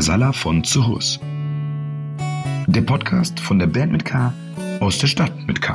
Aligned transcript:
Casala 0.00 0.32
von 0.32 0.64
Zuhus. 0.64 1.20
Der 2.66 2.80
Podcast 2.80 3.38
von 3.38 3.58
der 3.58 3.66
Band 3.66 3.92
mit 3.92 4.02
K 4.02 4.32
aus 4.80 4.96
der 4.98 5.08
Stadt 5.08 5.30
mit 5.46 5.60
K. 5.60 5.74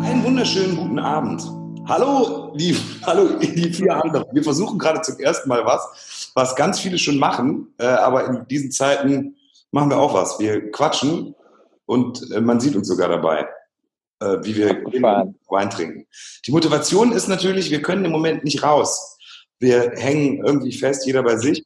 Einen 0.00 0.22
wunderschönen 0.22 0.76
guten 0.76 1.00
Abend. 1.00 1.42
Hallo, 1.88 2.54
die, 2.56 2.76
hallo, 3.04 3.30
die 3.40 3.72
vier 3.72 3.96
anderen. 3.96 4.26
Wir 4.30 4.44
versuchen 4.44 4.78
gerade 4.78 5.00
zum 5.00 5.18
ersten 5.18 5.48
Mal 5.48 5.64
was, 5.64 6.30
was 6.36 6.54
ganz 6.54 6.78
viele 6.78 6.98
schon 6.98 7.18
machen, 7.18 7.66
äh, 7.78 7.84
aber 7.84 8.26
in 8.28 8.46
diesen 8.46 8.70
Zeiten 8.70 9.34
machen 9.72 9.90
wir 9.90 9.98
auch 9.98 10.14
was. 10.14 10.38
Wir 10.38 10.70
quatschen 10.70 11.34
und 11.84 12.30
äh, 12.30 12.40
man 12.40 12.60
sieht 12.60 12.76
uns 12.76 12.86
sogar 12.86 13.08
dabei, 13.08 13.48
äh, 14.20 14.38
wie 14.42 14.56
wir 14.56 14.82
Wein 15.48 15.70
trinken. 15.70 16.06
Die 16.46 16.52
Motivation 16.52 17.12
ist 17.12 17.28
natürlich, 17.28 17.70
wir 17.70 17.82
können 17.82 18.04
im 18.04 18.12
Moment 18.12 18.44
nicht 18.44 18.62
raus. 18.62 19.16
Wir 19.58 19.92
hängen 19.96 20.44
irgendwie 20.44 20.72
fest, 20.72 21.06
jeder 21.06 21.22
bei 21.22 21.36
sich 21.36 21.64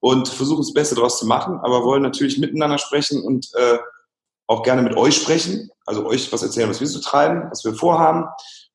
und 0.00 0.28
versuchen 0.28 0.60
das 0.62 0.72
Beste 0.72 0.94
daraus 0.94 1.18
zu 1.18 1.26
machen, 1.26 1.58
aber 1.62 1.84
wollen 1.84 2.02
natürlich 2.02 2.38
miteinander 2.38 2.78
sprechen 2.78 3.22
und 3.22 3.48
äh, 3.54 3.78
auch 4.46 4.62
gerne 4.62 4.82
mit 4.82 4.96
euch 4.96 5.16
sprechen, 5.16 5.70
also 5.86 6.06
euch 6.06 6.30
was 6.32 6.42
erzählen, 6.42 6.68
was 6.68 6.80
wir 6.80 6.86
so 6.86 7.00
treiben, 7.00 7.48
was 7.50 7.64
wir 7.64 7.74
vorhaben 7.74 8.26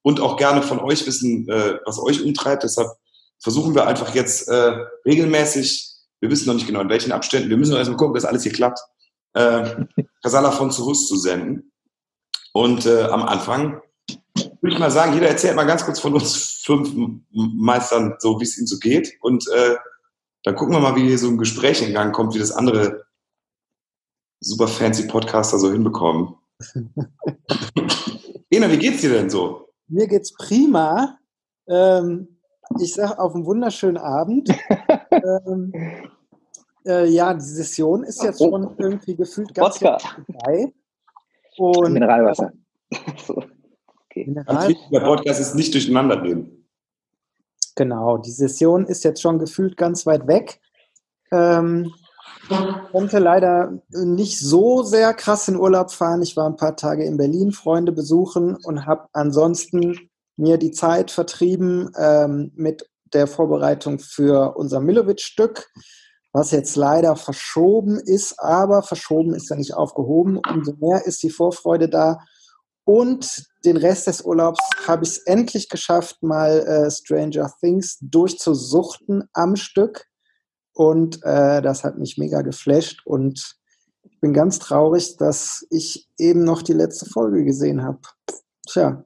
und 0.01 0.19
auch 0.19 0.37
gerne 0.37 0.61
von 0.61 0.79
euch 0.79 1.05
wissen, 1.05 1.47
äh, 1.47 1.77
was 1.85 1.99
euch 1.99 2.23
umtreibt. 2.23 2.63
Deshalb 2.63 2.89
versuchen 3.39 3.75
wir 3.75 3.87
einfach 3.87 4.13
jetzt 4.15 4.47
äh, 4.49 4.75
regelmäßig, 5.05 5.93
wir 6.19 6.31
wissen 6.31 6.47
noch 6.47 6.55
nicht 6.55 6.67
genau 6.67 6.81
in 6.81 6.89
welchen 6.89 7.11
Abständen, 7.11 7.49
wir 7.49 7.57
müssen 7.57 7.75
erstmal 7.75 7.97
gucken, 7.97 8.15
dass 8.15 8.25
alles 8.25 8.43
hier 8.43 8.51
klappt, 8.51 8.79
äh, 9.33 9.85
Casala 10.23 10.51
von 10.51 10.71
Zuhus 10.71 11.07
zu 11.07 11.15
senden. 11.15 11.68
Und 12.53 12.85
äh, 12.85 13.03
am 13.03 13.23
Anfang 13.23 13.81
würde 14.61 14.73
ich 14.73 14.79
mal 14.79 14.91
sagen, 14.91 15.13
jeder 15.13 15.27
erzählt 15.29 15.55
mal 15.55 15.65
ganz 15.65 15.85
kurz 15.85 15.99
von 15.99 16.13
uns 16.13 16.61
fünf 16.63 16.91
Meistern, 17.31 18.15
so 18.19 18.39
wie 18.39 18.43
es 18.43 18.57
ihnen 18.57 18.67
so 18.67 18.77
geht. 18.79 19.13
Und 19.21 19.47
äh, 19.55 19.75
dann 20.43 20.55
gucken 20.55 20.73
wir 20.73 20.79
mal, 20.79 20.95
wie 20.95 21.07
hier 21.07 21.17
so 21.17 21.27
ein 21.27 21.37
Gespräch 21.37 21.81
in 21.81 21.93
Gang 21.93 22.13
kommt, 22.13 22.33
wie 22.35 22.39
das 22.39 22.51
andere 22.51 23.05
super 24.41 24.67
fancy 24.67 25.07
Podcaster 25.07 25.59
so 25.59 25.71
hinbekommen. 25.71 26.35
Ena, 28.49 28.71
wie 28.71 28.77
geht's 28.77 29.01
dir 29.01 29.11
denn 29.11 29.29
so? 29.29 29.69
Mir 29.87 30.07
geht's 30.07 30.33
prima. 30.33 31.17
Ähm, 31.67 32.39
ich 32.79 32.93
sage 32.93 33.19
auf 33.19 33.35
einen 33.35 33.45
wunderschönen 33.45 33.97
Abend. 33.97 34.49
ähm, 35.11 35.73
äh, 36.85 37.05
ja, 37.07 37.33
die 37.33 37.41
Session 37.41 38.03
ist 38.03 38.23
jetzt 38.23 38.41
Oh. 38.41 38.49
schon 38.49 38.75
irgendwie 38.77 39.15
gefühlt 39.15 39.53
ganz 39.53 39.77
vorbei. 39.77 40.73
Und 41.59 41.93
Mineralwasser. 41.93 42.51
So. 43.25 43.43
Okay. 44.05 44.25
Ganz 44.25 44.47
Mineral, 44.47 44.75
der 44.91 44.99
Podcast 45.01 45.39
ist 45.39 45.55
nicht 45.55 45.73
durcheinander 45.73 46.23
reden. 46.23 46.65
genau, 47.75 48.17
die 48.17 48.31
Session 48.31 48.87
ist 48.87 49.03
jetzt 49.03 49.21
schon 49.21 49.37
gefühlt 49.37 49.77
ganz 49.77 50.07
weit 50.07 50.27
weg. 50.27 50.59
Ähm, 51.31 51.93
konnte 52.91 53.19
leider 53.19 53.79
nicht 53.89 54.39
so 54.39 54.83
sehr 54.83 55.13
krass 55.13 55.47
in 55.47 55.55
Urlaub 55.55 55.91
fahren. 55.91 56.21
Ich 56.21 56.35
war 56.35 56.47
ein 56.47 56.55
paar 56.55 56.75
Tage 56.75 57.05
in 57.05 57.17
Berlin, 57.17 57.51
Freunde 57.51 57.91
besuchen 57.91 58.55
und 58.63 58.85
habe 58.85 59.07
ansonsten 59.13 60.09
mir 60.35 60.57
die 60.57 60.71
Zeit 60.71 61.11
vertrieben 61.11 61.91
ähm, 61.97 62.51
mit 62.55 62.89
der 63.13 63.27
Vorbereitung 63.27 63.99
für 63.99 64.55
unser 64.55 64.79
Milovic-Stück, 64.79 65.67
was 66.31 66.51
jetzt 66.51 66.75
leider 66.75 67.15
verschoben 67.15 67.99
ist, 67.99 68.39
aber 68.39 68.83
verschoben 68.83 69.33
ist 69.33 69.49
ja 69.49 69.55
nicht 69.55 69.73
aufgehoben. 69.73 70.39
Umso 70.47 70.73
mehr 70.79 71.05
ist 71.05 71.23
die 71.23 71.29
Vorfreude 71.31 71.89
da. 71.89 72.19
Und 72.85 73.47
den 73.65 73.77
Rest 73.77 74.07
des 74.07 74.21
Urlaubs 74.21 74.59
habe 74.87 75.03
ich 75.03 75.11
es 75.11 75.17
endlich 75.19 75.69
geschafft, 75.69 76.21
mal 76.23 76.59
äh, 76.59 76.91
Stranger 76.91 77.51
Things 77.59 77.97
durchzusuchten 78.01 79.29
am 79.33 79.55
Stück. 79.55 80.05
Und 80.73 81.23
äh, 81.23 81.61
das 81.61 81.83
hat 81.83 81.97
mich 81.97 82.17
mega 82.17 82.41
geflasht. 82.41 83.05
Und 83.05 83.57
ich 84.03 84.19
bin 84.21 84.33
ganz 84.33 84.59
traurig, 84.59 85.17
dass 85.17 85.65
ich 85.69 86.07
eben 86.17 86.43
noch 86.43 86.61
die 86.61 86.73
letzte 86.73 87.05
Folge 87.05 87.43
gesehen 87.43 87.83
habe. 87.83 87.99
Tja, 88.67 89.03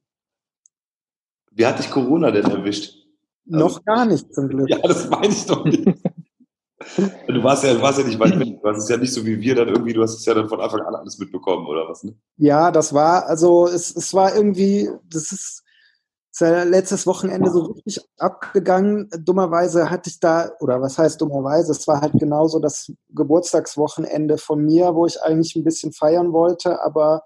Wie 1.51 1.66
hat 1.66 1.79
dich 1.79 1.90
Corona 1.90 2.31
denn 2.31 2.45
erwischt? 2.45 2.95
noch 3.45 3.84
gar 3.84 4.05
nicht 4.05 4.34
zum 4.34 4.50
Glück. 4.50 4.69
Ja, 4.69 4.78
das 4.79 5.09
meine 5.09 5.28
ich 5.34 5.45
doch 5.45 5.66
nicht. 5.66 5.85
Du 6.97 7.43
warst 7.43 7.63
ja, 7.63 7.73
du 7.73 7.81
warst 7.81 7.99
ja 7.99 8.05
nicht 8.05 8.19
weit 8.19 8.39
weg. 8.39 8.61
Du 8.61 8.69
hast 8.69 8.83
es 8.83 8.89
ja 8.89 8.97
nicht 8.97 9.13
so 9.13 9.25
wie 9.25 9.39
wir 9.39 9.55
dann 9.55 9.69
irgendwie, 9.69 9.93
du 9.93 10.01
hast 10.01 10.15
es 10.15 10.25
ja 10.25 10.33
dann 10.33 10.49
von 10.49 10.61
Anfang 10.61 10.81
an 10.81 10.95
alles 10.95 11.17
mitbekommen, 11.17 11.65
oder 11.67 11.87
was? 11.87 12.03
Ne? 12.03 12.15
Ja, 12.37 12.71
das 12.71 12.93
war, 12.93 13.25
also 13.27 13.67
es, 13.67 13.95
es 13.95 14.13
war 14.13 14.35
irgendwie, 14.35 14.89
das 15.09 15.31
ist, 15.31 15.63
ist 16.31 16.41
ja 16.41 16.63
letztes 16.63 17.05
Wochenende 17.05 17.51
so 17.51 17.61
richtig 17.63 17.99
abgegangen. 18.17 19.09
Dummerweise 19.19 19.89
hatte 19.89 20.09
ich 20.09 20.19
da, 20.19 20.51
oder 20.59 20.81
was 20.81 20.97
heißt 20.97 21.21
dummerweise, 21.21 21.71
es 21.71 21.87
war 21.87 22.01
halt 22.01 22.13
genauso 22.13 22.59
das 22.59 22.91
Geburtstagswochenende 23.09 24.37
von 24.37 24.63
mir, 24.63 24.95
wo 24.95 25.05
ich 25.05 25.21
eigentlich 25.21 25.55
ein 25.55 25.63
bisschen 25.63 25.93
feiern 25.93 26.33
wollte, 26.33 26.81
aber 26.81 27.23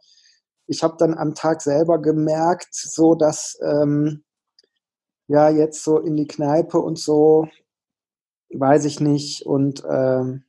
ich 0.68 0.84
habe 0.84 0.96
dann 0.98 1.18
am 1.18 1.34
Tag 1.34 1.62
selber 1.62 2.02
gemerkt, 2.02 2.70
so 2.72 3.16
dass 3.16 3.58
ähm, 3.62 4.24
ja 5.28 5.50
jetzt 5.50 5.84
so 5.84 6.00
in 6.00 6.16
die 6.16 6.28
Kneipe 6.28 6.78
und 6.78 7.00
so, 7.00 7.48
weiß 8.54 8.86
ich 8.86 9.00
nicht, 9.00 9.46
und 9.46 9.84
ähm, 9.90 10.44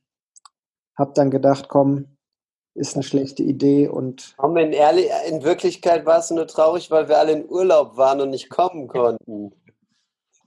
habe 0.97 1.13
dann 1.15 1.31
gedacht, 1.31 1.69
komm, 1.69 2.17
ist 2.75 2.95
eine 2.95 3.03
schlechte 3.03 3.43
Idee 3.43 3.87
und 3.87 4.35
Komm, 4.37 4.55
in, 4.57 4.71
ehrlich, 4.71 5.07
in 5.27 5.43
Wirklichkeit 5.43 6.05
war 6.05 6.19
es 6.19 6.31
nur 6.31 6.47
traurig, 6.47 6.91
weil 6.91 7.09
wir 7.09 7.17
alle 7.17 7.33
in 7.33 7.49
Urlaub 7.49 7.97
waren 7.97 8.21
und 8.21 8.29
nicht 8.29 8.49
kommen 8.49 8.87
konnten. 8.87 9.51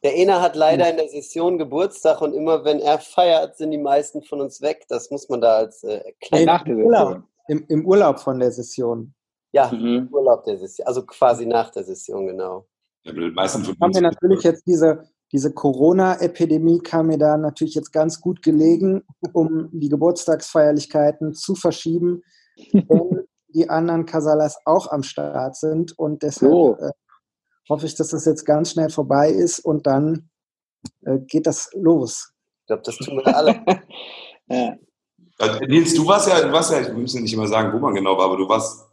Der 0.03 0.17
Ena 0.17 0.41
hat 0.41 0.57
leider 0.57 0.89
in 0.91 0.97
der 0.97 1.09
Session 1.09 1.59
Geburtstag 1.59 2.23
und 2.23 2.33
immer 2.33 2.65
wenn 2.65 2.81
er 2.81 2.99
feiert, 2.99 3.57
sind 3.57 3.71
die 3.71 3.79
meisten 3.79 4.23
von 4.23 4.41
uns 4.41 4.61
weg. 4.61 4.85
Das 4.89 5.11
muss 5.11 5.29
man 5.29 5.41
da 5.41 5.57
als 5.59 5.85
äh, 5.85 5.99
erklären. 5.99 6.45
Nach 6.47 6.65
der 6.65 6.77
Urlaub. 6.77 7.09
Session. 7.09 7.25
Im, 7.49 7.65
Im 7.69 7.87
Urlaub 7.87 8.19
von 8.21 8.39
der 8.39 8.51
Session. 8.51 9.15
Ja, 9.53 9.71
Mhm. 9.71 10.09
Urlaub 10.11 10.45
der 10.45 10.59
Session, 10.59 10.87
also 10.87 11.05
quasi 11.05 11.45
nach 11.45 11.71
der 11.71 11.85
Session, 11.85 12.27
genau. 12.27 12.67
Ja, 13.05 13.13
die 13.13 13.31
meisten 13.31 13.63
von 13.65 13.75
Haben 13.75 13.89
uns. 13.91 13.97
wir 13.97 14.03
natürlich 14.03 14.43
jetzt 14.43 14.67
diese, 14.67 15.09
diese 15.33 15.53
Corona-Epidemie 15.53 16.81
kam 16.81 17.07
mir 17.07 17.19
da 17.19 17.37
natürlich 17.39 17.75
jetzt 17.75 17.93
ganz 17.93 18.21
gut 18.21 18.43
gelegen, 18.43 19.03
um 19.33 19.71
die 19.73 19.89
Geburtstagsfeierlichkeiten 19.89 21.33
zu 21.35 21.55
verschieben, 21.55 22.23
wenn 22.73 23.27
die 23.49 23.69
anderen 23.71 24.05
Casalas 24.07 24.59
auch 24.67 24.91
am 24.91 25.03
Start 25.03 25.57
sind. 25.57 25.99
Und 25.99 26.23
deshalb 26.23 26.53
So. 26.53 26.77
äh, 26.79 26.91
hoffe 27.69 27.87
ich, 27.87 27.95
dass 27.95 28.09
das 28.09 28.27
jetzt 28.27 28.45
ganz 28.45 28.73
schnell 28.73 28.91
vorbei 28.91 29.31
ist 29.31 29.61
und 29.61 29.87
dann 29.87 30.29
äh, 31.05 31.19
geht 31.19 31.47
das 31.47 31.71
los. 31.75 32.33
Ich 32.61 32.67
glaube, 32.67 32.83
das 32.85 32.97
tun 32.97 33.17
wir 33.19 33.37
alle. 33.37 33.65
Ja. 34.49 34.77
Nils, 35.67 35.95
du 35.95 36.07
warst 36.07 36.29
ja, 36.29 36.41
du 36.43 36.53
warst 36.53 36.73
ja, 36.73 36.85
wir 36.85 36.93
müssen 36.95 37.17
ja 37.19 37.23
nicht 37.23 37.33
immer 37.33 37.49
sagen, 37.49 37.73
wo 37.73 37.79
man 37.79 37.95
genau 37.95 38.19
war, 38.19 38.27
aber 38.27 38.37
du 38.37 38.49
warst, 38.49 38.85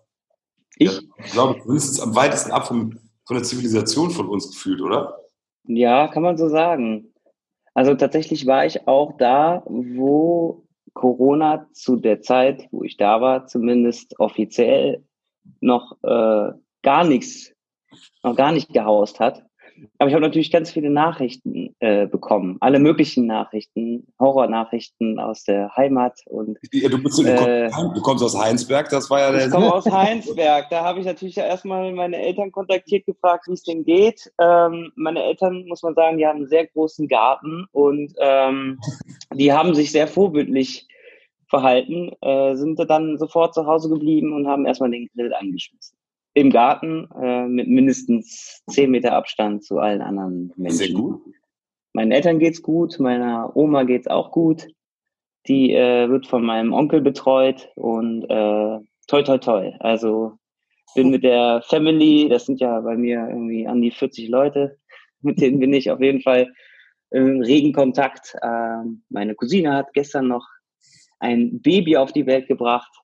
Ich? 0.77 0.89
ja, 0.91 0.99
ich 1.17 1.31
glaube, 1.31 1.59
mindestens 1.65 1.99
am 1.99 2.15
weitesten 2.15 2.51
ab 2.51 2.67
vom, 2.67 2.97
von 3.25 3.35
der 3.35 3.43
Zivilisation 3.43 4.09
von 4.11 4.29
uns 4.29 4.47
gefühlt, 4.49 4.79
oder? 4.81 5.18
Ja, 5.71 6.07
kann 6.07 6.23
man 6.23 6.35
so 6.35 6.49
sagen. 6.49 7.13
Also 7.75 7.93
tatsächlich 7.93 8.47
war 8.47 8.65
ich 8.65 8.87
auch 8.87 9.17
da, 9.17 9.61
wo 9.67 10.65
Corona 10.93 11.67
zu 11.73 11.97
der 11.97 12.21
Zeit, 12.21 12.67
wo 12.71 12.83
ich 12.83 12.97
da 12.97 13.21
war, 13.21 13.45
zumindest 13.45 14.19
offiziell 14.19 15.05
noch 15.61 15.95
äh, 16.01 16.53
gar 16.81 17.03
nichts, 17.05 17.53
noch 18.23 18.35
gar 18.35 18.51
nicht 18.51 18.73
gehaust 18.73 19.19
hat. 19.19 19.45
Aber 19.97 20.09
ich 20.09 20.13
habe 20.13 20.21
natürlich 20.21 20.51
ganz 20.51 20.71
viele 20.71 20.89
Nachrichten 20.89 21.75
äh, 21.79 22.07
bekommen, 22.07 22.57
alle 22.59 22.79
möglichen 22.79 23.25
Nachrichten, 23.25 24.07
Horrornachrichten 24.19 25.19
aus 25.19 25.43
der 25.43 25.75
Heimat 25.75 26.19
und 26.25 26.57
Ja, 26.71 26.89
du, 26.89 27.01
bist, 27.01 27.17
du, 27.17 27.23
Äh. 27.23 27.69
kommst, 27.71 27.97
du 27.97 28.01
kommst 28.01 28.23
aus 28.23 28.37
Heinsberg, 28.37 28.89
das 28.89 29.09
war 29.09 29.19
ja 29.19 29.31
der. 29.31 29.45
Ich 29.45 29.51
komme 29.51 29.73
aus 29.73 29.85
Heinsberg. 29.85 30.69
Da 30.69 30.83
habe 30.83 30.99
ich 30.99 31.05
natürlich 31.05 31.35
ja 31.35 31.45
erstmal 31.45 31.91
meine 31.93 32.17
Eltern 32.17 32.51
kontaktiert, 32.51 33.05
gefragt, 33.05 33.47
wie 33.47 33.53
es 33.53 33.63
denn 33.63 33.83
geht. 33.83 34.31
Ähm, 34.39 34.91
meine 34.95 35.23
Eltern, 35.23 35.65
muss 35.67 35.83
man 35.83 35.95
sagen, 35.95 36.17
die 36.17 36.25
haben 36.25 36.37
einen 36.39 36.47
sehr 36.47 36.67
großen 36.67 37.07
Garten 37.07 37.65
und 37.71 38.13
ähm, 38.19 38.79
die 39.33 39.53
haben 39.53 39.75
sich 39.75 39.91
sehr 39.91 40.07
vorbildlich 40.07 40.87
verhalten, 41.47 42.11
äh, 42.21 42.55
sind 42.55 42.79
dann 42.79 43.17
sofort 43.17 43.53
zu 43.53 43.65
Hause 43.65 43.89
geblieben 43.89 44.33
und 44.33 44.47
haben 44.47 44.65
erstmal 44.65 44.91
den 44.91 45.09
Grill 45.15 45.33
angeschmissen. 45.33 45.98
Im 46.39 46.51
Garten 46.51 47.09
äh, 47.21 47.47
mit 47.47 47.67
mindestens 47.67 48.63
10 48.69 48.89
Meter 48.91 49.11
Abstand 49.11 49.61
zu 49.65 49.79
allen 49.79 50.01
anderen 50.01 50.53
Menschen. 50.55 50.77
Sehr 50.77 50.93
gut. 50.93 51.21
Meinen 51.91 52.13
Eltern 52.13 52.39
geht's 52.39 52.61
gut, 52.61 52.97
meiner 52.97 53.51
Oma 53.57 53.83
geht's 53.83 54.07
auch 54.07 54.31
gut. 54.31 54.67
Die 55.47 55.73
äh, 55.73 56.09
wird 56.09 56.27
von 56.27 56.45
meinem 56.45 56.71
Onkel 56.71 57.01
betreut 57.01 57.69
und 57.75 58.23
äh, 58.23 58.79
toi 59.07 59.21
toi 59.23 59.37
toi. 59.37 59.73
Also 59.79 60.37
bin 60.95 61.09
mit 61.09 61.23
der 61.23 61.61
Family, 61.67 62.29
das 62.29 62.45
sind 62.45 62.61
ja 62.61 62.79
bei 62.79 62.95
mir 62.95 63.27
irgendwie 63.27 63.67
an 63.67 63.81
die 63.81 63.91
40 63.91 64.29
Leute, 64.29 64.77
mit 65.21 65.41
denen 65.41 65.59
bin 65.59 65.73
ich 65.73 65.91
auf 65.91 65.99
jeden 65.99 66.21
Fall 66.21 66.53
im 67.11 67.41
regen 67.41 67.73
Kontakt. 67.73 68.33
Ähm, 68.41 69.03
meine 69.09 69.35
Cousine 69.35 69.73
hat 69.73 69.91
gestern 69.93 70.29
noch 70.29 70.47
ein 71.19 71.61
Baby 71.61 71.97
auf 71.97 72.13
die 72.13 72.25
Welt 72.25 72.47
gebracht. 72.47 72.98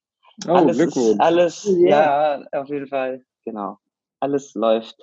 Oh, 0.48 0.52
alles, 0.54 0.78
Glückwunsch. 0.78 1.20
alles, 1.20 1.64
Ja. 1.80 2.40
ja, 2.40 2.62
auf 2.62 2.68
jeden 2.70 2.88
Fall, 2.88 3.24
genau. 3.46 3.78
Alles 4.20 4.54
läuft 4.54 4.98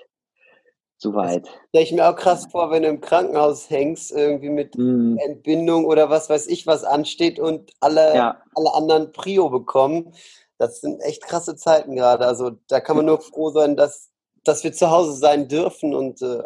zu 0.98 1.14
weit. 1.14 1.48
Stelle 1.68 1.84
ich 1.84 1.92
mir 1.92 2.08
auch 2.08 2.16
krass 2.16 2.46
vor, 2.50 2.70
wenn 2.70 2.82
du 2.82 2.88
im 2.88 3.00
Krankenhaus 3.00 3.68
hängst, 3.70 4.12
irgendwie 4.12 4.50
mit 4.50 4.76
Mhm. 4.76 5.18
Entbindung 5.18 5.84
oder 5.84 6.10
was 6.10 6.28
weiß 6.30 6.46
ich, 6.48 6.66
was 6.66 6.84
ansteht 6.84 7.38
und 7.38 7.72
alle, 7.80 8.14
Ja, 8.14 8.42
alle 8.54 8.74
anderen 8.74 9.12
Prio 9.12 9.48
bekommen. 9.50 10.14
Das 10.58 10.80
sind 10.80 11.00
echt 11.00 11.22
krasse 11.24 11.56
Zeiten 11.56 11.96
gerade. 11.96 12.26
Also 12.26 12.52
da 12.68 12.80
kann 12.80 12.96
man 12.96 13.06
nur 13.06 13.20
froh 13.20 13.50
sein, 13.50 13.76
dass, 13.76 14.10
dass 14.44 14.62
wir 14.62 14.72
zu 14.72 14.90
Hause 14.90 15.14
sein 15.14 15.48
dürfen 15.48 15.94
und 15.94 16.22
äh, 16.22 16.42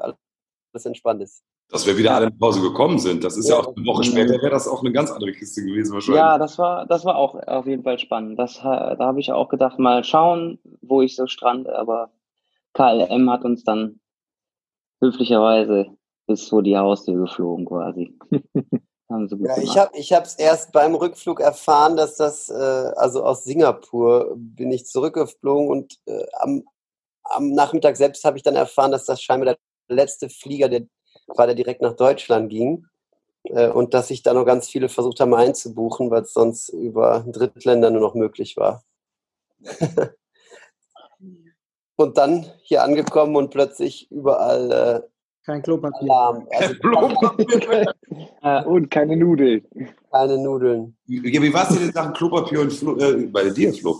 alles 0.73 0.87
entspannt 0.87 1.23
ist. 1.23 1.43
Dass 1.69 1.87
wir 1.87 1.99
wieder 1.99 2.15
alle 2.15 2.27
nach 2.31 2.41
Hause 2.41 2.61
gekommen 2.61 2.99
sind. 2.99 3.25
Das 3.25 3.37
ist 3.37 3.49
ja, 3.49 3.57
Ja. 3.57 3.61
auch 3.63 3.77
eine 3.77 3.87
Woche 3.87 4.05
später, 4.05 4.35
wäre 4.35 4.51
das 4.51 4.69
auch 4.69 4.81
eine 4.83 4.93
ganz 4.93 5.11
andere 5.11 5.33
Kiste 5.33 5.65
gewesen 5.65 5.95
wahrscheinlich. 5.95 6.19
ja, 6.19 6.39
das 6.39 6.59
war, 6.59 6.87
das 6.87 7.05
war 7.05 7.17
auch 7.17 7.35
auf 7.35 7.67
jeden 7.67 7.83
Fall 7.83 7.99
spannend. 7.99 8.39
Das, 8.39 8.61
da 8.61 8.97
habe 8.99 9.21
ich 9.21 9.33
auch 9.33 9.49
gedacht, 9.49 9.79
mal 9.79 10.05
schauen, 10.05 10.61
wo 10.81 11.03
ich 11.03 11.17
so 11.17 11.27
strande, 11.27 11.77
aber 11.77 12.11
KLM 12.75 13.31
hat 13.31 13.45
uns 13.45 13.65
dann 13.65 14.01
höflicherweise 15.01 15.87
bis 16.27 16.49
vor 16.49 16.63
die 16.63 16.77
Haustür 16.77 17.17
geflogen 17.19 17.67
quasi. 17.67 18.17
Haben 19.09 19.29
sie 19.29 19.37
gut 19.37 19.47
Ja, 19.47 19.59
ich 19.59 19.77
habe 19.79 19.97
ich 19.97 20.11
es 20.11 20.35
erst 20.35 20.73
beim 20.73 20.95
Rückflug 20.95 21.41
erfahren, 21.41 21.97
dass 21.97 22.17
das, 22.17 22.49
äh, 22.49 22.55
also 22.97 23.23
aus 23.25 23.45
Singapur 23.45 24.35
bin 24.37 24.73
ich 24.73 24.87
zurückgeflogen 24.87 25.69
und 25.69 25.95
äh, 26.07 26.27
am, 26.41 26.65
am 27.23 27.51
Nachmittag 27.51 27.97
selbst 27.97 28.25
habe 28.25 28.37
ich 28.37 28.43
dann 28.43 28.57
erfahren, 28.57 28.91
dass 28.91 29.05
das 29.05 29.23
scheinbar 29.23 29.55
der 29.55 29.97
letzte 29.97 30.29
Flieger 30.29 30.69
der, 30.69 30.87
war, 31.27 31.47
der 31.47 31.55
direkt 31.55 31.83
nach 31.83 31.95
Deutschland 31.95 32.51
ging. 32.51 32.87
Äh, 33.45 33.69
und 33.69 33.95
dass 33.95 34.09
sich 34.09 34.23
da 34.23 34.35
noch 34.35 34.45
ganz 34.45 34.69
viele 34.69 34.89
versucht 34.89 35.21
haben 35.21 35.35
einzubuchen, 35.35 36.11
weil 36.11 36.23
es 36.23 36.33
sonst 36.33 36.69
über 36.71 37.25
Drittländer 37.29 37.91
nur 37.91 38.03
noch 38.03 38.15
möglich 38.15 38.57
war. 38.57 38.83
und 41.97 42.19
dann 42.19 42.47
hier 42.63 42.83
angekommen 42.83 43.37
und 43.37 43.51
plötzlich 43.51 44.11
überall 44.11 44.73
äh, 44.73 45.03
Kein 45.47 45.63
Klopapier. 45.63 46.11
Alarm. 46.11 46.47
Also 46.59 46.75
Äh, 48.43 48.65
und 48.65 48.91
keine 48.91 49.17
Nudeln. 49.17 49.63
keine 50.13 50.39
Nudeln. 50.39 50.97
Ja, 51.07 51.43
wie 51.43 51.53
war 51.53 51.69
es 51.69 51.77
denn 51.77 51.89
in 51.89 51.93
Sachen 51.93 52.13
Klopapier 52.13 52.61
und 52.61 52.73
Flo, 52.73 52.97
äh, 52.97 53.27
bei 53.27 53.51
dir, 53.51 53.73
Flo? 53.73 53.97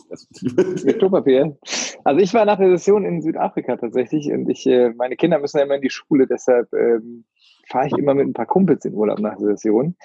Klopapier. 0.99 1.57
Also 2.05 2.21
ich 2.21 2.33
war 2.33 2.45
nach 2.45 2.59
der 2.59 2.71
Session 2.71 3.05
in 3.05 3.23
Südafrika 3.23 3.77
tatsächlich 3.77 4.31
und 4.31 4.49
ich, 4.49 4.67
äh, 4.67 4.91
meine 4.97 5.17
Kinder 5.17 5.39
müssen 5.39 5.59
ja 5.59 5.65
immer 5.65 5.75
in 5.75 5.83
die 5.83 5.91
Schule, 5.91 6.27
deshalb 6.27 6.73
ähm, 6.73 7.25
fahre 7.69 7.89
ich 7.89 7.93
immer 7.99 8.15
mit 8.15 8.27
ein 8.29 8.33
paar 8.33 8.47
Kumpels 8.47 8.85
in 8.85 8.95
Urlaub 8.95 9.19
nach 9.19 9.37
der 9.37 9.57
Session. 9.57 9.97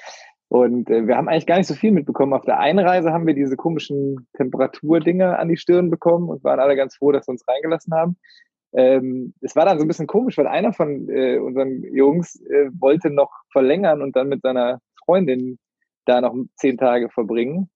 Und 0.49 0.89
äh, 0.89 1.07
wir 1.07 1.15
haben 1.15 1.29
eigentlich 1.29 1.45
gar 1.45 1.57
nicht 1.57 1.67
so 1.67 1.75
viel 1.75 1.91
mitbekommen. 1.91 2.33
Auf 2.33 2.43
der 2.43 2.59
Einreise 2.59 3.13
haben 3.13 3.25
wir 3.25 3.33
diese 3.33 3.55
komischen 3.55 4.27
Temperaturdinger 4.33 5.39
an 5.39 5.47
die 5.47 5.57
Stirn 5.57 5.89
bekommen 5.89 6.27
und 6.27 6.43
waren 6.43 6.59
alle 6.59 6.75
ganz 6.75 6.95
froh, 6.97 7.11
dass 7.11 7.25
sie 7.25 7.31
uns 7.31 7.47
reingelassen 7.47 7.93
haben. 7.93 8.17
Ähm, 8.73 9.33
es 9.41 9.55
war 9.55 9.65
dann 9.65 9.77
so 9.77 9.85
ein 9.85 9.87
bisschen 9.87 10.07
komisch, 10.07 10.37
weil 10.37 10.47
einer 10.47 10.73
von 10.73 11.09
äh, 11.09 11.37
unseren 11.37 11.83
Jungs 11.93 12.39
äh, 12.41 12.69
wollte 12.79 13.09
noch 13.09 13.31
verlängern 13.51 14.01
und 14.01 14.15
dann 14.15 14.29
mit 14.29 14.41
seiner 14.41 14.79
Freundin 15.05 15.59
da 16.05 16.21
noch 16.21 16.35
zehn 16.55 16.77
Tage 16.77 17.09
verbringen. 17.09 17.69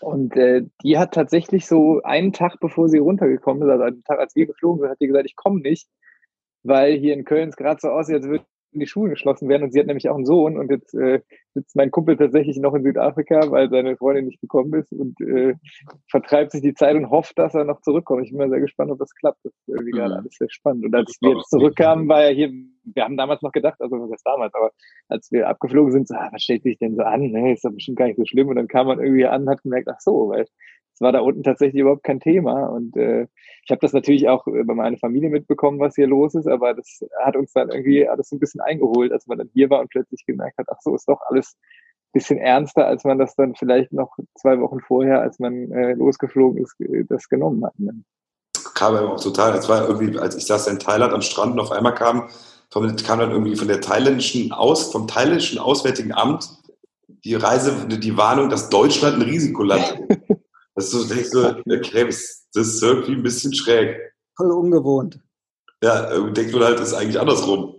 Und 0.00 0.36
äh, 0.36 0.62
die 0.82 0.98
hat 0.98 1.14
tatsächlich 1.14 1.66
so 1.66 2.02
einen 2.02 2.32
Tag, 2.32 2.58
bevor 2.60 2.88
sie 2.88 2.98
runtergekommen 2.98 3.62
ist, 3.62 3.70
also 3.70 3.84
einen 3.84 4.04
Tag, 4.04 4.18
als 4.18 4.34
wir 4.34 4.46
geflogen 4.46 4.80
sind, 4.80 4.90
hat 4.90 5.00
die 5.00 5.06
gesagt, 5.06 5.26
ich 5.26 5.36
komme 5.36 5.60
nicht, 5.60 5.88
weil 6.62 6.94
hier 6.94 7.14
in 7.14 7.24
Köln 7.24 7.50
es 7.50 7.56
gerade 7.56 7.80
so 7.80 7.88
aussieht, 7.88 8.16
als 8.16 8.28
würden 8.28 8.44
die 8.80 8.86
Schulen 8.86 9.10
geschlossen 9.10 9.48
werden. 9.48 9.62
Und 9.64 9.72
sie 9.72 9.80
hat 9.80 9.86
nämlich 9.86 10.08
auch 10.08 10.16
einen 10.16 10.26
Sohn 10.26 10.56
und 10.58 10.70
jetzt 10.70 10.94
äh, 10.94 11.20
sitzt 11.54 11.76
mein 11.76 11.90
Kumpel 11.90 12.16
tatsächlich 12.16 12.58
noch 12.58 12.74
in 12.74 12.82
Südafrika, 12.82 13.50
weil 13.50 13.70
seine 13.70 13.96
Freundin 13.96 14.26
nicht 14.26 14.40
gekommen 14.40 14.74
ist 14.74 14.92
und 14.92 15.20
äh, 15.20 15.54
vertreibt 16.10 16.52
sich 16.52 16.62
die 16.62 16.74
Zeit 16.74 16.96
und 16.96 17.10
hofft, 17.10 17.38
dass 17.38 17.54
er 17.54 17.64
noch 17.64 17.80
zurückkommt. 17.82 18.24
Ich 18.24 18.30
bin 18.30 18.38
mal 18.38 18.50
sehr 18.50 18.60
gespannt, 18.60 18.90
ob 18.90 18.98
das 18.98 19.14
klappt. 19.14 19.44
Das 19.44 19.52
ist 19.52 19.68
irgendwie 19.68 19.92
Mhm. 19.92 19.96
gerade 19.96 20.16
alles 20.16 20.34
sehr 20.36 20.50
spannend. 20.50 20.84
Und 20.84 20.94
als 20.94 21.16
wir 21.20 21.36
jetzt 21.36 21.50
zurückkamen, 21.50 22.08
war 22.08 22.24
ja 22.24 22.30
hier, 22.30 22.50
wir 22.84 23.04
haben 23.04 23.16
damals 23.16 23.42
noch 23.42 23.52
gedacht, 23.52 23.80
also 23.80 23.96
was 24.00 24.10
heißt 24.10 24.26
damals, 24.26 24.54
aber 24.54 24.70
als 25.08 25.30
wir 25.32 25.48
abgeflogen 25.48 25.92
sind, 25.92 26.08
so, 26.08 26.14
ah, 26.14 26.28
was 26.32 26.42
stellt 26.42 26.62
sich 26.64 26.78
denn 26.78 26.96
so 26.96 27.02
an? 27.02 27.20
Ne, 27.22 27.52
ist 27.52 27.64
doch 27.64 27.72
bestimmt 27.72 27.98
gar 27.98 28.06
nicht 28.06 28.16
so 28.18 28.24
schlimm. 28.24 28.48
Und 28.48 28.56
dann 28.56 28.68
kam 28.68 28.86
man 28.86 28.98
irgendwie 29.00 29.26
an 29.26 29.42
und 29.42 29.50
hat 29.50 29.62
gemerkt, 29.62 29.88
ach 29.90 30.00
so, 30.00 30.28
weil 30.30 30.46
es 30.94 31.00
war 31.00 31.12
da 31.12 31.20
unten 31.20 31.42
tatsächlich 31.42 31.80
überhaupt 31.80 32.04
kein 32.04 32.20
Thema. 32.20 32.66
Und 32.66 32.96
äh, 32.96 33.26
ich 33.64 33.70
habe 33.70 33.80
das 33.80 33.92
natürlich 33.92 34.28
auch 34.28 34.44
bei 34.44 34.74
meiner 34.74 34.96
Familie 34.96 35.30
mitbekommen, 35.30 35.80
was 35.80 35.96
hier 35.96 36.06
los 36.06 36.34
ist, 36.34 36.46
aber 36.46 36.74
das 36.74 37.00
hat 37.24 37.36
uns 37.36 37.52
dann 37.52 37.70
irgendwie 37.70 38.08
alles 38.08 38.28
so 38.28 38.36
ein 38.36 38.40
bisschen 38.40 38.60
eingeholt, 38.60 39.12
als 39.12 39.26
man 39.26 39.38
dann 39.38 39.50
hier 39.52 39.70
war 39.70 39.80
und 39.80 39.90
plötzlich 39.90 40.24
gemerkt 40.24 40.58
hat, 40.58 40.66
ach 40.70 40.80
so, 40.80 40.94
ist 40.94 41.08
doch 41.08 41.20
alles 41.28 41.56
ein 41.56 42.12
bisschen 42.12 42.38
ernster, 42.38 42.86
als 42.86 43.04
man 43.04 43.18
das 43.18 43.34
dann 43.34 43.54
vielleicht 43.56 43.92
noch 43.92 44.16
zwei 44.40 44.60
Wochen 44.60 44.80
vorher, 44.80 45.20
als 45.20 45.38
man 45.40 45.72
äh, 45.72 45.94
losgeflogen 45.94 46.62
ist, 46.62 46.80
äh, 46.80 47.04
das 47.08 47.28
genommen 47.28 47.64
hat. 47.64 47.78
Ne? 47.78 48.04
kam 48.74 48.96
aber 48.96 49.12
auch 49.12 49.20
total, 49.20 49.56
es 49.56 49.68
war 49.68 49.88
irgendwie, 49.88 50.18
als 50.18 50.36
ich 50.36 50.46
saß 50.46 50.66
in 50.66 50.78
Thailand 50.78 51.12
am 51.12 51.22
Strand 51.22 51.52
und 51.52 51.60
auf 51.60 51.72
einmal 51.72 51.94
kam, 51.94 52.28
vom- 52.70 52.96
kam 52.96 53.20
dann 53.20 53.30
irgendwie 53.30 53.56
von 53.56 53.68
der 53.68 53.80
thailändischen 53.80 54.52
Aus, 54.52 54.92
vom 54.92 55.06
thailändischen 55.06 55.58
Auswärtigen 55.58 56.12
Amt 56.12 56.48
die 57.24 57.34
Reise, 57.34 57.86
die 57.88 58.16
Warnung, 58.16 58.50
dass 58.50 58.68
Deutschland 58.68 59.16
ein 59.16 59.22
Risikoland 59.22 59.98
ist. 60.08 60.20
Das 60.74 60.86
ist 60.86 60.90
so, 60.92 61.04
denkst 61.14 61.30
du, 61.30 61.48
okay, 61.72 62.04
das 62.06 62.46
ist 62.54 62.82
irgendwie 62.82 63.12
ein 63.12 63.22
bisschen 63.22 63.54
schräg. 63.54 63.96
Voll 64.36 64.50
ungewohnt. 64.50 65.20
Ja, 65.82 66.18
denkt 66.30 66.52
man 66.52 66.64
halt, 66.64 66.80
das 66.80 66.88
ist 66.88 66.94
eigentlich 66.94 67.20
andersrum. 67.20 67.76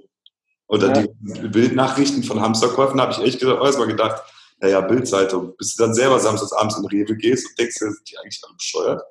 Und 0.68 0.82
dann 0.82 0.96
Ja. 0.96 1.08
die 1.42 1.48
Bildnachrichten 1.50 2.24
von 2.24 2.42
Hamsterkäufen 2.42 3.00
habe 3.00 3.12
ich 3.12 3.20
echt 3.20 3.40
gedacht, 3.40 3.64
erstmal 3.64 3.88
gedacht, 3.88 4.24
naja, 4.62 4.82
Bildzeitung, 4.82 5.56
bis 5.58 5.76
du 5.76 5.84
dann 5.84 5.94
selber 5.94 6.20
samstags 6.20 6.54
abends 6.54 6.78
in 6.78 6.86
Rewe 6.86 7.16
gehst 7.16 7.50
und 7.50 7.60
denkst, 7.60 7.76
sind 7.76 7.98
die 8.10 8.18
eigentlich 8.18 8.42
alle 8.44 8.56
bescheuert? 8.56 9.02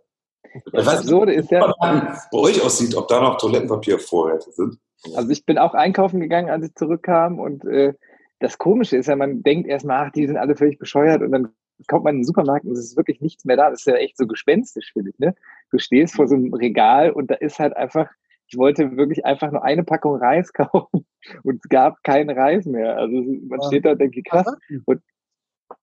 Das 0.73 0.89
Absurde 0.89 1.35
ist 1.35 1.51
ja, 1.51 1.67
wie 1.67 2.13
es 2.13 2.29
bei 2.31 2.39
euch 2.39 2.63
aussieht, 2.63 2.95
ob 2.95 3.09
da 3.09 3.21
noch 3.21 3.39
Toilettenpapiervorräte 3.39 4.53
sind. 4.53 4.79
Also 5.15 5.31
ich 5.31 5.45
bin 5.45 5.59
auch 5.59 5.75
einkaufen 5.75 6.21
gegangen, 6.21 6.49
als 6.49 6.65
ich 6.65 6.75
zurückkam 6.75 7.39
und 7.39 7.65
äh, 7.65 7.95
das 8.41 8.59
Komische 8.59 8.97
ist 8.97 9.07
ja, 9.07 9.17
man 9.17 9.43
denkt 9.43 9.69
erstmal, 9.69 10.07
ach, 10.07 10.13
die 10.13 10.27
sind 10.27 10.37
alle 10.37 10.57
völlig 10.57 10.79
bescheuert 10.79 11.23
und 11.23 11.33
dann 11.33 11.49
kommt 11.89 12.05
man 12.05 12.15
in 12.15 12.21
den 12.21 12.27
Supermarkt 12.27 12.65
und 12.65 12.73
es 12.73 12.85
ist 12.85 12.97
wirklich 12.97 13.21
nichts 13.21 13.45
mehr 13.45 13.57
da. 13.57 13.71
Das 13.71 13.81
ist 13.81 13.87
ja 13.87 13.95
echt 13.95 14.17
so 14.17 14.27
gespenstisch, 14.27 14.93
finde 14.93 15.11
ich. 15.11 15.19
Ne? 15.19 15.35
Du 15.71 15.79
stehst 15.79 16.17
vor 16.17 16.29
so 16.29 16.35
einem 16.35 16.53
Regal 16.55 17.11
und 17.11 17.31
da 17.31 17.35
ist 17.35 17.59
halt 17.59 17.77
einfach, 17.77 18.09
ich 18.47 18.57
wollte 18.57 18.97
wirklich 18.97 19.25
einfach 19.25 19.51
nur 19.51 19.65
eine 19.65 19.85
Packung 19.85 20.17
Reis 20.17 20.53
kaufen 20.55 21.07
und 21.43 21.57
es 21.63 21.69
gab 21.69 22.03
keinen 22.03 22.31
Reis 22.31 22.67
mehr. 22.67 22.97
Also 22.97 23.23
man 23.49 23.63
steht 23.63 23.85
da 23.85 23.93
und 23.93 24.01
denkt, 24.01 24.17
krass. 24.29 24.47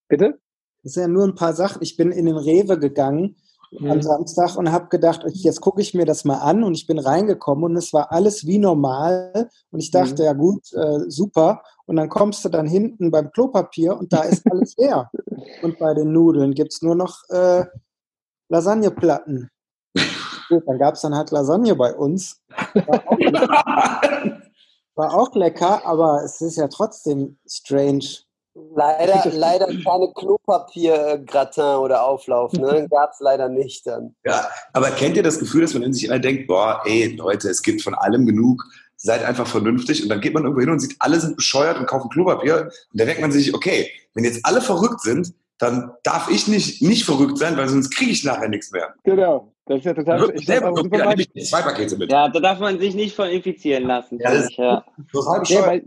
Bitte? 0.07 0.39
Das 0.83 0.93
sind 0.93 1.03
ja 1.03 1.07
nur 1.07 1.25
ein 1.25 1.35
paar 1.35 1.53
Sachen. 1.53 1.81
Ich 1.81 1.95
bin 1.95 2.11
in 2.11 2.25
den 2.25 2.37
Rewe 2.37 2.79
gegangen 2.79 3.35
am 3.79 3.97
Mhm. 3.97 4.01
Samstag 4.01 4.57
und 4.57 4.71
habe 4.71 4.87
gedacht, 4.89 5.23
okay, 5.23 5.31
jetzt 5.35 5.61
gucke 5.61 5.81
ich 5.81 5.93
mir 5.93 6.05
das 6.05 6.25
mal 6.25 6.39
an 6.39 6.63
und 6.63 6.73
ich 6.73 6.87
bin 6.87 6.99
reingekommen 6.99 7.63
und 7.65 7.75
es 7.77 7.93
war 7.93 8.11
alles 8.11 8.45
wie 8.45 8.57
normal 8.57 9.49
und 9.71 9.79
ich 9.79 9.91
dachte, 9.91 10.21
Mhm. 10.23 10.25
ja 10.25 10.33
gut, 10.33 10.73
äh, 10.73 10.99
super. 11.09 11.63
Und 11.85 11.95
dann 11.95 12.09
kommst 12.09 12.43
du 12.45 12.49
dann 12.49 12.67
hinten 12.67 13.11
beim 13.11 13.31
Klopapier 13.31 13.97
und 13.97 14.11
da 14.13 14.21
ist 14.23 14.43
alles 14.51 14.75
leer. 14.77 15.09
Und 15.63 15.77
bei 15.79 15.93
den 15.93 16.11
Nudeln 16.11 16.53
gibt 16.53 16.71
es 16.73 16.81
nur 16.81 16.95
noch 16.95 17.17
äh, 17.29 17.65
Lasagneplatten. 18.49 19.49
Gut, 20.49 20.63
dann 20.67 20.77
gab 20.79 20.95
es 20.95 21.01
dann 21.01 21.15
halt 21.15 21.31
Lasagne 21.31 21.75
bei 21.75 21.93
uns. 21.95 22.41
War 22.73 23.03
auch, 23.07 23.17
war 24.95 25.13
auch 25.13 25.33
lecker, 25.35 25.85
aber 25.85 26.23
es 26.23 26.41
ist 26.41 26.57
ja 26.57 26.67
trotzdem 26.67 27.37
strange. 27.47 28.05
Leider, 28.53 29.23
leider 29.31 29.65
keine 29.67 30.11
Klopapier-Gratin 30.13 31.77
oder 31.77 32.03
Auflauf, 32.05 32.53
ne? 32.53 32.87
Gab 32.91 33.11
es 33.11 33.19
leider 33.19 33.47
nicht 33.49 33.87
dann. 33.87 34.15
Ja, 34.25 34.49
aber 34.73 34.89
kennt 34.91 35.15
ihr 35.17 35.23
das 35.23 35.39
Gefühl, 35.39 35.61
dass 35.61 35.73
man 35.73 35.83
in 35.83 35.93
sich 35.93 36.05
immer 36.05 36.19
denkt, 36.19 36.47
boah, 36.47 36.81
ey, 36.85 37.15
Leute, 37.15 37.49
es 37.49 37.61
gibt 37.61 37.81
von 37.81 37.93
allem 37.95 38.25
genug, 38.25 38.63
seid 38.97 39.23
einfach 39.23 39.47
vernünftig 39.47 40.03
und 40.03 40.09
dann 40.09 40.21
geht 40.21 40.33
man 40.33 40.43
irgendwo 40.43 40.61
hin 40.61 40.69
und 40.69 40.79
sieht, 40.79 40.95
alle 40.99 41.19
sind 41.19 41.37
bescheuert 41.37 41.79
und 41.79 41.85
kaufen 41.87 42.09
Klopapier 42.09 42.69
und 42.91 42.99
da 43.01 43.05
denkt 43.05 43.21
man 43.21 43.31
sich, 43.31 43.53
okay, 43.53 43.89
wenn 44.13 44.23
jetzt 44.25 44.45
alle 44.45 44.61
verrückt 44.61 45.01
sind, 45.01 45.33
dann 45.57 45.91
darf 46.03 46.29
ich 46.29 46.47
nicht, 46.47 46.81
nicht 46.81 47.05
verrückt 47.05 47.37
sein, 47.37 47.55
weil 47.55 47.67
sonst 47.69 47.91
kriege 47.91 48.11
ich 48.11 48.23
nachher 48.23 48.49
nichts 48.49 48.71
mehr. 48.71 48.93
Genau. 49.03 49.53
Das 49.65 49.77
ist 49.77 49.85
ja 49.85 49.93
total. 49.93 50.31
Ich 50.33 50.45
selber, 50.45 50.71
auch 50.71 50.77
im 50.77 50.89
da 50.89 51.05
nehme 51.09 51.21
ich 51.33 51.49
zwei 51.49 51.61
Pakete 51.61 51.95
mit. 51.97 52.11
Ja, 52.11 52.27
da 52.27 52.39
darf 52.39 52.59
man 52.59 52.79
sich 52.79 52.95
nicht 52.95 53.15
von 53.15 53.29
infizieren 53.29 53.83
lassen. 53.85 54.19
Ja, 54.19 54.31
das- 54.33 54.49
ich, 54.49 54.57
ja. 54.57 54.83
Total 55.11 55.33
Ja, 55.35 55.39
bescheuert. 55.39 55.67
weil 55.67 55.85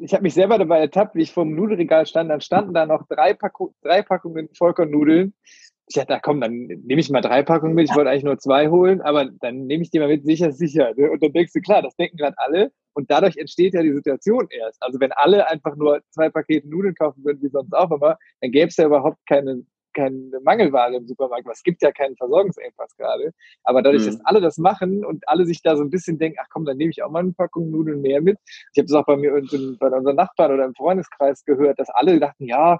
ich 0.00 0.12
habe 0.12 0.22
mich 0.22 0.34
selber 0.34 0.58
dabei 0.58 0.80
ertappt, 0.80 1.14
wie 1.14 1.22
ich 1.22 1.32
vor 1.32 1.44
dem 1.44 1.54
Nudelregal 1.54 2.06
stand. 2.06 2.30
Dann 2.30 2.40
standen 2.40 2.74
da 2.74 2.86
noch 2.86 3.06
drei, 3.08 3.34
Packung, 3.34 3.74
drei 3.82 4.02
Packungen 4.02 4.48
Vollkornnudeln. 4.54 5.34
Ich 5.86 5.96
dachte, 5.96 6.20
komm, 6.22 6.40
dann 6.40 6.52
nehme 6.52 7.00
ich 7.00 7.10
mal 7.10 7.20
drei 7.20 7.42
Packungen 7.42 7.74
mit. 7.74 7.90
Ich 7.90 7.96
wollte 7.96 8.10
eigentlich 8.10 8.24
nur 8.24 8.38
zwei 8.38 8.68
holen, 8.68 9.00
aber 9.00 9.26
dann 9.40 9.66
nehme 9.66 9.82
ich 9.82 9.90
die 9.90 9.98
mal 9.98 10.08
mit, 10.08 10.24
sicher, 10.24 10.52
sicher. 10.52 10.92
Ne? 10.96 11.10
Und 11.10 11.22
dann 11.22 11.32
denkst 11.32 11.52
du, 11.52 11.60
klar, 11.60 11.82
das 11.82 11.96
denken 11.96 12.16
gerade 12.16 12.36
alle. 12.38 12.72
Und 12.92 13.10
dadurch 13.10 13.36
entsteht 13.36 13.74
ja 13.74 13.82
die 13.82 13.92
Situation 13.92 14.46
erst. 14.50 14.82
Also 14.82 15.00
wenn 15.00 15.12
alle 15.12 15.48
einfach 15.50 15.76
nur 15.76 16.00
zwei 16.10 16.30
Pakete 16.30 16.68
Nudeln 16.68 16.94
kaufen 16.94 17.24
würden, 17.24 17.42
wie 17.42 17.48
sonst 17.48 17.72
auch 17.72 17.90
immer, 17.90 18.18
dann 18.40 18.52
gäbe 18.52 18.68
es 18.68 18.76
ja 18.76 18.86
überhaupt 18.86 19.18
keine, 19.28 19.64
keine 20.00 20.40
Mangelware 20.42 20.94
im 20.96 21.06
Supermarkt. 21.06 21.46
Es 21.52 21.62
gibt 21.62 21.82
ja 21.82 21.92
keinen 21.92 22.16
Versorgungsengpass 22.16 22.96
gerade. 22.96 23.32
Aber 23.64 23.82
dadurch, 23.82 24.02
Mhm. 24.02 24.06
dass 24.06 24.24
alle 24.24 24.40
das 24.40 24.58
machen 24.58 25.04
und 25.04 25.28
alle 25.28 25.44
sich 25.46 25.62
da 25.62 25.76
so 25.76 25.82
ein 25.82 25.90
bisschen 25.90 26.18
denken, 26.18 26.38
ach 26.42 26.48
komm, 26.50 26.64
dann 26.64 26.76
nehme 26.76 26.90
ich 26.90 27.02
auch 27.02 27.10
mal 27.10 27.20
eine 27.20 27.32
Packung 27.32 27.70
Nudeln 27.70 28.00
mehr 28.00 28.20
mit. 28.22 28.38
Ich 28.72 28.78
habe 28.78 28.86
das 28.86 28.92
auch 28.94 29.06
bei 29.06 29.16
mir 29.16 29.34
und 29.34 29.52
in- 29.52 29.76
bei 29.78 29.88
unseren 29.88 30.16
Nachbarn 30.16 30.52
oder 30.52 30.64
im 30.64 30.74
Freundeskreis 30.74 31.44
gehört, 31.44 31.78
dass 31.78 31.90
alle 31.90 32.18
dachten, 32.18 32.46
ja, 32.46 32.78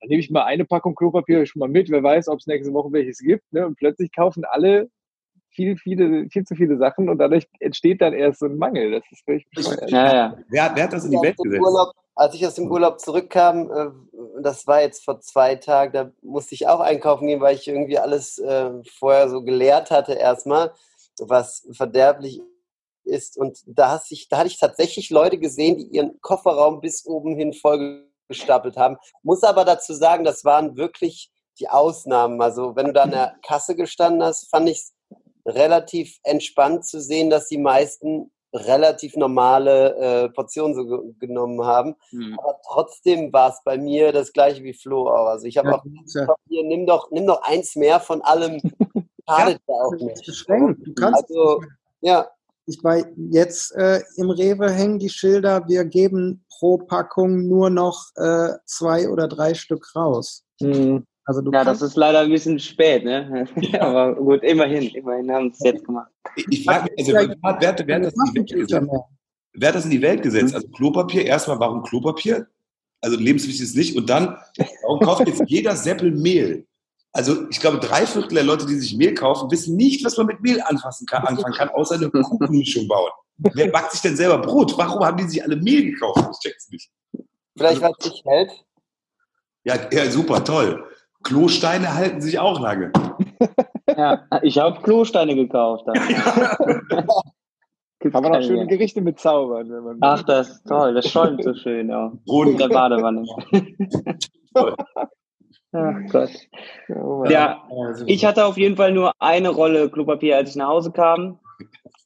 dann 0.00 0.08
nehme 0.08 0.20
ich 0.20 0.30
mal 0.30 0.44
eine 0.44 0.64
Packung 0.64 0.94
Klopapier 0.94 1.46
schon 1.46 1.60
mal 1.60 1.68
mit, 1.68 1.88
wer 1.90 2.02
weiß, 2.02 2.28
ob 2.28 2.38
es 2.40 2.46
nächste 2.46 2.72
Woche 2.72 2.90
welches 2.92 3.18
gibt. 3.18 3.44
Ne? 3.52 3.66
Und 3.66 3.76
plötzlich 3.76 4.10
kaufen 4.12 4.44
alle 4.44 4.88
viel, 5.52 5.76
viele, 5.76 6.28
viel 6.30 6.44
zu 6.44 6.54
viele 6.54 6.76
Sachen 6.78 7.08
und 7.08 7.18
dadurch 7.18 7.46
entsteht 7.60 8.00
dann 8.00 8.12
erst 8.12 8.40
so 8.40 8.46
ein 8.46 8.56
Mangel. 8.56 8.90
Das 8.90 9.02
ist 9.10 9.26
wirklich 9.26 9.48
bescheuert. 9.54 9.90
Ja, 9.90 10.14
ja. 10.14 10.36
Wer, 10.48 10.72
wer 10.74 10.84
hat 10.84 10.92
das 10.92 11.04
in 11.04 11.10
die 11.10 11.22
Welt 11.22 11.36
gesetzt? 11.36 11.62
Urlaub, 11.62 11.92
als 12.14 12.34
ich 12.34 12.46
aus 12.46 12.54
dem 12.54 12.70
Urlaub 12.70 13.00
zurückkam, 13.00 13.70
äh, 13.70 14.42
das 14.42 14.66
war 14.66 14.82
jetzt 14.82 15.04
vor 15.04 15.20
zwei 15.20 15.56
Tagen, 15.56 15.92
da 15.92 16.10
musste 16.22 16.54
ich 16.54 16.68
auch 16.68 16.80
einkaufen 16.80 17.26
gehen, 17.26 17.40
weil 17.40 17.56
ich 17.56 17.68
irgendwie 17.68 17.98
alles 17.98 18.38
äh, 18.38 18.70
vorher 18.98 19.28
so 19.28 19.42
geleert 19.42 19.90
hatte 19.90 20.14
erstmal, 20.14 20.72
was 21.18 21.68
verderblich 21.72 22.40
ist. 23.04 23.36
Und 23.36 23.62
da, 23.66 24.00
ich, 24.08 24.28
da 24.28 24.38
hatte 24.38 24.48
ich 24.48 24.58
tatsächlich 24.58 25.10
Leute 25.10 25.38
gesehen, 25.38 25.76
die 25.76 25.86
ihren 25.86 26.20
Kofferraum 26.20 26.80
bis 26.80 27.06
oben 27.06 27.36
hin 27.36 27.52
vollgestapelt 27.52 28.76
haben. 28.76 28.96
Muss 29.22 29.42
aber 29.42 29.64
dazu 29.64 29.94
sagen, 29.94 30.24
das 30.24 30.44
waren 30.44 30.76
wirklich 30.76 31.30
die 31.58 31.68
Ausnahmen. 31.68 32.40
Also 32.40 32.76
wenn 32.76 32.86
du 32.86 32.92
da 32.92 33.02
an 33.02 33.10
der 33.10 33.36
Kasse 33.42 33.74
gestanden 33.74 34.22
hast, 34.22 34.48
fand 34.50 34.68
ich 34.68 34.78
es 34.78 34.94
relativ 35.46 36.18
entspannt 36.22 36.84
zu 36.86 37.00
sehen, 37.00 37.30
dass 37.30 37.48
die 37.48 37.58
meisten 37.58 38.30
relativ 38.54 39.16
normale 39.16 39.96
äh, 39.96 40.28
Portionen 40.28 40.74
so 40.74 40.84
ge 40.86 40.98
genommen 41.26 41.64
haben. 41.64 41.96
Hm. 42.10 42.38
Aber 42.38 42.60
trotzdem 42.66 43.32
war 43.32 43.50
es 43.50 43.62
bei 43.64 43.78
mir 43.78 44.12
das 44.12 44.32
gleiche 44.32 44.62
wie 44.62 44.74
Flo 44.74 45.08
auch. 45.08 45.26
Also 45.26 45.46
ich 45.46 45.56
habe 45.56 45.68
Ja, 45.70 45.76
auch 45.76 45.84
ja. 46.14 46.26
Papier, 46.26 46.62
nimm 46.64 46.86
doch, 46.86 47.10
nimm 47.10 47.26
doch 47.26 47.42
eins 47.42 47.76
mehr 47.76 47.98
von 48.00 48.20
allem. 48.22 48.60
Schadet 49.28 49.60
ja 49.66 49.74
auch 49.74 49.92
Das 49.92 50.00
ist 50.02 50.06
nicht. 50.06 50.26
beschränkt. 50.26 50.86
Du 50.86 50.94
kannst 50.94 51.22
Also, 51.22 51.62
ja, 52.02 52.28
ich 52.66 52.80
bei 52.82 53.04
jetzt 53.30 53.74
äh, 53.74 54.00
im 54.16 54.30
Rewe 54.30 54.70
hängen 54.70 54.98
die 54.98 55.08
Schilder, 55.08 55.66
wir 55.66 55.84
geben 55.84 56.44
pro 56.58 56.78
Packung 56.78 57.48
nur 57.48 57.70
noch 57.70 58.04
äh, 58.16 58.50
zwei 58.66 59.08
oder 59.08 59.28
drei 59.28 59.54
Stück 59.54 59.96
raus. 59.96 60.44
Hm. 60.60 61.06
Also 61.24 61.40
du 61.40 61.52
Ja, 61.52 61.64
das 61.64 61.82
ist 61.82 61.96
leider 61.96 62.20
ein 62.20 62.30
bisschen 62.30 62.58
spät, 62.58 63.04
ne? 63.04 63.46
Aber 63.80 64.14
gut, 64.14 64.42
immerhin, 64.42 64.88
immerhin 64.88 65.30
haben 65.30 65.52
sie 65.52 65.68
es 65.68 65.72
jetzt 65.72 65.84
gemacht. 65.84 66.10
Ich, 66.36 66.46
ich 66.50 66.64
frage 66.64 66.90
mich, 66.90 66.98
also, 66.98 67.12
wer, 67.12 67.28
wer, 67.60 67.86
wer, 67.86 67.96
hat 67.96 68.04
das 68.04 68.14
in 68.14 68.34
die 68.34 68.38
Welt 68.38 68.48
gesetzt? 68.50 68.90
wer 69.52 69.68
hat 69.68 69.74
das 69.74 69.84
in 69.84 69.90
die 69.90 70.02
Welt 70.02 70.22
gesetzt? 70.22 70.54
Also 70.54 70.68
Klopapier, 70.68 71.24
erstmal, 71.24 71.60
warum 71.60 71.82
Klopapier? 71.82 72.46
Also 73.00 73.16
lebenswichtig 73.18 73.62
ist 73.62 73.76
nicht. 73.76 73.96
Und 73.96 74.08
dann, 74.08 74.36
warum 74.82 75.00
kauft 75.00 75.26
jetzt 75.26 75.42
jeder 75.46 75.76
Seppel 75.76 76.10
Mehl? 76.12 76.66
Also 77.12 77.48
ich 77.50 77.60
glaube, 77.60 77.78
drei 77.78 78.06
Viertel 78.06 78.36
der 78.36 78.44
Leute, 78.44 78.66
die 78.66 78.74
sich 78.74 78.96
Mehl 78.96 79.14
kaufen, 79.14 79.50
wissen 79.50 79.76
nicht, 79.76 80.04
was 80.04 80.16
man 80.16 80.26
mit 80.26 80.40
Mehl 80.40 80.62
anfassen 80.62 81.06
kann, 81.06 81.24
anfangen 81.24 81.54
kann, 81.54 81.68
außer 81.68 81.96
eine 81.96 82.10
Kuchenmischung 82.10 82.88
bauen. 82.88 83.10
Wer 83.54 83.70
backt 83.70 83.92
sich 83.92 84.00
denn 84.00 84.16
selber 84.16 84.38
Brot? 84.38 84.76
Warum 84.78 85.04
haben 85.04 85.16
die 85.18 85.24
sich 85.24 85.42
alle 85.42 85.56
Mehl 85.56 85.92
gekauft? 85.92 86.24
Ich 86.32 86.38
check's 86.38 86.68
nicht. 86.70 86.90
vielleicht 87.56 87.82
weil 87.82 87.92
es 87.98 88.04
sich 88.04 88.22
hält. 88.24 88.50
Ja, 89.64 89.78
ja, 89.92 90.10
super, 90.10 90.42
toll. 90.42 90.84
Klosteine 91.22 91.94
halten 91.94 92.20
sich 92.20 92.38
auch 92.38 92.60
lange. 92.60 92.92
Ja, 93.96 94.22
ich 94.42 94.58
habe 94.58 94.80
Klosteine 94.80 95.34
gekauft. 95.34 95.84
dann. 95.86 95.96
Gibt's 97.98 98.14
Kann 98.14 98.22
man 98.22 98.36
auch 98.36 98.42
schöne. 98.42 98.66
Gerichte 98.66 99.00
mit 99.00 99.18
zaubern. 99.20 99.70
Wenn 99.70 99.84
man 99.84 99.98
Ach, 100.00 100.22
das 100.22 100.48
ist 100.50 100.66
toll, 100.66 100.94
das 100.94 101.08
schäumt 101.08 101.42
so 101.42 101.54
schön, 101.54 101.88
ja. 101.88 102.12
In 102.26 102.56
der 102.56 102.68
Badewanne. 102.68 103.24
Ach 105.72 105.96
Gott. 106.10 106.30
Oh. 106.88 107.24
Ja, 107.28 107.62
ich 108.06 108.24
hatte 108.24 108.44
auf 108.44 108.56
jeden 108.56 108.76
Fall 108.76 108.92
nur 108.92 109.12
eine 109.18 109.50
Rolle 109.50 109.88
Klopapier, 109.90 110.36
als 110.36 110.50
ich 110.50 110.56
nach 110.56 110.68
Hause 110.68 110.90
kam 110.92 111.38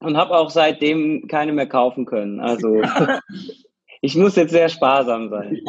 und 0.01 0.17
habe 0.17 0.37
auch 0.37 0.51
seitdem 0.51 1.29
keine 1.29 1.53
mehr 1.53 1.69
kaufen 1.69 2.05
können. 2.05 2.41
Also 2.41 2.83
ich 4.01 4.17
muss 4.17 4.37
jetzt 4.37 4.53
sehr 4.53 4.69
sparsam 4.69 5.31
sein. 5.31 5.61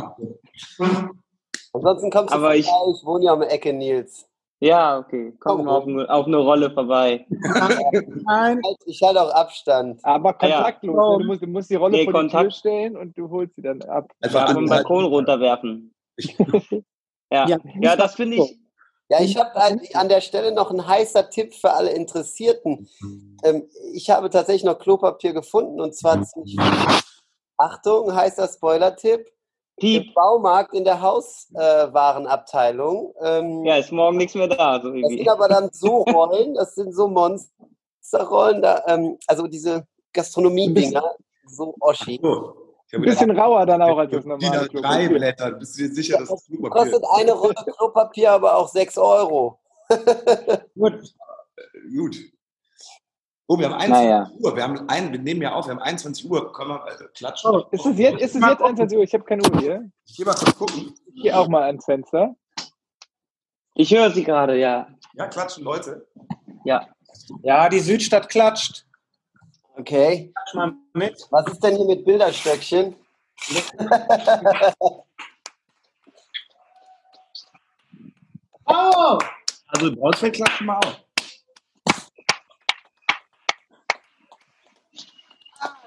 Ansonsten 1.78 2.10
kommst 2.12 2.32
du 2.34 2.36
Aber 2.36 2.44
vorbei, 2.48 2.58
ich- 2.58 2.68
ich 2.68 3.06
wohne 3.06 3.26
ja 3.26 3.34
um 3.34 3.42
die 3.42 3.48
Ecke, 3.48 3.74
Nils. 3.74 4.28
Ja, 4.60 4.98
okay, 4.98 5.34
komm 5.40 5.66
mal 5.66 5.78
auf, 5.78 5.86
eine- 5.86 6.10
auf 6.10 6.26
eine 6.26 6.38
Rolle 6.38 6.72
vorbei. 6.72 7.26
Nein, 7.30 8.60
Halt- 8.64 8.78
Ich 8.86 9.02
halte 9.04 9.22
auch 9.22 9.30
Abstand. 9.34 10.00
Aber 10.04 10.30
Ja. 10.30 10.34
kontaktlos. 10.64 10.96
ne? 10.96 11.18
Du, 11.20 11.26
musst, 11.28 11.42
du 11.44 11.48
musst 11.48 11.70
die 11.70 11.76
Rolle 11.76 11.98
Nee, 11.98 12.04
vor 12.06 12.14
die 12.14 12.30
Tür 12.30 12.40
Kontakt- 12.40 12.54
stellen 12.56 12.98
und 12.98 13.16
du 13.18 13.30
holst 13.30 13.56
sie 13.56 13.62
dann 13.62 13.82
ab. 13.84 14.12
Einfach 14.22 14.48
Ja, 14.48 14.54
vom. 14.56 14.66
Balkon 14.66 15.06
runterwerfen. 15.06 15.94
Ja, 17.32 17.46
Ja. 17.48 17.58
ja 17.82 17.96
das 17.96 18.16
finde 18.16 18.38
ich. 18.38 18.58
Ja, 19.10 19.22
ich 19.22 19.38
habe 19.38 19.52
an 19.56 20.10
der 20.10 20.22
Stelle 20.22 20.52
noch 20.54 20.72
ein 20.72 20.86
heißer 20.88 21.30
Tipp 21.30 21.54
für 21.54 21.72
alle 21.72 21.92
Interessierten. 21.92 22.90
Ähm, 23.44 23.70
ich 23.94 24.10
habe 24.10 24.30
tatsächlich 24.30 24.64
noch 24.66 24.80
Klopapier 24.80 25.34
gefunden 25.34 25.80
und 25.80 25.94
zwar 25.96 26.22
ziemlich 26.24 26.56
viel. 26.60 27.02
Achtung, 27.58 28.14
heißer 28.16 28.48
Spoiler-Tipp. 28.48 29.28
Im 29.80 30.02
Piep. 30.04 30.14
Baumarkt 30.16 30.74
in 30.74 30.84
der 30.84 31.00
Hauswarenabteilung. 31.02 33.14
Ähm, 33.22 33.64
Ja, 33.64 33.78
ist 33.78 33.92
morgen 33.92 34.18
nichts 34.18 34.34
mehr 34.34 34.48
da. 34.48 34.82
So 34.82 34.92
das 34.92 35.10
sind 35.10 35.30
aber 35.30 35.48
dann 35.48 35.70
so 35.72 35.98
Rollen, 36.04 36.56
das 36.56 36.74
sind 36.74 36.94
so 36.94 37.08
Monsterrollen, 37.08 38.64
da, 38.64 38.84
ähm, 38.88 39.18
also 39.28 39.46
diese 39.48 39.86
Gastronomie-Dinger, 40.14 41.16
so 41.46 41.76
Oschi. 41.80 42.20
So. 42.22 42.56
Ich 42.90 42.94
Ein 42.94 43.02
bisschen 43.02 43.38
rauer 43.38 43.66
dann 43.66 43.82
auch 43.82 43.98
als 43.98 44.12
das 44.12 44.24
normale 44.24 44.62
A3 44.62 44.70
Klopapier. 44.70 45.10
Blätter. 45.10 45.52
Bist 45.52 45.78
du 45.78 45.84
dir 45.84 45.94
sicher, 45.94 46.20
dass 46.20 46.30
das 46.30 46.46
Klopapier 46.46 46.84
Kostet 46.84 47.04
eine 47.16 47.34
Rolle 47.34 47.54
Klopapier 47.78 48.32
aber 48.32 48.56
auch 48.56 48.70
6 48.70 48.98
Euro. 48.98 49.60
gut. 50.76 51.14
Gut. 51.96 52.18
Oh, 53.50 53.58
wir 53.58 53.66
haben 53.66 53.76
21 53.76 53.90
Naja. 53.90 54.30
Uhr. 54.40 54.56
Wir, 54.56 54.64
haben 54.64 54.90
ein, 54.90 55.12
wir 55.14 55.20
nehmen 55.20 55.42
ja 55.42 55.54
auf, 55.54 55.68
wir 55.68 55.72
haben 55.72 55.82
21 55.82 56.30
Uhr. 56.30 56.52
Können 56.52 56.72
wir 56.72 56.86
äh, 56.86 57.08
klatschen? 57.16 57.52
Oh, 57.52 57.64
Ist 57.72 57.86
es 57.86 57.98
jetzt, 57.98 58.22
ist 58.22 58.36
es 58.36 58.42
jetzt 58.42 58.62
21 58.62 58.98
Uhr? 58.98 59.04
Ich 59.04 59.14
habe 59.14 59.24
keine 59.24 59.42
Uhr 59.50 59.60
hier. 59.60 59.90
Ich 60.06 60.18
gehe 60.18 60.26
mal 60.26 60.34
kurz 60.36 60.56
gucken. 60.58 60.94
Ich 61.16 61.24
gehe 61.24 61.38
auch 61.38 61.48
mal 61.48 61.64
ans 61.64 61.86
Fenster. 61.86 62.36
Ich 63.76 63.94
höre 63.94 64.12
sie 64.12 64.24
gerade, 64.26 64.58
ja. 64.60 64.88
Ja, 65.14 65.28
klatschen, 65.28 65.64
Leute. 65.64 66.06
Ja. 66.66 66.88
Ja, 67.42 67.70
die 67.70 67.80
Südstadt 67.80 68.28
klatscht. 68.28 68.86
Okay. 69.78 70.34
Klatsch 70.34 70.54
mal 70.56 70.74
mit. 70.94 71.28
Was 71.32 71.48
ist 71.48 71.64
denn 71.64 71.78
hier 71.78 71.86
mit 71.86 72.04
Bilderstöckchen? 72.06 72.96
Oh! 78.70 79.18
Also 79.68 79.96
Braunfeld 79.96 80.36
klatschen 80.36 80.68
mal 80.68 80.78
auch. 80.80 81.07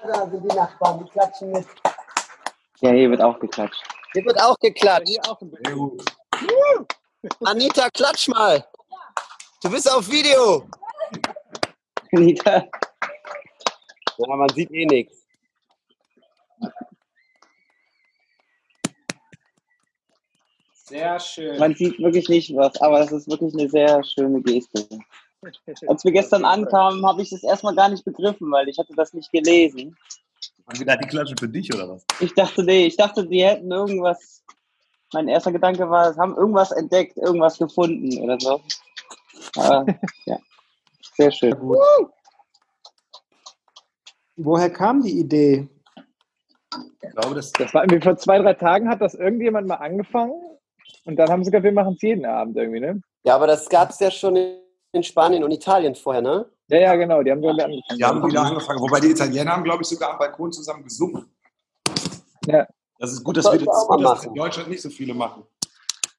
Da 0.03 0.29
sind 0.29 0.43
die 0.43 0.55
Nachbarn, 0.55 1.03
die 1.03 1.09
klatschen 1.11 1.51
mit. 1.51 1.67
Ja, 2.79 2.91
hier 2.91 3.11
wird 3.11 3.21
auch 3.21 3.39
geklatscht. 3.39 3.83
Hier 4.13 4.25
wird 4.25 4.41
auch 4.41 4.57
geklatscht. 4.59 5.07
Hier 5.07 5.21
auch 5.27 5.39
ein 5.41 5.51
bisschen. 5.51 5.65
Sehr 5.65 5.75
gut. 5.75 6.95
Anita, 7.45 7.89
klatsch 7.91 8.27
mal. 8.29 8.65
Du 9.61 9.69
bist 9.69 9.91
auf 9.91 10.09
Video. 10.09 10.67
Anita. 12.11 12.67
Ja, 14.17 14.35
man 14.35 14.49
sieht 14.49 14.71
eh 14.71 14.85
nichts. 14.85 15.21
Sehr 20.73 21.19
schön. 21.19 21.59
Man 21.59 21.75
sieht 21.75 21.99
wirklich 21.99 22.27
nicht 22.27 22.55
was, 22.55 22.81
aber 22.81 22.99
das 22.99 23.11
ist 23.11 23.29
wirklich 23.29 23.53
eine 23.53 23.69
sehr 23.69 24.03
schöne 24.03 24.41
Geste. 24.41 24.87
Als 25.87 26.03
wir 26.05 26.11
gestern 26.11 26.45
ankamen, 26.45 27.05
habe 27.05 27.21
ich 27.21 27.31
das 27.31 27.43
erstmal 27.43 27.75
gar 27.75 27.89
nicht 27.89 28.05
begriffen, 28.05 28.51
weil 28.51 28.69
ich 28.69 28.77
hatte 28.77 28.93
das 28.95 29.13
nicht 29.13 29.31
gelesen. 29.31 29.97
Haben 30.67 30.79
wir 30.79 30.85
da 30.85 30.95
die 30.95 31.07
Klatschen 31.07 31.37
für 31.37 31.49
dich 31.49 31.73
oder 31.73 31.89
was? 31.89 32.05
Ich 32.19 32.33
dachte, 32.35 32.63
nee, 32.63 32.85
ich 32.85 32.95
dachte, 32.95 33.27
die 33.27 33.43
hätten 33.43 33.71
irgendwas. 33.71 34.43
Mein 35.13 35.27
erster 35.27 35.51
Gedanke 35.51 35.89
war, 35.89 36.13
sie 36.13 36.19
haben 36.19 36.37
irgendwas 36.37 36.71
entdeckt, 36.71 37.17
irgendwas 37.17 37.57
gefunden 37.57 38.17
oder 38.19 38.39
so. 38.39 38.61
Aber, 39.57 39.85
ja, 40.25 40.37
sehr 41.15 41.31
schön. 41.31 41.55
Woher 44.37 44.69
kam 44.69 45.01
die 45.01 45.19
Idee? 45.19 45.67
Ich 47.01 47.09
glaube, 47.11 47.35
das, 47.35 47.51
Das 47.51 47.73
war 47.73 47.83
irgendwie 47.83 48.01
vor 48.01 48.15
zwei, 48.15 48.39
drei 48.39 48.53
Tagen 48.53 48.89
hat 48.89 49.01
das 49.01 49.15
irgendjemand 49.15 49.67
mal 49.67 49.75
angefangen. 49.75 50.39
Und 51.05 51.17
dann 51.17 51.29
haben 51.29 51.43
sie 51.43 51.51
gesagt, 51.51 51.63
wir 51.63 51.71
machen 51.71 51.95
es 51.95 52.01
jeden 52.01 52.25
Abend 52.25 52.55
irgendwie, 52.55 52.79
ne? 52.79 53.01
Ja, 53.23 53.35
aber 53.35 53.47
das 53.47 53.67
gab 53.67 53.89
es 53.89 53.99
ja 53.99 54.09
schon 54.09 54.35
in 54.93 55.03
Spanien 55.03 55.43
und 55.43 55.51
Italien 55.51 55.95
vorher, 55.95 56.21
ne? 56.21 56.49
Ja, 56.67 56.79
ja, 56.79 56.95
genau. 56.95 57.21
Die 57.23 57.31
haben 57.31 57.43
irgendwie 57.43 57.63
angefangen. 57.63 57.97
die 57.97 58.05
haben 58.05 58.27
wieder 58.27 58.41
angefangen. 58.41 58.79
Wobei 58.79 58.99
die 58.99 59.11
Italiener 59.11 59.51
haben, 59.51 59.63
glaube 59.63 59.83
ich, 59.83 59.89
sogar 59.89 60.11
am 60.11 60.17
Balkon 60.17 60.51
zusammen 60.51 60.83
gesungen. 60.83 61.29
Ja. 62.45 62.67
Das 62.99 63.11
ist 63.11 63.23
gut, 63.23 63.37
dass 63.37 63.45
Das 63.45 63.53
wir 63.53 63.59
sollten 63.59 63.65
wir 63.65 63.73
das, 63.73 63.87
gut, 63.87 64.03
dass 64.03 64.13
das 64.13 64.25
in. 64.25 64.35
Deutschland 64.35 64.69
nicht 64.69 64.81
so 64.81 64.89
viele 64.89 65.13
machen. 65.13 65.43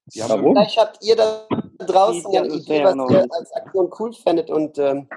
Die 0.07 0.23
haben 0.23 0.31
Warum? 0.31 0.55
Vielleicht 0.55 0.79
habt 0.79 0.99
ihr 1.03 1.17
da 1.17 1.47
draußen 1.79 2.33
ja 2.33 2.43
eine 2.43 2.55
Idee, 2.55 2.85
was 2.85 2.95
ihr 3.11 3.27
als 3.31 3.53
Aktion 3.53 3.91
cool 3.99 4.13
fändet 4.13 4.51
und 4.51 4.79
ähm, 4.79 5.09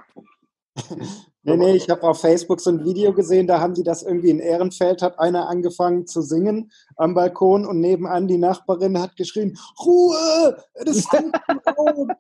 Nee, 1.48 1.58
nee, 1.58 1.76
ich 1.76 1.88
habe 1.92 2.02
auf 2.02 2.22
Facebook 2.22 2.60
so 2.60 2.72
ein 2.72 2.84
Video 2.84 3.14
gesehen, 3.14 3.46
da 3.46 3.60
haben 3.60 3.76
die 3.76 3.84
das 3.84 4.02
irgendwie 4.02 4.32
in 4.32 4.40
Ehrenfeld, 4.40 5.04
hat 5.04 5.20
einer 5.20 5.48
angefangen 5.48 6.08
zu 6.08 6.22
singen 6.22 6.72
am 6.96 7.14
Balkon 7.14 7.68
und 7.68 7.80
nebenan 7.80 8.28
die 8.28 8.40
Nachbarin 8.40 9.00
hat 9.00 9.16
geschrien, 9.16 9.56
Ruhe, 9.86 10.58
das 10.74 10.98
ist 10.98 11.14
Raum. 11.78 12.12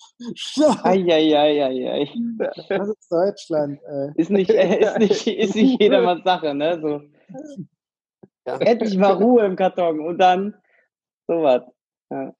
Eieieiei. 0.83 2.07
Das 2.69 2.87
ist 2.87 3.11
Deutschland. 3.11 3.79
Ey. 3.87 4.11
Ist 4.15 4.29
nicht, 4.29 4.51
äh, 4.51 4.79
ist 4.79 4.99
nicht, 5.25 5.27
ist 5.27 5.55
nicht 5.55 5.81
jedermanns 5.81 6.23
Sache, 6.23 6.53
ne? 6.53 6.79
So. 6.79 7.01
Ja. 8.45 8.57
Endlich 8.57 8.95
mal 8.95 9.13
Ruhe 9.13 9.43
im 9.43 9.55
Karton 9.55 10.01
und 10.01 10.19
dann 10.19 10.53
sowas. 11.27 11.63
Ja. 12.11 12.31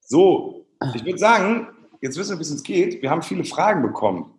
So, 0.00 0.66
ich 0.94 1.06
würde 1.06 1.18
sagen, 1.18 1.68
jetzt 2.02 2.18
wissen 2.18 2.32
wir, 2.32 2.38
wie 2.38 2.42
es 2.42 2.50
uns 2.50 2.62
geht. 2.62 3.00
Wir 3.00 3.08
haben 3.08 3.22
viele 3.22 3.44
Fragen 3.44 3.80
bekommen. 3.80 4.33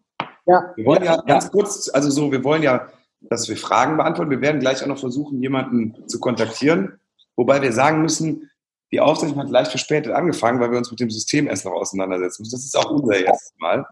Ja. 0.46 0.74
Wir 0.76 0.86
wollen 0.86 1.04
ja 1.04 1.18
ganz 1.22 1.52
kurz, 1.52 1.90
also 1.90 2.10
so, 2.10 2.32
wir 2.32 2.44
wollen 2.44 2.64
ja, 2.64 2.90
dass 3.22 3.50
wir 3.50 3.58
Fragen 3.58 3.98
beantworten. 3.98 4.32
Wir 4.32 4.42
werden 4.42 4.60
gleich 4.60 4.84
auch 4.84 4.88
noch 4.88 5.00
versuchen, 5.00 5.42
jemanden 5.42 6.08
zu 6.08 6.20
kontaktieren. 6.20 7.00
Wobei 7.36 7.62
wir 7.62 7.74
sagen 7.74 8.02
müssen, 8.02 8.50
die 8.92 9.00
Aufzeichnung 9.00 9.40
hat 9.40 9.50
leicht 9.50 9.72
verspätet 9.72 10.14
angefangen, 10.14 10.60
weil 10.60 10.72
wir 10.72 10.78
uns 10.78 10.92
mit 10.92 11.00
dem 11.00 11.10
System 11.10 11.48
erst 11.48 11.66
noch 11.66 11.74
auseinandersetzen 11.74 12.44
müssen. 12.44 12.56
Das 12.56 12.64
ist 12.64 12.78
auch 12.78 12.92
unser 12.92 13.18
erstes 13.18 13.54
Mal. 13.58 13.86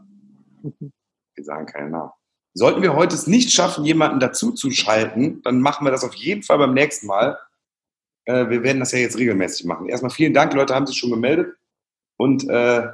Wir 0.61 1.43
sagen 1.43 1.65
keinen 1.65 1.91
Namen. 1.91 2.11
Sollten 2.53 2.83
wir 2.83 2.95
heute 2.95 3.15
es 3.15 3.25
nicht 3.25 3.51
schaffen, 3.51 3.83
jemanden 3.83 4.19
dazu 4.19 4.51
zu 4.51 4.69
schalten, 4.69 5.41
dann 5.41 5.59
machen 5.59 5.85
wir 5.85 5.91
das 5.91 6.03
auf 6.03 6.13
jeden 6.13 6.43
Fall 6.43 6.59
beim 6.59 6.75
nächsten 6.75 7.07
Mal. 7.07 7.39
Äh, 8.25 8.49
wir 8.49 8.61
werden 8.61 8.79
das 8.79 8.91
ja 8.91 8.99
jetzt 8.99 9.17
regelmäßig 9.17 9.65
machen. 9.65 9.89
Erstmal 9.89 10.11
vielen 10.11 10.35
Dank, 10.35 10.53
Leute 10.53 10.75
haben 10.75 10.85
sich 10.85 10.97
schon 10.97 11.09
gemeldet. 11.09 11.55
Und 12.15 12.47
äh, 12.47 12.87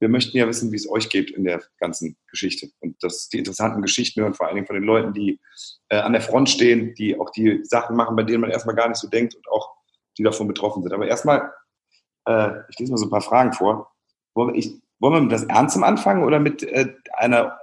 wir 0.00 0.08
möchten 0.08 0.36
ja 0.36 0.46
wissen, 0.46 0.70
wie 0.70 0.76
es 0.76 0.88
euch 0.88 1.08
geht 1.08 1.30
in 1.30 1.44
der 1.44 1.62
ganzen 1.78 2.16
Geschichte. 2.28 2.70
Und 2.80 3.02
das, 3.02 3.28
die 3.28 3.38
interessanten 3.38 3.82
Geschichten 3.82 4.20
hören, 4.20 4.34
vor 4.34 4.46
allen 4.46 4.54
Dingen 4.54 4.66
von 4.66 4.76
den 4.76 4.84
Leuten, 4.84 5.12
die 5.12 5.40
äh, 5.88 5.96
an 5.96 6.12
der 6.12 6.22
Front 6.22 6.50
stehen, 6.50 6.94
die 6.94 7.18
auch 7.18 7.30
die 7.30 7.60
Sachen 7.64 7.96
machen, 7.96 8.16
bei 8.16 8.22
denen 8.22 8.40
man 8.40 8.50
erstmal 8.50 8.76
gar 8.76 8.88
nicht 8.88 8.98
so 8.98 9.08
denkt 9.08 9.34
und 9.34 9.48
auch 9.48 9.74
die 10.16 10.22
davon 10.22 10.48
betroffen 10.48 10.82
sind. 10.82 10.92
Aber 10.92 11.06
erstmal, 11.06 11.52
äh, 12.26 12.50
ich 12.70 12.78
lese 12.78 12.92
mal 12.92 12.98
so 12.98 13.06
ein 13.06 13.10
paar 13.10 13.20
Fragen 13.20 13.52
vor. 13.52 13.92
Wollen 14.34 14.54
wir, 14.54 14.58
ich, 14.58 14.80
wollen 15.00 15.14
wir 15.14 15.20
mit 15.20 15.32
das 15.32 15.44
Ernstem 15.44 15.82
anfangen 15.82 16.24
oder 16.24 16.38
mit 16.38 16.62
äh, 16.62 16.94
einer 17.14 17.58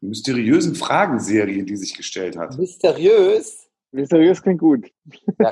mysteriösen 0.00 0.74
Fragenserie, 0.74 1.64
die 1.64 1.76
sich 1.76 1.96
gestellt 1.96 2.36
hat? 2.36 2.56
Mysteriös. 2.58 3.68
Mysteriös 3.92 4.42
klingt 4.42 4.60
gut. 4.60 4.90
Ja. 5.38 5.50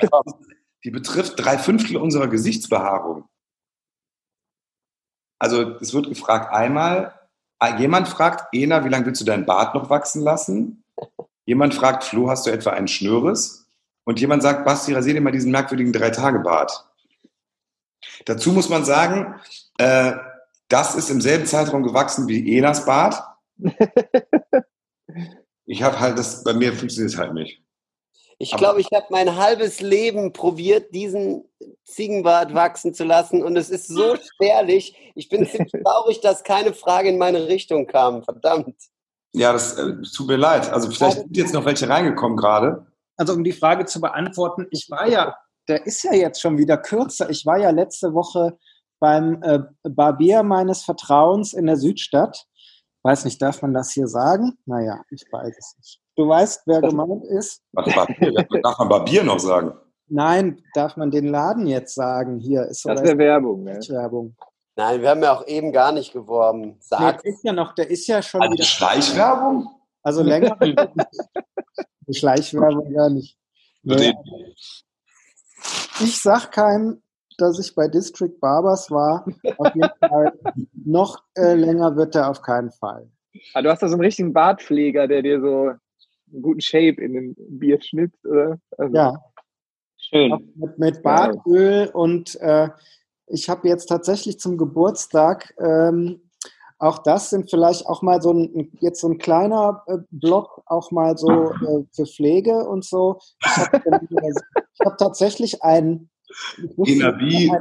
Die 0.85 0.91
betrifft 0.91 1.33
drei 1.37 1.57
Fünftel 1.57 1.97
unserer 1.97 2.27
Gesichtsbehaarung. 2.27 3.25
Also 5.39 5.77
es 5.79 5.93
wird 5.93 6.09
gefragt 6.09 6.53
einmal, 6.53 7.13
ah, 7.59 7.77
jemand 7.77 8.07
fragt, 8.07 8.53
Ena, 8.53 8.83
wie 8.85 8.89
lange 8.89 9.05
willst 9.05 9.21
du 9.21 9.25
deinen 9.25 9.45
Bart 9.45 9.73
noch 9.73 9.89
wachsen 9.89 10.21
lassen? 10.21 10.83
Jemand 11.45 11.73
fragt, 11.73 12.03
Flo, 12.03 12.29
hast 12.29 12.45
du 12.45 12.51
etwa 12.51 12.71
ein 12.71 12.87
Schnöres? 12.87 13.67
Und 14.03 14.19
jemand 14.19 14.43
sagt, 14.43 14.65
Basti, 14.65 14.93
rasier 14.93 15.13
dir 15.13 15.21
mal 15.21 15.31
diesen 15.31 15.51
merkwürdigen 15.51 15.93
Drei-Tage-Bart. 15.93 16.85
Dazu 18.25 18.51
muss 18.51 18.69
man 18.69 18.85
sagen, 18.85 19.35
äh, 19.77 20.13
das 20.67 20.95
ist 20.95 21.09
im 21.09 21.21
selben 21.21 21.45
Zeitraum 21.45 21.83
gewachsen 21.83 22.27
wie 22.27 22.57
Enas 22.57 22.85
Bart. 22.85 23.23
Ich 25.71 25.83
habe 25.83 25.99
halt 25.99 26.17
das, 26.17 26.43
bei 26.43 26.53
mir 26.53 26.73
funktioniert 26.73 27.13
es 27.13 27.19
halt 27.19 27.35
nicht. 27.35 27.61
Ich 28.41 28.55
glaube, 28.55 28.79
ich 28.79 28.87
habe 28.93 29.07
mein 29.09 29.35
halbes 29.35 29.81
Leben 29.81 30.31
probiert, 30.31 30.95
diesen 30.95 31.43
Ziegenbart 31.83 32.53
wachsen 32.53 32.93
zu 32.93 33.03
lassen 33.03 33.43
und 33.43 33.57
es 33.57 33.69
ist 33.69 33.87
so 33.87 34.15
spärlich. 34.15 34.95
Ich 35.13 35.27
bin 35.27 35.45
ziemlich 35.49 35.73
traurig, 35.83 36.21
dass 36.21 36.43
keine 36.43 36.73
Frage 36.73 37.09
in 37.09 37.17
meine 37.17 37.47
Richtung 37.47 37.85
kam. 37.85 38.23
Verdammt. 38.23 38.75
Ja, 39.33 39.51
das 39.51 39.77
äh, 39.77 39.93
tut 40.15 40.27
mir 40.27 40.37
leid. 40.37 40.71
Also 40.71 40.89
vielleicht 40.89 41.17
sind 41.17 41.35
jetzt 41.35 41.53
noch 41.53 41.65
welche 41.65 41.89
reingekommen 41.89 42.37
gerade. 42.37 42.87
Also 43.17 43.33
um 43.33 43.43
die 43.43 43.51
Frage 43.51 43.85
zu 43.85 43.99
beantworten, 43.99 44.67
ich 44.71 44.89
war 44.89 45.05
ja, 45.05 45.35
der 45.67 45.85
ist 45.85 46.01
ja 46.03 46.13
jetzt 46.13 46.39
schon 46.39 46.57
wieder 46.57 46.77
kürzer. 46.77 47.29
Ich 47.29 47.45
war 47.45 47.57
ja 47.57 47.71
letzte 47.71 48.13
Woche 48.13 48.57
beim 49.01 49.43
äh, 49.43 49.59
Barbier 49.83 50.43
meines 50.43 50.83
Vertrauens 50.83 51.51
in 51.51 51.65
der 51.65 51.75
Südstadt. 51.75 52.45
Weiß 53.03 53.25
nicht, 53.25 53.41
darf 53.41 53.61
man 53.61 53.73
das 53.73 53.91
hier 53.91 54.07
sagen? 54.07 54.57
Naja, 54.65 55.01
ich 55.09 55.25
weiß 55.29 55.55
es 55.57 55.75
nicht. 55.77 56.01
Du 56.19 56.27
weißt, 56.27 56.63
wer 56.65 56.81
gemeint 56.81 57.23
ist? 57.23 57.63
Was 57.71 57.95
Barbier? 57.95 58.45
Darf 58.61 58.77
man 58.77 58.89
Barbier 58.89 59.23
noch 59.23 59.39
sagen? 59.39 59.71
Nein, 60.09 60.61
darf 60.73 60.97
man 60.97 61.11
den 61.11 61.27
Laden 61.27 61.65
jetzt 61.65 61.95
sagen? 61.95 62.39
Hier 62.39 62.65
ist 62.65 62.81
so 62.81 62.89
Das 62.89 63.01
wäre 63.03 63.17
Werbung. 63.17 63.63
Ne? 63.63 63.79
Werbung. 63.87 64.35
Nein, 64.75 65.01
wir 65.01 65.11
haben 65.11 65.23
ja 65.23 65.31
auch 65.33 65.47
eben 65.47 65.71
gar 65.71 65.93
nicht 65.93 66.11
geworben. 66.11 66.61
Nee, 66.61 66.75
Sag. 66.81 67.21
der 67.23 67.31
ist 67.31 67.41
ja 67.45 67.53
noch, 67.53 67.73
der 67.73 67.89
ist 67.89 68.05
ja 68.07 68.21
schon 68.21 68.41
Also 68.41 68.51
wieder. 68.51 68.65
Schleichwerbung? 68.65 69.69
Also 70.03 70.21
länger. 70.21 70.57
Die 72.07 72.13
Schleichwerbung 72.13 72.93
gar 72.93 73.09
nicht. 73.09 73.37
Nee, 73.83 74.13
ich 76.01 76.19
sag 76.21 76.51
keinem, 76.51 77.01
dass 77.37 77.59
ich 77.59 77.73
bei 77.73 77.87
District 77.87 78.37
Barbers 78.41 78.91
war. 78.91 79.25
Auf 79.57 79.73
jeden 79.73 79.89
Fall. 80.01 80.33
Noch 80.73 81.23
äh, 81.37 81.53
länger 81.53 81.95
wird 81.95 82.13
er 82.15 82.29
auf 82.29 82.41
keinen 82.41 82.71
Fall. 82.71 83.09
Ah, 83.53 83.61
du 83.61 83.69
hast 83.71 83.81
da 83.81 83.87
so 83.87 83.93
einen 83.93 84.03
richtigen 84.03 84.33
Bartpfleger, 84.33 85.07
der 85.07 85.21
dir 85.21 85.39
so 85.39 85.71
einen 86.31 86.41
guten 86.41 86.61
Shape 86.61 87.01
in 87.01 87.13
den 87.13 87.35
Beard 87.37 87.85
schnitzt, 87.85 88.25
oder? 88.25 88.59
Also, 88.77 88.95
Ja, 88.95 89.23
Schön. 89.97 90.53
mit, 90.55 90.77
mit 90.77 91.03
Bartöl 91.03 91.89
und 91.93 92.35
äh, 92.41 92.69
ich 93.27 93.49
habe 93.49 93.67
jetzt 93.67 93.85
tatsächlich 93.85 94.39
zum 94.39 94.57
Geburtstag, 94.57 95.53
ähm, 95.59 96.21
auch 96.79 96.99
das 96.99 97.29
sind 97.29 97.49
vielleicht 97.49 97.85
auch 97.85 98.01
mal 98.01 98.21
so 98.21 98.31
ein, 98.31 98.71
jetzt 98.79 99.01
so 99.01 99.09
ein 99.09 99.17
kleiner 99.17 99.83
äh, 99.87 99.97
Block, 100.11 100.63
auch 100.65 100.91
mal 100.91 101.17
so 101.17 101.51
äh, 101.51 101.83
für 101.91 102.05
Pflege 102.05 102.67
und 102.67 102.85
so. 102.85 103.19
Ich 103.45 103.57
habe 103.57 103.81
hab 104.85 104.97
tatsächlich 104.97 105.61
ein, 105.61 106.09
ich 106.57 107.51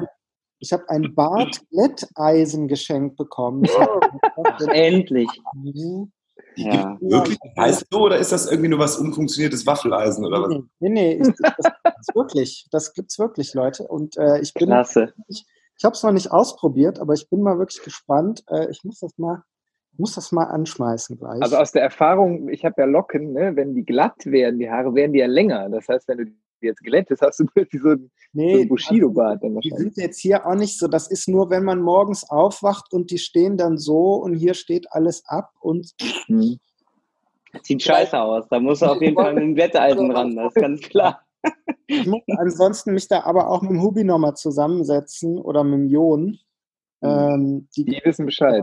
ich 0.61 0.73
habe 0.73 0.89
ein 0.89 1.15
Bart-Glätteisen 1.15 2.69
geschenkt 2.69 3.17
bekommen. 3.17 3.65
Endlich. 4.73 5.29
Mhm. 5.55 6.13
Die 6.59 6.65
Ja. 6.65 6.97
gibt's 7.01 7.13
wirklich 7.13 7.39
heißt 7.57 7.87
so 7.91 8.01
oder 8.01 8.19
ist 8.19 8.33
das 8.33 8.51
irgendwie 8.51 8.69
nur 8.69 8.81
was 8.81 8.97
unfunktioniertes 8.97 9.65
Waffeleisen 9.65 10.27
oder 10.27 10.43
was? 10.43 10.49
Nee, 10.49 10.65
nee, 10.81 10.89
nee 10.89 11.13
ich, 11.15 11.29
das 11.57 11.73
gibt's 11.85 12.15
wirklich. 12.15 12.69
Das 12.73 12.93
gibt's 12.93 13.19
wirklich, 13.19 13.55
Leute. 13.55 13.87
Und 13.87 14.17
äh, 14.17 14.41
ich 14.41 14.53
bin, 14.55 14.67
Klasse. 14.67 15.13
ich 15.29 15.45
habe 15.85 15.95
es 15.95 16.03
noch 16.03 16.11
nicht 16.13 16.33
ausprobiert, 16.33 16.99
aber 16.99 17.15
ich 17.15 17.31
bin 17.31 17.43
mal 17.43 17.59
wirklich 17.59 17.83
gespannt. 17.83 18.43
Äh, 18.51 18.71
ich 18.71 18.83
muss 18.83 18.99
das 18.99 19.17
mal, 19.19 19.43
muss 19.97 20.17
das 20.17 20.33
mal 20.33 20.45
anschmeißen 20.45 21.17
gleich. 21.17 21.41
Also 21.43 21.57
aus 21.59 21.71
der 21.71 21.83
Erfahrung, 21.83 22.49
ich 22.49 22.65
habe 22.65 22.75
ja 22.79 22.87
Locken, 22.87 23.33
ne? 23.33 23.55
wenn 23.55 23.75
die 23.75 23.85
glatt 23.85 24.27
werden, 24.27 24.59
die 24.59 24.69
Haare 24.69 24.95
werden 24.95 25.13
die 25.13 25.21
ja 25.21 25.27
länger. 25.27 25.69
Das 25.69 25.87
heißt, 25.89 26.09
wenn 26.09 26.19
du 26.19 26.25
die 26.27 26.37
jetzt 26.63 26.83
glättest, 26.83 27.23
hast 27.23 27.41
du 27.41 27.47
plötzlich 27.47 27.83
so 27.83 27.91
ein, 27.91 27.99
so 28.01 28.09
nee, 28.33 28.63
ein 28.63 28.69
Bushido-Bart. 28.69 29.43
dann 29.43 29.59
die 29.61 29.71
sind 29.71 29.97
jetzt 29.97 30.19
hier 30.21 30.47
auch 30.47 30.55
nicht 30.55 30.79
so. 30.79 30.89
Das 30.89 31.09
ist 31.11 31.29
nur, 31.29 31.51
wenn 31.51 31.65
man 31.65 31.81
morgens 31.81 32.29
aufwacht 32.29 32.93
und 32.93 33.11
die 33.11 33.19
stehen 33.19 33.57
dann 33.57 33.79
so 33.79 34.15
und 34.15 34.35
hier 34.35 34.55
steht 34.55 34.87
alles 34.93 35.23
ab 35.27 35.51
und 35.61 35.93
Hm. 36.27 36.59
Sieht 37.63 37.83
scheiße 37.83 38.21
aus. 38.21 38.47
Da 38.51 38.61
muss 38.61 38.83
er 38.83 38.93
auf 38.93 39.01
jeden 39.01 39.15
Fall 39.17 39.33
mit 39.35 39.43
dem 39.43 39.55
Glätteisen 39.55 40.11
ran, 40.17 40.37
das 40.37 40.55
ist 40.55 40.61
ganz 40.61 40.81
klar. 40.83 41.23
ich 41.87 42.07
muss 42.07 42.21
ansonsten 42.37 42.93
mich 42.93 43.09
da 43.09 43.23
aber 43.25 43.49
auch 43.49 43.63
mit 43.63 43.71
dem 43.71 43.81
Hubi 43.83 44.05
nochmal 44.05 44.35
zusammensetzen 44.35 45.39
oder 45.39 45.65
mit 45.65 45.75
dem 45.81 45.87
Jon. 45.89 46.39
Ähm, 47.03 47.69
die, 47.77 47.85
Die 47.85 48.01
wissen 48.05 48.27
Bescheid. 48.27 48.63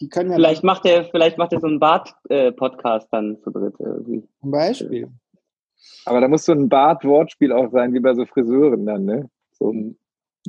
die 0.00 0.08
können 0.08 0.30
ja 0.30 0.36
Vielleicht 0.36 0.64
macht 0.64 0.84
er, 0.84 1.04
vielleicht 1.06 1.38
macht 1.38 1.52
er 1.52 1.60
so 1.60 1.66
einen 1.68 1.78
Bart-Podcast 1.80 3.08
dann 3.12 3.38
zu 3.42 3.50
dritt 3.50 3.74
irgendwie. 3.78 4.28
zum 4.40 4.50
Beispiel. 4.50 5.08
Aber 6.04 6.20
da 6.20 6.28
muss 6.28 6.44
so 6.44 6.52
ein 6.52 6.68
Bart-Wortspiel 6.68 7.52
auch 7.52 7.70
sein, 7.70 7.92
wie 7.94 8.00
bei 8.00 8.14
so 8.14 8.24
Friseuren 8.26 8.86
dann, 8.86 9.04
ne? 9.04 9.28
So 9.52 9.72
ein 9.72 9.98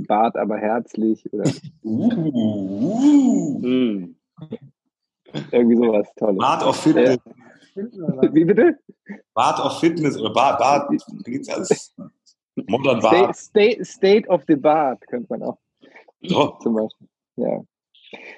Bart, 0.07 0.35
aber 0.35 0.57
herzlich 0.57 1.25
oder 1.33 1.49
Uh, 1.83 3.59
irgendwie 5.51 5.75
sowas 5.75 6.07
Tolles. 6.17 6.37
Bart 6.37 6.63
of 6.63 6.75
Fitness. 6.77 7.17
Wie 7.75 8.45
bitte? 8.45 8.77
Bart 9.33 9.59
of 9.63 9.79
Fitness 9.79 10.17
oder 10.19 10.31
Bart, 10.33 10.59
Bart, 10.59 10.89
da 10.91 11.31
gibt's 11.31 11.49
alles. 11.49 11.95
Modern 12.67 12.99
State, 13.01 13.23
Bart. 13.23 13.35
State, 13.35 13.85
State 13.85 14.27
of 14.29 14.43
the 14.47 14.55
Bart 14.55 15.05
könnte 15.07 15.27
man 15.29 15.43
auch 15.43 15.57
So. 16.23 16.57
zum 16.61 16.75
Beispiel. 16.75 17.07
Ja. 17.37 17.61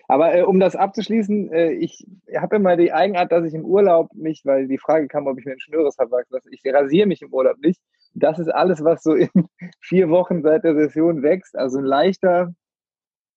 Aber 0.08 0.34
äh, 0.36 0.42
um 0.44 0.60
das 0.60 0.76
abzuschließen, 0.76 1.52
äh, 1.52 1.72
ich 1.74 2.06
habe 2.36 2.56
immer 2.56 2.76
die 2.76 2.92
Eigenart, 2.92 3.32
dass 3.32 3.46
ich 3.46 3.54
im 3.54 3.66
Urlaub 3.66 4.14
mich, 4.14 4.42
weil 4.46 4.68
die 4.68 4.78
Frage 4.78 5.08
kam, 5.08 5.28
ob 5.28 5.38
ich 5.40 5.46
mir 5.46 5.54
ein 5.54 5.60
Schnöres 5.60 5.98
habe 5.98 6.12
wachsen 6.12 6.34
lasse, 6.34 6.50
ich 6.52 6.62
rasiere 6.66 7.08
mich 7.08 7.22
im 7.22 7.34
Urlaub 7.34 7.58
nicht. 7.60 7.80
Das 8.14 8.40
ist 8.40 8.50
alles, 8.50 8.84
was 8.84 9.04
so 9.04 9.14
in 9.14 9.30
vier 9.82 10.10
Wochen 10.10 10.42
seit 10.42 10.64
der 10.64 10.76
Session 10.76 11.22
wächst. 11.22 11.56
Also 11.56 11.78
ein 11.78 11.86
leichter 11.86 12.54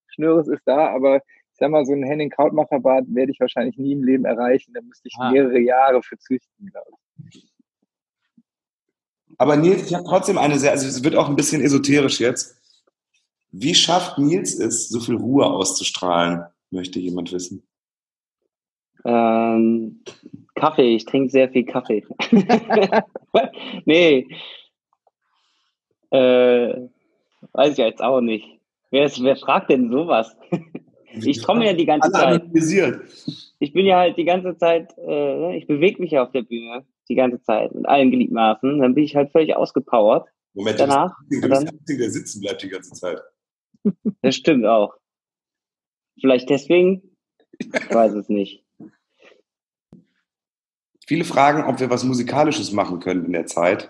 Schnöres 0.09 0.49
ist 0.49 0.63
da, 0.67 0.89
aber 0.89 1.17
ich 1.17 1.59
sag 1.59 1.71
mal, 1.71 1.85
so 1.85 1.93
einen 1.93 2.05
Henning 2.05 2.31
Krautmacher-Bart 2.31 3.05
werde 3.09 3.31
ich 3.33 3.41
wahrscheinlich 3.41 3.77
nie 3.77 3.93
im 3.93 4.03
Leben 4.03 4.25
erreichen. 4.25 4.73
Da 4.73 4.81
müsste 4.81 5.09
ich 5.09 5.15
Ah. 5.19 5.31
mehrere 5.31 5.59
Jahre 5.61 6.03
für 6.03 6.19
züchten, 6.19 6.71
glaube 6.71 6.91
ich. 7.31 7.53
Aber 9.39 9.57
Nils, 9.57 9.87
ich 9.87 9.95
habe 9.95 10.05
trotzdem 10.05 10.39
eine 10.39 10.59
sehr, 10.59 10.71
also 10.71 10.87
es 10.87 11.03
wird 11.05 11.17
auch 11.17 11.29
ein 11.29 11.37
bisschen 11.37 11.63
esoterisch 11.63 12.21
jetzt. 12.21 12.62
Wie 13.53 13.75
schafft 13.75 14.19
Nils 14.19 14.59
es, 14.59 14.89
so 14.89 14.99
viel 14.99 15.17
Ruhe 15.17 15.47
auszustrahlen, 15.47 16.45
möchte 16.71 16.99
jemand 16.99 17.33
wissen. 17.33 17.63
Ähm, 19.05 20.03
Kaffee, 20.55 20.97
ich 20.97 21.05
trinke 21.05 21.31
sehr 21.31 21.51
viel 21.51 21.65
Kaffee. 21.65 22.05
nee. 23.85 24.27
Äh, 26.11 26.89
weiß 27.53 27.73
ich 27.73 27.79
jetzt 27.79 28.03
auch 28.03 28.21
nicht. 28.21 28.47
Wer, 28.91 29.05
ist, 29.05 29.23
wer 29.23 29.37
fragt 29.37 29.71
denn 29.71 29.91
sowas? 29.91 30.35
Ich 31.15 31.43
komme 31.43 31.67
ja 31.67 31.75
die 31.75 31.85
ganze 31.85 32.11
Zeit. 32.11 32.43
Ich 33.59 33.73
bin 33.75 33.85
ja 33.85 33.99
halt 33.99 34.17
die 34.17 34.25
ganze 34.25 34.57
Zeit, 34.57 34.97
äh, 34.97 35.57
ich 35.57 35.67
bewege 35.67 36.01
mich 36.01 36.13
ja 36.13 36.23
auf 36.23 36.33
der 36.33 36.43
Bühne 36.43 36.87
die 37.09 37.15
ganze 37.15 37.41
Zeit 37.43 37.75
mit 37.75 37.87
allen 37.87 38.11
Gliedmaßen. 38.11 38.79
Dann 38.79 38.95
bin 38.95 39.05
ich 39.05 39.15
halt 39.15 39.31
völlig 39.31 39.55
ausgepowert 39.55 40.27
Moment, 40.55 40.79
du 40.79 40.85
bist 40.85 40.97
danach. 40.97 41.17
der 41.31 41.39
Einzige, 41.39 41.49
dann, 41.49 41.65
der 41.65 41.73
Einzige, 41.73 41.99
der 41.99 42.11
sitzen 42.11 42.41
bleibt 42.41 42.63
die 42.63 42.69
ganze 42.69 42.93
Zeit. 42.93 43.21
Das 44.23 44.35
stimmt 44.37 44.65
auch. 44.67 44.95
Vielleicht 46.21 46.51
deswegen? 46.51 47.17
Ich 47.59 47.71
weiß 47.95 48.13
es 48.15 48.29
nicht. 48.29 48.65
viele 51.07 51.25
fragen, 51.25 51.65
ob 51.65 51.81
wir 51.81 51.91
was 51.91 52.05
Musikalisches 52.05 52.73
machen 52.73 53.01
können 53.01 53.25
in 53.27 53.33
der 53.33 53.47
Zeit. 53.47 53.89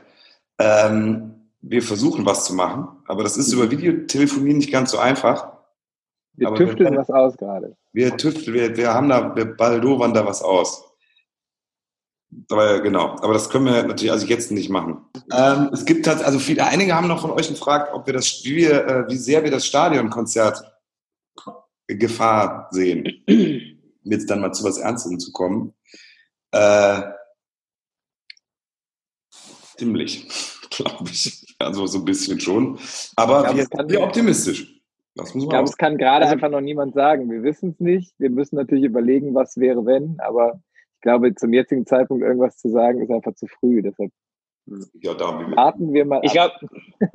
Ähm, 0.58 1.50
wir 1.60 1.82
versuchen 1.82 2.26
was 2.26 2.44
zu 2.44 2.54
machen, 2.54 2.88
aber 3.06 3.22
das 3.22 3.36
ist 3.36 3.52
über 3.52 3.70
Videotelefonie 3.70 4.54
nicht 4.54 4.72
ganz 4.72 4.90
so 4.90 4.98
einfach. 4.98 5.52
Wir 6.34 6.48
Aber 6.48 6.56
tüfteln 6.56 6.92
wir- 6.92 6.98
was 6.98 7.10
aus 7.10 7.36
gerade. 7.36 7.76
Wir 7.92 8.16
tüfteln, 8.16 8.54
wir, 8.54 8.76
wir 8.76 8.92
haben 8.94 9.08
da, 9.08 9.36
wir 9.36 9.44
baldowern 9.44 10.14
da 10.14 10.26
was 10.26 10.42
aus. 10.42 10.91
Aber 12.50 12.80
genau, 12.80 13.10
aber 13.20 13.34
das 13.34 13.50
können 13.50 13.66
wir 13.66 13.82
natürlich 13.82 14.10
also 14.12 14.26
jetzt 14.26 14.50
nicht 14.52 14.70
machen. 14.70 15.04
Ähm, 15.32 15.70
es 15.72 15.84
gibt 15.84 16.06
halt, 16.06 16.22
also 16.24 16.38
viele, 16.38 16.64
einige 16.66 16.94
haben 16.94 17.08
noch 17.08 17.20
von 17.20 17.30
euch 17.30 17.48
gefragt, 17.48 17.92
ob 17.92 18.06
wir 18.06 18.14
das, 18.14 18.42
wie, 18.44 18.56
wir, 18.56 18.86
äh, 18.86 19.08
wie 19.08 19.16
sehr 19.16 19.44
wir 19.44 19.50
das 19.50 19.66
Stadionkonzert 19.66 20.62
Gefahr 21.88 22.68
sehen, 22.70 23.22
jetzt 24.04 24.30
dann 24.30 24.40
mal 24.40 24.52
zu 24.52 24.64
was 24.64 24.78
Ernstem 24.78 25.18
zu 25.18 25.30
kommen. 25.32 25.74
Äh, 26.52 27.02
ziemlich, 29.76 30.26
glaube 30.70 31.10
ich. 31.10 31.54
Also 31.58 31.86
so 31.86 31.98
ein 31.98 32.04
bisschen 32.04 32.40
schon. 32.40 32.78
Aber 33.16 33.44
Ja, 33.44 33.56
wir 33.56 33.66
sind 33.66 33.96
optimistisch. 33.98 34.80
Das 35.14 35.34
muss 35.34 35.44
Ich 35.44 35.48
man 35.48 35.50
glaube, 35.50 35.64
auch 35.64 35.70
es 35.70 35.76
kann 35.76 35.98
gerade 35.98 36.24
Also- 36.24 36.34
einfach 36.34 36.48
noch 36.50 36.60
niemand 36.62 36.94
sagen. 36.94 37.30
Wir 37.30 37.42
wissen 37.42 37.70
es 37.70 37.80
nicht. 37.80 38.14
Wir 38.18 38.30
müssen 38.30 38.56
natürlich 38.56 38.84
überlegen, 38.84 39.34
was 39.34 39.56
wäre, 39.58 39.84
wenn. 39.84 40.18
Aber 40.20 40.54
ich 40.54 40.71
glaube, 41.02 41.34
zum 41.34 41.52
jetzigen 41.52 41.86
Zeitpunkt 41.86 42.24
irgendwas 42.24 42.56
zu 42.56 42.70
sagen, 42.70 43.02
ist 43.02 43.10
einfach 43.10 43.34
zu 43.34 43.46
früh. 43.46 43.82
Deshalb 43.82 44.12
Ja, 44.94 45.14
da 45.14 45.26
haben 45.28 45.50
wir 45.50 45.56
warten 45.56 45.92
wir 45.92 46.04
mal 46.04 46.20
Ich 46.22 46.32
glaube, 46.32 46.54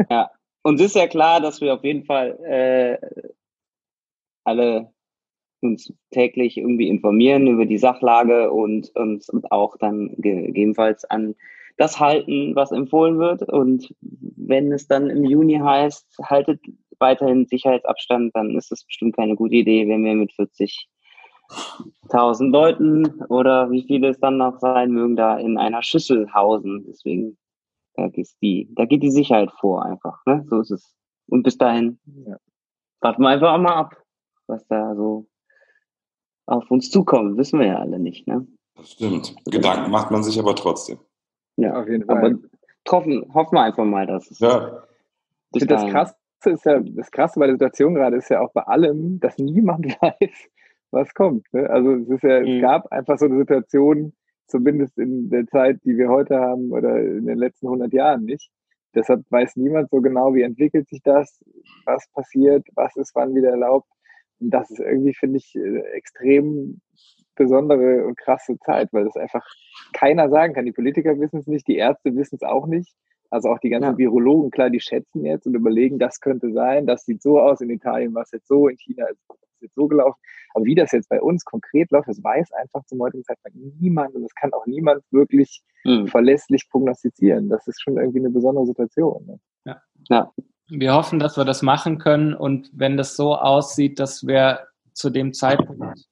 ja, 0.10 0.30
uns 0.64 0.82
ist 0.82 0.96
ja 0.96 1.08
klar, 1.08 1.42
dass 1.42 1.62
wir 1.62 1.74
auf 1.74 1.84
jeden 1.84 2.06
Fall 2.06 2.38
äh, 2.44 2.98
alle 4.44 4.92
uns 5.62 5.92
täglich 6.12 6.58
irgendwie 6.58 6.88
informieren 6.88 7.48
über 7.48 7.66
die 7.66 7.80
Sachlage 7.80 8.52
und 8.52 8.96
uns 8.96 9.30
und 9.30 9.52
auch 9.52 9.78
dann 9.78 10.14
gegebenenfalls 10.18 11.04
an 11.06 11.36
das 11.78 12.00
halten, 12.00 12.56
was 12.56 12.72
empfohlen 12.72 13.20
wird. 13.20 13.44
Und 13.44 13.94
wenn 14.02 14.72
es 14.72 14.88
dann 14.88 15.10
im 15.10 15.24
Juni 15.24 15.56
heißt, 15.56 16.18
haltet 16.24 16.60
weiterhin 17.00 17.46
Sicherheitsabstand, 17.46 18.36
dann 18.36 18.56
ist 18.58 18.72
es 18.72 18.84
bestimmt 18.84 19.16
keine 19.16 19.36
gute 19.36 19.56
Idee, 19.56 19.88
wenn 19.88 20.04
wir 20.04 20.16
mit 20.16 20.34
40.000 21.50 22.50
Leuten 22.52 23.22
oder 23.26 23.70
wie 23.72 23.84
viele 23.84 24.10
es 24.10 24.20
dann 24.20 24.38
noch 24.38 24.60
sein 24.60 24.92
mögen, 24.92 25.16
da 25.16 25.38
in 25.38 25.58
einer 25.58 25.84
Schüssel 25.84 26.32
hausen. 26.34 26.86
Deswegen 26.88 27.38
da 27.98 28.08
geht 28.10 28.30
die, 28.42 28.70
da 28.76 28.86
geht 28.86 29.02
die 29.04 29.12
Sicherheit 29.12 29.52
vor 29.60 29.84
einfach. 29.84 30.24
Ne? 30.26 30.46
So 30.50 30.60
ist 30.62 30.72
es. 30.72 30.96
Und 31.28 31.44
bis 31.44 31.58
dahin 31.58 32.00
Ja. 32.26 32.38
warten 33.02 33.22
wir 33.24 33.30
einfach 33.30 33.58
mal 33.58 33.74
ab, 33.74 33.96
was 34.48 34.66
da 34.68 34.96
so 34.96 35.28
auf 36.46 36.70
uns 36.72 36.90
zukommt. 36.92 37.38
Wissen 37.38 37.60
wir 37.60 37.68
ja 37.68 37.80
alle 37.80 38.00
nicht. 38.00 38.28
Ne? 38.28 38.48
Das 38.76 38.92
stimmt. 38.92 39.36
Gedanken 39.46 39.92
macht 39.92 40.12
man 40.12 40.24
sich 40.24 40.40
aber 40.40 40.56
trotzdem. 40.56 41.00
Ja, 41.58 41.82
Auf 41.82 41.90
jeden 41.90 42.08
aber 42.08 42.22
Fall. 42.22 42.40
hoffen, 42.90 43.34
hoffen 43.34 43.56
wir 43.56 43.62
einfach 43.64 43.84
mal, 43.84 44.06
dass 44.06 44.30
es 44.30 44.40
Ja, 44.40 44.84
Ich 45.52 45.52
bis 45.54 45.62
finde, 45.64 45.74
das 45.74 45.86
Krasse 45.88 46.16
ist 46.46 46.66
ja, 46.66 46.80
das 46.80 47.10
Krasse 47.12 47.40
bei 47.40 47.48
der 47.48 47.56
Situation 47.56 47.96
gerade 47.96 48.18
ist 48.18 48.30
ja 48.30 48.42
auch 48.42 48.52
bei 48.54 48.62
allem, 48.62 49.20
dass 49.20 49.40
niemand 49.40 49.86
weiß, 50.02 50.50
was 50.98 51.14
kommt. 51.14 51.46
Ne? 51.54 51.70
Also 51.70 51.94
es 51.96 52.10
ist 52.10 52.24
ja, 52.24 52.40
Mhm. 52.42 52.48
es 52.56 52.62
gab 52.62 52.92
einfach 52.92 53.18
so 53.18 53.26
eine 53.26 53.38
Situation, 53.38 54.14
zumindest 54.48 54.98
in 54.98 55.30
der 55.30 55.46
Zeit, 55.48 55.80
die 55.86 55.98
wir 55.98 56.10
heute 56.10 56.40
haben 56.40 56.72
oder 56.72 57.00
in 57.02 57.26
den 57.26 57.38
letzten 57.38 57.68
100 57.68 57.94
Jahren 57.94 58.24
nicht. 58.26 58.50
Deshalb 58.96 59.24
weiß 59.30 59.58
niemand 59.58 59.90
so 59.92 60.02
genau, 60.02 60.34
wie 60.34 60.42
entwickelt 60.42 60.88
sich 60.90 61.02
das, 61.04 61.40
was 61.86 62.08
passiert, 62.14 62.66
was 62.76 62.96
ist 62.96 63.12
wann 63.16 63.36
wieder 63.36 63.50
erlaubt. 63.52 63.88
Und 64.40 64.50
das 64.52 64.70
ist 64.72 64.80
irgendwie, 64.80 65.14
finde 65.14 65.38
ich, 65.38 65.56
äh, 65.56 65.80
extrem 65.94 66.80
besondere 67.36 68.06
und 68.06 68.18
krasse 68.18 68.58
Zeit, 68.60 68.90
weil 68.94 69.06
das 69.06 69.16
einfach 69.16 69.46
keiner 69.94 70.30
sagen 70.30 70.54
kann. 70.54 70.66
Die 70.66 70.72
Politiker 70.72 71.20
wissen 71.20 71.40
es 71.40 71.48
nicht, 71.48 71.68
die 71.68 71.76
Ärzte 71.78 72.16
wissen 72.16 72.36
es 72.36 72.44
auch 72.44 72.66
nicht. 72.68 72.96
Also 73.30 73.50
auch 73.50 73.60
die 73.60 73.70
ganzen 73.70 73.92
Ja. 73.92 73.98
Virologen, 73.98 74.52
klar, 74.52 74.70
die 74.70 74.80
schätzen 74.80 75.26
jetzt 75.26 75.46
und 75.46 75.54
überlegen, 75.56 76.00
das 76.00 76.20
könnte 76.22 76.52
sein, 76.54 76.86
das 76.88 77.04
sieht 77.04 77.22
so 77.22 77.40
aus, 77.40 77.60
in 77.62 77.70
Italien 77.70 78.14
war 78.16 78.24
es 78.24 78.32
jetzt 78.32 78.48
so, 78.48 78.68
in 78.70 78.78
China 78.78 79.06
ist 79.08 79.20
es 79.30 79.38
jetzt 79.62 79.76
so 79.76 79.88
gelaufen. 79.88 80.20
Aber 80.54 80.66
wie 80.66 80.76
das 80.76 80.92
jetzt 80.92 81.10
bei 81.10 81.22
uns 81.22 81.44
konkret 81.46 81.92
läuft, 81.92 82.08
das 82.08 82.24
weiß 82.24 82.52
einfach 82.54 82.84
zum 82.86 83.00
heutigen 83.02 83.24
Zeitpunkt 83.24 83.58
niemand 83.80 84.16
und 84.16 84.24
das 84.24 84.34
kann 84.36 84.54
auch 84.54 84.66
niemand 84.66 85.04
wirklich 85.12 85.64
Mhm. 85.88 86.08
verlässlich 86.08 86.70
prognostizieren. 86.70 87.50
Das 87.50 87.66
ist 87.68 87.82
schon 87.82 87.98
irgendwie 87.98 88.20
eine 88.20 88.30
besondere 88.30 88.66
Situation. 88.66 89.26
Ne? 89.26 89.40
Ja, 90.10 90.32
Wir 90.70 90.94
hoffen, 90.94 91.20
dass 91.20 91.38
wir 91.38 91.46
das 91.46 91.62
machen 91.62 91.98
können 91.98 92.34
und 92.34 92.70
wenn 92.74 92.98
das 92.98 93.16
so 93.16 93.36
aussieht, 93.36 94.00
dass 94.00 94.28
wir 94.28 94.68
zu 94.94 95.10
dem 95.10 95.34
Zeitpunkt 95.34 96.08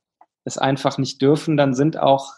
es 0.45 0.57
einfach 0.57 0.97
nicht 0.97 1.21
dürfen, 1.21 1.57
dann 1.57 1.73
sind 1.73 1.97
auch 1.97 2.31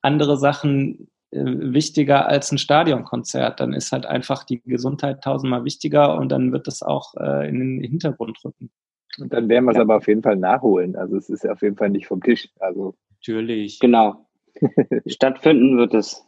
andere 0.00 0.36
Sachen 0.36 1.10
äh, 1.32 1.42
wichtiger 1.44 2.26
als 2.28 2.52
ein 2.52 2.58
Stadionkonzert. 2.58 3.58
Dann 3.58 3.72
ist 3.72 3.90
halt 3.90 4.06
einfach 4.06 4.44
die 4.44 4.60
Gesundheit 4.62 5.22
tausendmal 5.24 5.64
wichtiger 5.64 6.16
und 6.16 6.28
dann 6.30 6.52
wird 6.52 6.68
es 6.68 6.82
auch 6.82 7.14
äh, 7.16 7.48
in 7.48 7.58
den 7.58 7.80
Hintergrund 7.82 8.38
rücken. 8.44 8.70
Und 9.18 9.32
dann 9.32 9.48
werden 9.48 9.64
wir 9.64 9.72
es 9.72 9.76
Ja. 9.76 9.82
aber 9.82 9.96
auf 9.96 10.06
jeden 10.08 10.22
Fall 10.22 10.36
nachholen. 10.36 10.96
Also 10.96 11.16
es 11.16 11.28
ist 11.28 11.46
auf 11.48 11.62
jeden 11.62 11.76
Fall 11.76 11.90
nicht 11.90 12.06
vom 12.06 12.22
Tisch. 12.22 12.48
Also 12.60 12.94
Natürlich. 13.18 13.78
genau. 13.80 14.26
Stattfinden 15.06 15.76
wird 15.78 15.94
es 15.94 16.24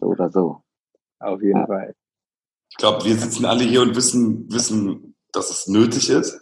so 0.00 0.06
oder 0.06 0.28
so. 0.30 0.62
auf 1.20 1.42
jeden 1.42 1.58
Ja. 1.58 1.66
Fall. 1.66 1.94
ich 2.70 2.76
glaube, 2.76 3.04
wir 3.04 3.14
sitzen 3.16 3.44
alle 3.44 3.64
hier 3.64 3.82
und 3.82 3.96
wissen, 3.96 4.50
wissen, 4.52 5.14
dass 5.32 5.50
es 5.50 5.66
nötig 5.68 6.10
ist. 6.10 6.40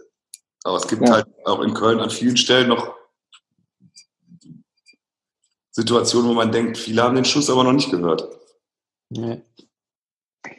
Aber 0.65 0.77
es 0.77 0.89
gibt 0.89 1.03
Ja. 1.09 1.15
halt 1.15 1.27
auch 1.45 1.61
in 1.61 1.75
Köln 1.75 2.01
an 2.01 2.11
vielen 2.11 2.37
Stellen 2.37 2.69
noch 2.69 2.95
Situationen, 5.71 6.31
wo 6.31 6.35
man 6.35 6.51
denkt, 6.53 6.79
viele 6.79 7.03
haben 7.03 7.15
den 7.15 7.25
Schuss 7.25 7.51
aber 7.51 7.63
noch 7.65 7.73
nicht 7.73 7.91
gehört. 7.91 8.29
Ja. 9.11 9.37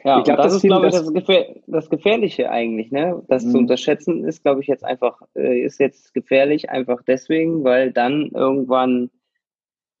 Ja, 0.04 0.18
Ich 0.18 0.24
glaub, 0.24 0.38
und 0.38 0.44
das, 0.44 0.52
das 0.52 0.54
ist, 0.56 0.62
glaube 0.62 0.86
ich, 0.86 0.92
das- 0.92 1.04
das, 1.04 1.12
Gefähr 1.12 1.56
das 1.66 1.90
Gefährliche 1.90 2.50
eigentlich, 2.50 2.90
ne? 2.92 3.22
Das 3.28 3.42
zu 3.42 3.48
Mhm. 3.56 3.64
unterschätzen 3.64 4.24
ist, 4.24 4.42
glaube 4.42 4.60
ich, 4.60 4.66
jetzt 4.66 4.84
einfach, 4.84 5.20
äh, 5.34 5.60
ist 5.60 5.80
jetzt 5.80 6.14
gefährlich, 6.14 6.70
einfach 6.70 7.02
deswegen, 7.06 7.64
weil 7.64 7.92
dann 7.92 8.30
irgendwann 8.34 9.10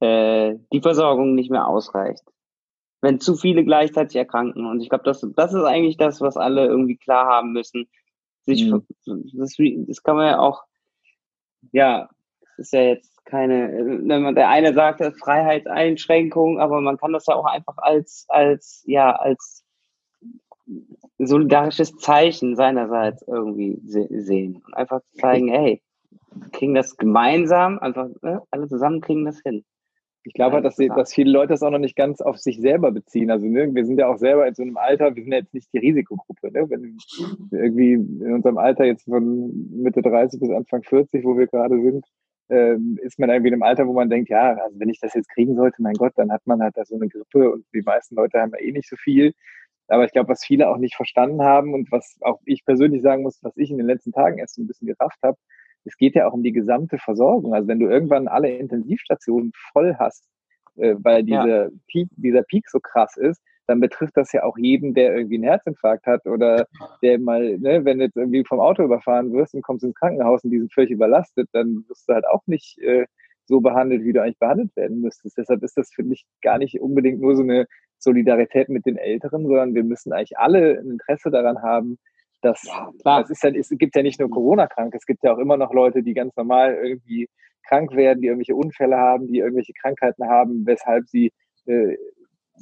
äh, 0.00 0.54
die 0.72 0.80
Versorgung 0.80 1.34
nicht 1.34 1.50
mehr 1.50 1.66
ausreicht. 1.66 2.22
Wenn 3.00 3.18
zu 3.20 3.34
viele 3.36 3.64
gleichzeitig 3.64 4.16
erkranken. 4.16 4.64
Und 4.66 4.80
ich 4.80 4.88
glaube, 4.88 5.04
das, 5.04 5.26
das 5.36 5.52
ist 5.54 5.64
eigentlich 5.64 5.96
das, 5.96 6.20
was 6.20 6.36
alle 6.36 6.66
irgendwie 6.66 6.96
klar 6.96 7.26
haben 7.26 7.52
müssen. 7.52 7.88
Sich, 8.42 8.64
Mhm. 8.70 8.86
das, 9.04 9.56
das 9.56 10.02
kann 10.04 10.16
man 10.16 10.26
ja 10.26 10.38
auch, 10.38 10.62
ja, 11.72 12.08
das 12.40 12.58
ist 12.58 12.72
ja 12.72 12.82
jetzt 12.82 13.24
keine, 13.24 13.72
wenn 14.04 14.22
man, 14.22 14.34
der 14.36 14.48
eine 14.48 14.72
sagt, 14.72 15.02
Freiheitseinschränkung, 15.18 16.60
aber 16.60 16.80
man 16.80 16.96
kann 16.96 17.12
das 17.12 17.26
ja 17.26 17.34
auch 17.34 17.44
einfach 17.44 17.76
als, 17.78 18.24
als, 18.28 18.82
ja, 18.86 19.14
als 19.16 19.57
solidarisches 21.18 21.96
Zeichen 21.96 22.56
seinerseits 22.56 23.22
irgendwie 23.26 23.80
se 23.84 24.06
sehen 24.10 24.62
und 24.64 24.74
einfach 24.74 25.00
zeigen, 25.14 25.48
hey, 25.48 25.82
kriegen 26.52 26.74
das 26.74 26.96
gemeinsam, 26.96 27.78
einfach 27.78 28.08
ne, 28.22 28.42
alle 28.50 28.68
zusammen 28.68 29.00
kriegen 29.00 29.24
das 29.24 29.40
hin. 29.40 29.64
Ich 30.24 30.34
glaube 30.34 30.56
halt, 30.56 30.64
dass, 30.64 30.76
die, 30.76 30.88
dass 30.88 31.14
viele 31.14 31.30
Leute 31.30 31.54
das 31.54 31.62
auch 31.62 31.70
noch 31.70 31.78
nicht 31.78 31.96
ganz 31.96 32.20
auf 32.20 32.36
sich 32.36 32.60
selber 32.60 32.92
beziehen. 32.92 33.30
Also 33.30 33.46
ne, 33.46 33.74
wir 33.74 33.86
sind 33.86 33.98
ja 33.98 34.08
auch 34.08 34.18
selber 34.18 34.46
in 34.46 34.54
so 34.54 34.62
einem 34.62 34.76
Alter, 34.76 35.14
wir 35.14 35.22
sind 35.22 35.32
ja 35.32 35.38
jetzt 35.38 35.54
nicht 35.54 35.72
die 35.72 35.78
Risikogruppe. 35.78 36.52
Ne? 36.52 36.68
Wenn 36.68 36.82
wir 36.82 37.58
irgendwie 37.58 37.92
in 37.92 38.34
unserem 38.34 38.58
Alter 38.58 38.84
jetzt 38.84 39.04
von 39.04 39.70
Mitte 39.70 40.02
30 40.02 40.38
bis 40.38 40.50
Anfang 40.50 40.82
40, 40.82 41.24
wo 41.24 41.38
wir 41.38 41.46
gerade 41.46 41.80
sind, 41.80 42.04
ähm, 42.50 42.98
ist 43.02 43.18
man 43.18 43.30
irgendwie 43.30 43.48
in 43.48 43.54
einem 43.54 43.62
Alter, 43.62 43.86
wo 43.86 43.92
man 43.92 44.10
denkt, 44.10 44.28
ja, 44.28 44.54
also 44.54 44.78
wenn 44.78 44.88
ich 44.88 45.00
das 45.00 45.14
jetzt 45.14 45.28
kriegen 45.30 45.54
sollte, 45.54 45.82
mein 45.82 45.94
Gott, 45.94 46.12
dann 46.16 46.30
hat 46.30 46.46
man 46.46 46.62
halt 46.62 46.76
da 46.76 46.84
so 46.84 46.96
eine 46.96 47.08
Grippe 47.08 47.50
und 47.50 47.64
die 47.74 47.82
meisten 47.82 48.14
Leute 48.14 48.40
haben 48.40 48.52
ja 48.52 48.60
eh 48.60 48.72
nicht 48.72 48.88
so 48.88 48.96
viel. 48.96 49.32
Aber 49.88 50.04
ich 50.04 50.12
glaube, 50.12 50.28
was 50.28 50.44
viele 50.44 50.68
auch 50.68 50.76
nicht 50.78 50.96
verstanden 50.96 51.42
haben 51.42 51.74
und 51.74 51.90
was 51.90 52.16
auch 52.20 52.40
ich 52.44 52.64
persönlich 52.64 53.02
sagen 53.02 53.22
muss, 53.22 53.42
was 53.42 53.56
ich 53.56 53.70
in 53.70 53.78
den 53.78 53.86
letzten 53.86 54.12
Tagen 54.12 54.38
erst 54.38 54.54
so 54.56 54.62
ein 54.62 54.66
bisschen 54.66 54.86
gerafft 54.88 55.18
habe, 55.22 55.38
es 55.84 55.96
geht 55.96 56.14
ja 56.14 56.26
auch 56.28 56.34
um 56.34 56.42
die 56.42 56.52
gesamte 56.52 56.98
Versorgung. 56.98 57.54
Also 57.54 57.68
wenn 57.68 57.80
du 57.80 57.88
irgendwann 57.88 58.28
alle 58.28 58.50
Intensivstationen 58.50 59.52
voll 59.72 59.96
hast, 59.98 60.24
äh, 60.76 60.94
weil 60.98 61.28
Ja. 61.28 61.42
dieser, 61.44 61.70
Peak, 61.90 62.08
dieser 62.16 62.42
Peak 62.42 62.68
so 62.68 62.80
krass 62.80 63.16
ist, 63.16 63.40
dann 63.66 63.80
betrifft 63.80 64.16
das 64.16 64.32
ja 64.32 64.44
auch 64.44 64.56
jeden, 64.58 64.94
der 64.94 65.14
irgendwie 65.14 65.36
einen 65.36 65.44
Herzinfarkt 65.44 66.06
hat 66.06 66.26
oder 66.26 66.66
der 67.02 67.18
mal, 67.18 67.58
ne, 67.58 67.84
wenn 67.84 67.98
du 67.98 68.04
jetzt 68.04 68.16
irgendwie 68.16 68.44
vom 68.44 68.60
Auto 68.60 68.82
überfahren 68.82 69.32
wirst 69.32 69.54
und 69.54 69.62
kommst 69.62 69.84
ins 69.84 69.94
Krankenhaus 69.94 70.42
und 70.44 70.50
die 70.50 70.58
sind 70.58 70.72
völlig 70.72 70.90
überlastet, 70.90 71.48
dann 71.52 71.84
wirst 71.88 72.08
du 72.08 72.14
halt 72.14 72.26
auch 72.26 72.42
nicht 72.46 72.78
äh, 72.78 73.06
so 73.44 73.60
behandelt, 73.60 74.04
wie 74.04 74.12
du 74.12 74.22
eigentlich 74.22 74.38
behandelt 74.38 74.74
werden 74.76 75.00
müsstest. 75.00 75.36
Deshalb 75.38 75.62
ist 75.62 75.76
das, 75.76 75.90
finde 75.94 76.14
ich, 76.14 76.24
gar 76.42 76.58
nicht 76.58 76.80
unbedingt 76.80 77.20
nur 77.20 77.36
so 77.36 77.42
eine 77.42 77.66
Solidarität 77.98 78.68
mit 78.68 78.86
den 78.86 78.96
Älteren, 78.96 79.44
sondern 79.46 79.74
wir 79.74 79.84
müssen 79.84 80.12
eigentlich 80.12 80.38
alle 80.38 80.78
ein 80.78 80.90
Interesse 80.92 81.30
daran 81.30 81.62
haben, 81.62 81.98
dass 82.42 82.62
Ja, 82.64 82.90
klar. 83.02 83.22
es 83.22 83.30
ist 83.30 83.42
ja, 83.42 83.50
es 83.50 83.68
gibt 83.70 83.96
ja 83.96 84.02
nicht 84.02 84.20
nur 84.20 84.30
Corona-krank, 84.30 84.94
es 84.94 85.06
gibt 85.06 85.24
ja 85.24 85.32
auch 85.34 85.38
immer 85.38 85.56
noch 85.56 85.72
Leute, 85.72 86.02
die 86.02 86.14
ganz 86.14 86.36
normal 86.36 86.74
irgendwie 86.74 87.28
krank 87.66 87.94
werden, 87.94 88.20
die 88.20 88.28
irgendwelche 88.28 88.54
Unfälle 88.56 88.96
haben, 88.96 89.26
die 89.26 89.38
irgendwelche 89.40 89.72
Krankheiten 89.74 90.26
haben, 90.28 90.64
weshalb 90.66 91.08
sie 91.08 91.32
äh, 91.66 91.96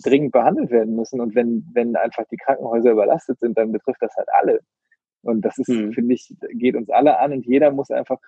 dringend 0.04 0.32
behandelt 0.32 0.70
werden 0.70 0.94
müssen. 0.96 1.20
Und 1.20 1.34
wenn, 1.34 1.64
wenn 1.74 1.96
einfach 1.96 2.24
die 2.30 2.36
Krankenhäuser 2.36 2.90
überlastet 2.92 3.38
sind, 3.38 3.56
dann 3.58 3.72
betrifft 3.72 4.02
das 4.02 4.14
halt 4.16 4.28
alle. 4.32 4.60
Und 5.22 5.42
das 5.44 5.58
ist, 5.58 5.68
Hm. 5.68 5.92
finde 5.92 6.14
ich, 6.14 6.34
geht 6.54 6.74
uns 6.76 6.90
alle 6.90 7.18
an 7.18 7.32
und 7.32 7.46
jeder 7.46 7.70
muss 7.70 7.90
einfach 7.90 8.18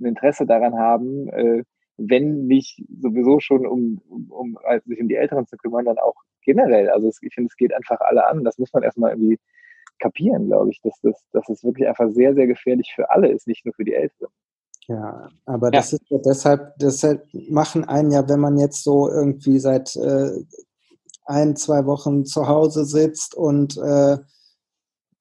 ein 0.00 0.06
Interesse 0.06 0.46
daran 0.46 0.76
haben, 0.78 1.28
äh, 1.28 1.62
wenn 1.96 2.46
nicht 2.46 2.84
sowieso 3.00 3.40
schon, 3.40 3.66
um, 3.66 4.00
um, 4.08 4.30
um 4.30 4.58
also 4.64 4.88
sich 4.88 5.00
um 5.00 5.08
die 5.08 5.16
Älteren 5.16 5.46
zu 5.46 5.56
kümmern, 5.56 5.86
dann 5.86 5.98
auch 5.98 6.14
generell. 6.42 6.90
Also 6.90 7.08
es, 7.08 7.18
ich 7.22 7.34
finde, 7.34 7.48
es 7.48 7.56
geht 7.56 7.74
einfach 7.74 8.00
alle 8.00 8.26
an. 8.26 8.44
Das 8.44 8.58
muss 8.58 8.72
man 8.72 8.82
erstmal 8.82 9.12
irgendwie 9.12 9.38
kapieren, 9.98 10.46
glaube 10.46 10.70
ich, 10.70 10.80
dass 10.82 10.98
das, 11.02 11.26
dass 11.32 11.48
es 11.48 11.64
wirklich 11.64 11.88
einfach 11.88 12.10
sehr, 12.10 12.34
sehr 12.34 12.46
gefährlich 12.46 12.92
für 12.94 13.10
alle 13.10 13.28
ist, 13.28 13.46
nicht 13.46 13.64
nur 13.64 13.74
für 13.74 13.84
die 13.84 13.94
Älteren. 13.94 14.30
Ja, 14.88 15.30
aber 15.46 15.70
das 15.70 15.92
ist 15.92 16.04
ja 16.10 16.18
deshalb, 16.18 16.76
deshalb 16.78 17.26
machen 17.32 17.84
einen 17.84 18.12
ja, 18.12 18.28
wenn 18.28 18.38
man 18.38 18.56
jetzt 18.56 18.84
so 18.84 19.10
irgendwie 19.10 19.58
seit 19.58 19.96
äh, 19.96 20.30
ein, 21.24 21.56
zwei 21.56 21.86
Wochen 21.86 22.24
zu 22.24 22.46
Hause 22.46 22.84
sitzt 22.84 23.34
und 23.34 23.76
äh, 23.78 24.18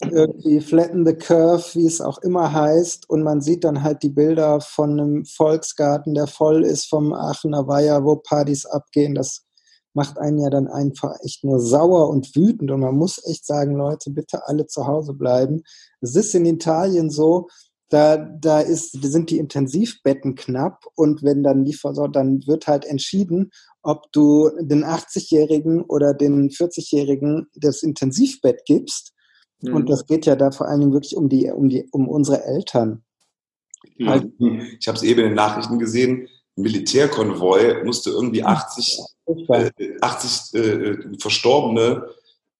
irgendwie 0.01 0.59
Flatten 0.59 1.05
the 1.05 1.13
Curve, 1.13 1.63
wie 1.73 1.85
es 1.85 2.01
auch 2.01 2.17
immer 2.19 2.51
heißt, 2.53 3.09
und 3.09 3.23
man 3.23 3.41
sieht 3.41 3.63
dann 3.63 3.83
halt 3.83 4.03
die 4.03 4.09
Bilder 4.09 4.59
von 4.61 4.99
einem 4.99 5.25
Volksgarten, 5.25 6.13
der 6.13 6.27
voll 6.27 6.63
ist 6.63 6.85
vom 6.85 7.13
Aachener 7.13 7.67
Weiher, 7.67 8.03
wo 8.03 8.17
Partys 8.17 8.65
abgehen. 8.65 9.15
Das 9.15 9.45
macht 9.93 10.19
einen 10.19 10.39
ja 10.39 10.49
dann 10.49 10.67
einfach 10.67 11.15
echt 11.23 11.43
nur 11.43 11.59
sauer 11.59 12.09
und 12.09 12.35
wütend 12.35 12.69
und 12.71 12.81
man 12.81 12.95
muss 12.95 13.25
echt 13.25 13.45
sagen, 13.45 13.75
Leute, 13.75 14.11
bitte 14.11 14.47
alle 14.47 14.67
zu 14.67 14.85
Hause 14.85 15.13
bleiben. 15.13 15.63
Es 16.01 16.15
ist 16.15 16.35
in 16.35 16.45
Italien 16.45 17.09
so, 17.09 17.47
da, 17.89 18.17
da 18.17 18.59
ist, 18.59 18.91
sind 19.01 19.29
die 19.29 19.37
Intensivbetten 19.37 20.35
knapp 20.35 20.83
und 20.95 21.23
wenn 21.23 21.43
dann 21.43 21.63
die 21.63 21.73
versorgt, 21.73 22.15
dann 22.17 22.45
wird 22.45 22.67
halt 22.67 22.83
entschieden, 22.83 23.51
ob 23.83 24.11
du 24.11 24.49
den 24.59 24.83
80-Jährigen 24.83 25.83
oder 25.83 26.13
den 26.13 26.49
40-Jährigen 26.49 27.47
das 27.55 27.83
Intensivbett 27.83 28.65
gibst. 28.65 29.13
Mhm. 29.69 29.75
Und 29.75 29.89
das 29.89 30.05
geht 30.05 30.25
ja 30.25 30.35
da 30.35 30.51
vor 30.51 30.67
allen 30.67 30.79
Dingen 30.79 30.93
wirklich 30.93 31.15
um 31.15 31.29
die, 31.29 31.49
um 31.51 31.69
die, 31.69 31.87
um 31.91 32.07
unsere 32.07 32.43
Eltern. 32.43 33.03
Ja. 33.97 34.11
Also, 34.11 34.27
ich 34.79 34.87
habe 34.87 34.97
es 34.97 35.03
eben 35.03 35.21
in 35.21 35.27
den 35.27 35.35
Nachrichten 35.35 35.79
gesehen. 35.79 36.27
Ein 36.57 36.61
Militärkonvoi 36.61 37.83
musste 37.83 38.11
irgendwie 38.11 38.43
80, 38.43 38.99
äh, 39.49 39.71
80 40.01 40.53
äh, 40.53 40.97
Verstorbene 41.19 42.07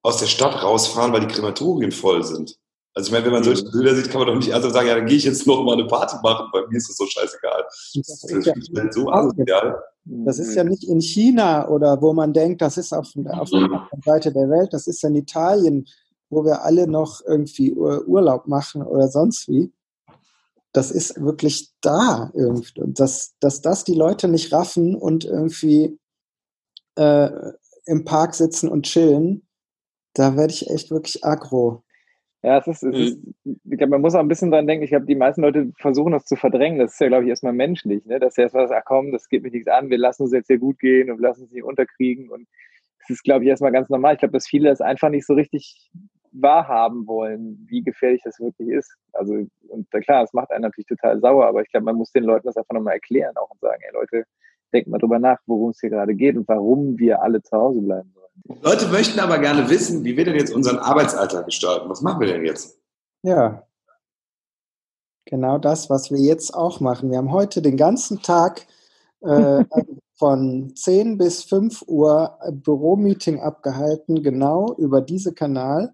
aus 0.02 0.18
der 0.18 0.28
Stadt 0.28 0.62
rausfahren, 0.62 1.14
weil 1.14 1.22
die 1.22 1.34
Krematorien 1.34 1.92
voll 1.92 2.24
sind. 2.24 2.58
Also 2.94 3.10
ich 3.10 3.12
meine, 3.12 3.26
wenn 3.26 3.34
man 3.34 3.44
solche 3.44 3.70
Bilder 3.70 3.94
sieht, 3.94 4.10
kann 4.10 4.20
man 4.20 4.28
doch 4.30 4.36
nicht 4.36 4.54
einfach 4.54 4.72
sagen, 4.72 4.88
ja, 4.88 4.96
dann 4.96 5.06
gehe 5.06 5.18
ich 5.18 5.26
jetzt 5.26 5.46
noch 5.46 5.64
mal 5.64 5.74
eine 5.74 5.86
Party 5.86 6.16
machen, 6.24 6.48
bei 6.54 6.62
mir 6.70 6.78
ist 6.78 6.88
das 6.88 6.96
so 6.96 7.06
scheißegal. 7.06 7.64
Das 7.64 7.92
ist, 7.94 8.24
das 8.24 8.32
ist 8.32 8.46
ja 8.46 8.92
so 8.92 9.10
asozial. 9.10 9.84
Das 10.06 10.40
ist 10.40 10.56
ja 10.56 10.64
nicht 10.64 10.84
in 10.86 11.02
China 11.02 11.68
oder 11.68 12.02
wo 12.02 12.14
man 12.14 12.32
denkt, 12.32 12.62
das 12.62 12.78
ist 12.78 12.94
auf, 12.94 13.08
auf 13.08 13.50
der 13.50 13.64
anderen 13.64 14.02
Seite 14.06 14.32
der 14.32 14.50
Welt, 14.50 14.72
das 14.72 14.88
ist 14.88 15.04
in 15.04 15.16
Italien, 15.16 15.88
wo 16.30 16.44
wir 16.44 16.64
alle 16.64 16.88
noch 16.88 17.22
irgendwie 17.26 17.74
Urlaub 17.74 18.48
machen 18.48 18.82
oder 18.84 19.08
sonst 19.08 19.48
wie. 19.48 19.72
Das 20.74 20.92
ist 20.92 21.22
wirklich 21.22 21.72
da 21.82 22.32
irgendwie. 22.34 22.82
Und 22.82 23.00
dass, 23.00 23.36
dass 23.40 23.62
das 23.62 23.84
die 23.84 23.94
Leute 23.94 24.28
nicht 24.28 24.52
raffen 24.52 24.96
und 24.96 25.24
irgendwie 25.24 25.98
äh, 26.96 27.30
im 27.86 28.04
Park 28.04 28.36
sitzen 28.36 28.70
und 28.70 28.86
chillen, 28.86 29.48
da 30.14 30.36
werde 30.36 30.54
ich 30.54 30.70
echt 30.70 30.92
wirklich 30.92 31.24
aggro. 31.24 31.84
Ja, 32.46 32.60
es 32.60 32.68
ist, 32.68 32.84
es 32.84 32.96
ist 32.96 33.20
ich 33.44 33.78
glaube, 33.78 33.90
man 33.92 34.02
muss 34.02 34.14
auch 34.14 34.20
ein 34.20 34.28
bisschen 34.28 34.52
dran 34.52 34.68
denken, 34.68 34.84
ich 34.84 34.92
glaube, 34.92 35.08
die 35.08 35.16
meisten 35.16 35.42
Leute 35.42 35.72
versuchen 35.80 36.12
das 36.12 36.26
zu 36.26 36.36
verdrängen. 36.36 36.78
Das 36.78 36.94
ist 36.94 37.00
ja, 37.00 37.08
glaube 37.08 37.24
ich, 37.24 37.30
erstmal 37.30 37.54
menschlich, 37.54 38.06
ne? 38.06 38.20
dass 38.20 38.36
sie 38.36 38.42
erstmal 38.42 38.68
sagen, 38.68 38.82
ach 38.84 38.88
komm, 38.88 39.12
das 39.12 39.30
geht 39.30 39.42
mir 39.42 39.50
nichts 39.50 39.68
an, 39.68 39.90
wir 39.90 39.98
lassen 39.98 40.24
uns 40.24 40.32
jetzt 40.32 40.48
hier 40.48 40.60
gut 40.60 40.78
gehen 40.78 41.10
und 41.10 41.20
lassen 41.20 41.44
uns 41.44 41.52
nicht 41.52 41.64
unterkriegen. 41.64 42.30
Und 42.30 42.48
es 43.00 43.10
ist, 43.10 43.24
glaube 43.24 43.44
ich, 43.44 43.50
erstmal 43.50 43.72
ganz 43.72 43.90
normal. 43.90 44.14
Ich 44.14 44.20
glaube, 44.20 44.34
dass 44.34 44.46
viele 44.46 44.70
das 44.70 44.80
einfach 44.80 45.10
nicht 45.10 45.26
so 45.26 45.34
richtig 45.34 45.90
wahrhaben 46.42 47.08
wollen, 47.08 47.66
wie 47.68 47.82
gefährlich 47.82 48.22
das 48.24 48.40
wirklich 48.40 48.70
ist. 48.70 48.96
Also, 49.14 49.46
und 49.68 49.92
klar, 49.92 50.24
es 50.24 50.34
macht 50.34 50.52
einen 50.52 50.64
natürlich 50.64 50.88
total 50.88 51.20
sauer, 51.20 51.46
aber 51.46 51.62
ich 51.62 51.70
glaube, 51.70 51.86
man 51.86 51.96
muss 51.96 52.12
den 52.12 52.24
Leuten 52.24 52.48
das 52.48 52.58
einfach 52.58 52.74
nochmal 52.74 52.96
erklären 52.96 53.36
auch 53.38 53.50
und 53.50 53.60
sagen, 53.60 53.82
ey 53.86 53.94
Leute, 53.94 54.26
denkt 54.74 54.90
mal 54.90 54.98
drüber 54.98 55.20
nach, 55.20 55.40
worum 55.46 55.70
es 55.70 55.80
hier 55.80 55.90
gerade 55.90 56.16
geht 56.16 56.36
und 56.36 56.48
warum 56.48 56.98
wir 56.98 57.22
alle 57.22 57.42
zu 57.42 57.56
Hause 57.56 57.82
bleiben 57.82 58.12
sollen. 58.14 58.62
Leute 58.62 58.88
möchten 58.88 59.20
aber 59.20 59.40
gerne 59.40 59.70
wissen, 59.70 60.04
wie 60.04 60.18
wir 60.18 60.26
denn 60.26 60.36
jetzt 60.36 60.54
unseren 60.54 60.78
Arbeitsalltag 60.78 61.46
gestalten. 61.46 61.90
Was 61.90 62.02
machen 62.02 62.20
wir 62.20 62.28
denn 62.28 62.46
jetzt? 62.46 62.80
Ja, 63.24 63.64
genau 65.26 65.58
das, 65.58 65.90
was 65.90 66.12
wir 66.12 66.20
jetzt 66.20 66.54
auch 66.54 66.80
machen. 66.80 67.10
Wir 67.12 67.18
haben 67.18 67.32
heute 67.32 67.62
den 67.62 67.78
ganzen 67.78 68.22
Tag 68.22 68.68
äh, 69.22 69.64
von 70.18 70.76
10 70.76 71.18
bis 71.18 71.44
5 71.44 71.84
Uhr 71.88 72.38
Büromeeting 72.52 73.40
abgehalten, 73.40 74.24
genau 74.24 74.74
über 74.78 75.02
diese 75.02 75.34
Kanal, 75.34 75.94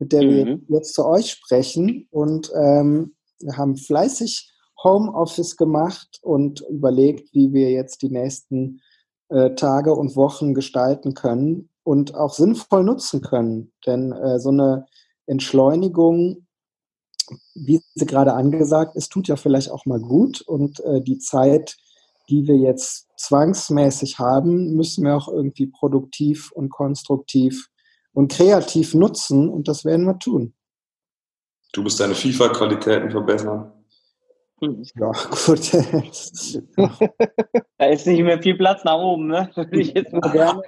mit 0.00 0.12
der 0.12 0.24
mhm. 0.24 0.30
wir 0.68 0.78
jetzt 0.78 0.94
zu 0.94 1.06
euch 1.06 1.30
sprechen. 1.30 2.08
Und 2.10 2.50
ähm, 2.56 3.14
wir 3.38 3.56
haben 3.56 3.76
fleißig 3.76 4.52
Homeoffice 4.82 5.56
gemacht 5.56 6.18
und 6.22 6.64
überlegt, 6.68 7.32
wie 7.34 7.52
wir 7.52 7.70
jetzt 7.70 8.02
die 8.02 8.10
nächsten 8.10 8.80
äh, 9.28 9.54
Tage 9.54 9.94
und 9.94 10.16
Wochen 10.16 10.54
gestalten 10.54 11.14
können 11.14 11.68
und 11.84 12.14
auch 12.14 12.32
sinnvoll 12.32 12.82
nutzen 12.82 13.20
können. 13.20 13.72
Denn 13.86 14.12
äh, 14.12 14.40
so 14.40 14.48
eine 14.48 14.86
Entschleunigung, 15.26 16.46
wie 17.54 17.80
sie 17.94 18.06
gerade 18.06 18.32
angesagt 18.32 18.96
ist, 18.96 19.12
tut 19.12 19.28
ja 19.28 19.36
vielleicht 19.36 19.70
auch 19.70 19.86
mal 19.86 20.00
gut. 20.00 20.40
Und 20.40 20.80
äh, 20.80 21.02
die 21.02 21.18
Zeit, 21.18 21.76
die 22.30 22.46
wir 22.46 22.56
jetzt 22.56 23.08
zwangsmäßig 23.16 24.18
haben, 24.18 24.74
müssen 24.74 25.04
wir 25.04 25.16
auch 25.16 25.28
irgendwie 25.28 25.66
produktiv 25.66 26.52
und 26.52 26.70
konstruktiv 26.70 27.69
und 28.12 28.32
kreativ 28.32 28.94
nutzen. 28.94 29.48
Und 29.48 29.68
das 29.68 29.84
werden 29.84 30.06
wir 30.06 30.18
tun. 30.18 30.54
Du 31.72 31.82
musst 31.82 32.00
deine 32.00 32.14
FIFA-Qualitäten 32.14 33.10
verbessern. 33.10 33.72
Ja, 34.60 35.12
gut. 35.46 35.72
da 37.78 37.86
ist 37.86 38.06
nicht 38.06 38.22
mehr 38.22 38.42
viel 38.42 38.56
Platz 38.56 38.84
nach 38.84 38.98
oben, 38.98 39.28
ne? 39.28 39.50
Ich 39.72 39.94
jetzt 39.94 40.12
mal 40.12 40.30
gerne, 40.30 40.62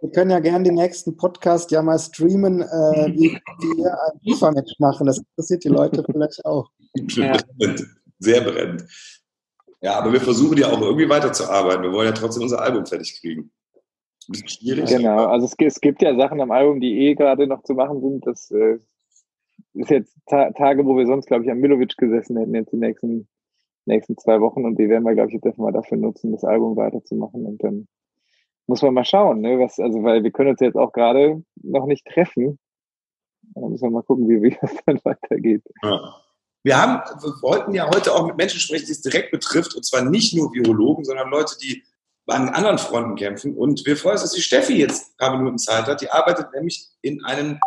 wir 0.00 0.10
können 0.10 0.30
ja 0.30 0.40
gerne 0.40 0.64
den 0.64 0.74
nächsten 0.74 1.16
Podcast 1.16 1.70
ja 1.70 1.80
mal 1.80 1.98
streamen, 1.98 2.60
äh, 2.60 3.12
wie, 3.14 3.38
wir 3.76 3.92
ein 3.92 4.20
FIFA-Match 4.24 4.74
machen. 4.78 5.06
Das 5.06 5.18
interessiert 5.18 5.64
die 5.64 5.68
Leute 5.68 6.04
vielleicht 6.04 6.44
auch. 6.44 6.68
Ja. 6.94 7.36
Sehr 8.18 8.40
brennend. 8.40 8.84
Ja, 9.80 9.98
aber 9.98 10.12
wir 10.12 10.20
versuchen 10.20 10.58
ja 10.58 10.68
auch 10.68 10.80
irgendwie 10.80 11.08
weiterzuarbeiten. 11.08 11.82
Wir 11.82 11.92
wollen 11.92 12.08
ja 12.08 12.12
trotzdem 12.12 12.42
unser 12.42 12.60
Album 12.60 12.86
fertig 12.86 13.20
kriegen. 13.20 13.52
Ein 14.28 14.32
bisschen 14.32 14.48
schwierig. 14.48 14.90
Genau, 14.90 15.26
also 15.26 15.46
es, 15.46 15.54
es, 15.58 15.80
gibt 15.80 16.02
ja 16.02 16.16
Sachen 16.16 16.40
am 16.40 16.50
Album, 16.50 16.80
die 16.80 17.06
eh 17.06 17.14
gerade 17.14 17.46
noch 17.46 17.62
zu 17.62 17.74
machen 17.74 18.00
sind. 18.00 18.26
Das 18.26 18.50
äh, 18.50 18.78
ist 19.74 19.90
jetzt 19.90 20.16
ta 20.26 20.50
Tage, 20.52 20.84
wo 20.84 20.96
wir 20.96 21.06
sonst, 21.06 21.26
glaube 21.26 21.44
ich, 21.44 21.50
am 21.50 21.58
Milovic 21.58 21.96
gesessen 21.96 22.36
hätten, 22.36 22.54
jetzt 22.54 22.72
die 22.72 22.76
nächsten, 22.76 23.28
nächsten 23.84 24.16
zwei 24.18 24.40
Wochen. 24.40 24.64
Und 24.64 24.78
die 24.78 24.88
werden 24.88 25.04
wir, 25.04 25.14
glaube 25.14 25.28
ich, 25.28 25.34
jetzt 25.34 25.46
erstmal 25.46 25.72
dafür 25.72 25.98
nutzen, 25.98 26.32
das 26.32 26.44
Album 26.44 26.76
weiterzumachen. 26.76 27.46
Und 27.46 27.62
dann 27.62 27.86
muss 28.66 28.82
man 28.82 28.94
mal 28.94 29.04
schauen, 29.04 29.40
ne? 29.40 29.58
Was, 29.58 29.78
also, 29.78 30.02
weil 30.02 30.24
wir 30.24 30.32
können 30.32 30.50
uns 30.50 30.60
jetzt 30.60 30.76
auch 30.76 30.92
gerade 30.92 31.42
noch 31.62 31.86
nicht 31.86 32.04
treffen. 32.06 32.58
Da 33.54 33.68
müssen 33.68 33.84
wir 33.84 33.90
mal 33.90 34.02
gucken, 34.02 34.28
wie, 34.28 34.42
wie 34.42 34.56
das 34.60 34.74
dann 34.86 35.00
weitergeht. 35.04 35.62
Ja. 35.82 36.16
Wir 36.64 36.82
haben, 36.82 37.00
wir 37.22 37.30
wollten 37.42 37.74
ja 37.74 37.88
heute 37.94 38.12
auch 38.12 38.26
mit 38.26 38.36
Menschen 38.36 38.58
sprechen, 38.58 38.86
die 38.86 38.92
es 38.92 39.00
direkt 39.00 39.30
betrifft, 39.30 39.76
und 39.76 39.84
zwar 39.84 40.04
nicht 40.04 40.34
nur 40.34 40.52
Virologen, 40.52 41.04
sondern 41.04 41.30
Leute, 41.30 41.54
die 41.62 41.84
an 42.26 42.48
anderen 42.48 42.78
Fronten 42.78 43.14
kämpfen. 43.16 43.56
Und 43.56 43.84
wir 43.86 43.96
freuen 43.96 44.14
uns, 44.14 44.22
dass 44.22 44.32
die 44.32 44.42
Steffi 44.42 44.78
jetzt 44.78 45.10
ein 45.10 45.16
paar 45.18 45.36
Minuten 45.36 45.58
Zeit 45.58 45.86
hat. 45.86 46.00
Die 46.00 46.10
arbeitet 46.10 46.52
nämlich 46.52 46.88
in 47.02 47.24
einem 47.24 47.58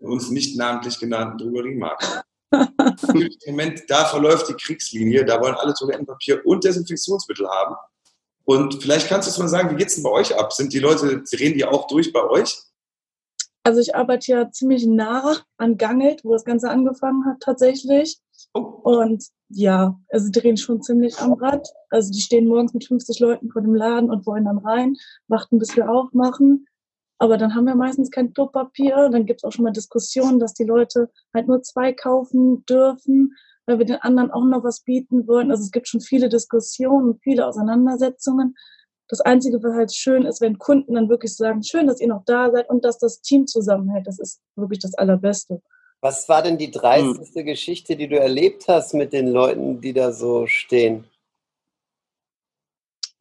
uns 0.00 0.30
nicht 0.30 0.56
namentlich 0.56 0.98
genannten 0.98 1.38
Drogeriemarkt. 1.38 2.22
Im 2.52 3.30
Moment, 3.48 3.82
da 3.88 4.04
verläuft 4.04 4.48
die 4.48 4.54
Kriegslinie, 4.54 5.24
da 5.24 5.40
wollen 5.40 5.54
alle 5.54 5.74
Toilettenpapier 5.74 6.42
und 6.44 6.64
Desinfektionsmittel 6.64 7.48
haben. 7.48 7.74
Und 8.44 8.80
vielleicht 8.80 9.08
kannst 9.08 9.26
du 9.26 9.32
es 9.32 9.38
mal 9.38 9.48
sagen, 9.48 9.70
wie 9.70 9.76
geht 9.76 9.88
es 9.88 9.94
denn 9.94 10.04
bei 10.04 10.10
euch 10.10 10.38
ab? 10.38 10.52
Sind 10.52 10.72
die 10.72 10.78
Leute, 10.78 11.22
sie 11.24 11.36
reden 11.36 11.58
die 11.58 11.64
auch 11.64 11.88
durch 11.88 12.12
bei 12.12 12.22
euch? 12.22 12.56
Also 13.64 13.80
ich 13.80 13.96
arbeite 13.96 14.30
ja 14.30 14.50
ziemlich 14.52 14.86
nah 14.86 15.38
an 15.56 15.76
Gangelt, 15.76 16.24
wo 16.24 16.32
das 16.32 16.44
Ganze 16.44 16.70
angefangen 16.70 17.26
hat 17.26 17.40
tatsächlich. 17.40 18.20
Oh. 18.56 19.00
Und 19.00 19.24
ja, 19.48 19.98
also 20.10 20.30
drehen 20.32 20.56
schon 20.56 20.82
ziemlich 20.82 21.18
am 21.18 21.34
Rad. 21.34 21.68
Also 21.90 22.12
die 22.12 22.20
stehen 22.20 22.46
morgens 22.46 22.74
mit 22.74 22.84
50 22.84 23.20
Leuten 23.20 23.50
vor 23.50 23.62
dem 23.62 23.74
Laden 23.74 24.10
und 24.10 24.26
wollen 24.26 24.44
dann 24.44 24.58
rein, 24.58 24.96
warten, 25.28 25.58
bis 25.58 25.76
wir 25.76 25.90
aufmachen. 25.90 26.66
Aber 27.18 27.38
dann 27.38 27.54
haben 27.54 27.66
wir 27.66 27.74
meistens 27.74 28.10
kein 28.10 28.32
Klopapier. 28.32 29.08
Dann 29.10 29.26
gibt 29.26 29.40
es 29.40 29.44
auch 29.44 29.52
schon 29.52 29.64
mal 29.64 29.72
Diskussionen, 29.72 30.38
dass 30.38 30.54
die 30.54 30.64
Leute 30.64 31.10
halt 31.34 31.48
nur 31.48 31.62
zwei 31.62 31.92
kaufen 31.92 32.64
dürfen 32.66 33.34
weil 33.66 33.78
wir 33.78 33.86
den 33.86 34.00
anderen 34.00 34.30
auch 34.30 34.44
noch 34.44 34.64
was 34.64 34.80
bieten 34.80 35.26
wollen. 35.26 35.50
Also 35.50 35.64
es 35.64 35.72
gibt 35.72 35.88
schon 35.88 36.00
viele 36.00 36.28
Diskussionen, 36.28 37.18
viele 37.22 37.46
Auseinandersetzungen. 37.46 38.54
Das 39.08 39.20
Einzige, 39.20 39.62
was 39.62 39.74
halt 39.74 39.94
schön 39.94 40.24
ist, 40.24 40.40
wenn 40.40 40.58
Kunden 40.58 40.94
dann 40.94 41.08
wirklich 41.08 41.34
sagen, 41.36 41.62
schön, 41.62 41.86
dass 41.86 42.00
ihr 42.00 42.08
noch 42.08 42.24
da 42.24 42.50
seid 42.50 42.70
und 42.70 42.84
dass 42.84 42.98
das 42.98 43.20
Team 43.20 43.46
zusammenhält. 43.46 44.06
Das 44.06 44.18
ist 44.18 44.40
wirklich 44.56 44.80
das 44.80 44.94
Allerbeste. 44.94 45.62
Was 46.00 46.28
war 46.28 46.42
denn 46.42 46.58
die 46.58 46.70
dreisteste 46.70 47.40
hm. 47.40 47.46
Geschichte, 47.46 47.96
die 47.96 48.08
du 48.08 48.18
erlebt 48.18 48.68
hast 48.68 48.94
mit 48.94 49.12
den 49.12 49.28
Leuten, 49.28 49.80
die 49.80 49.92
da 49.92 50.12
so 50.12 50.46
stehen? 50.46 51.04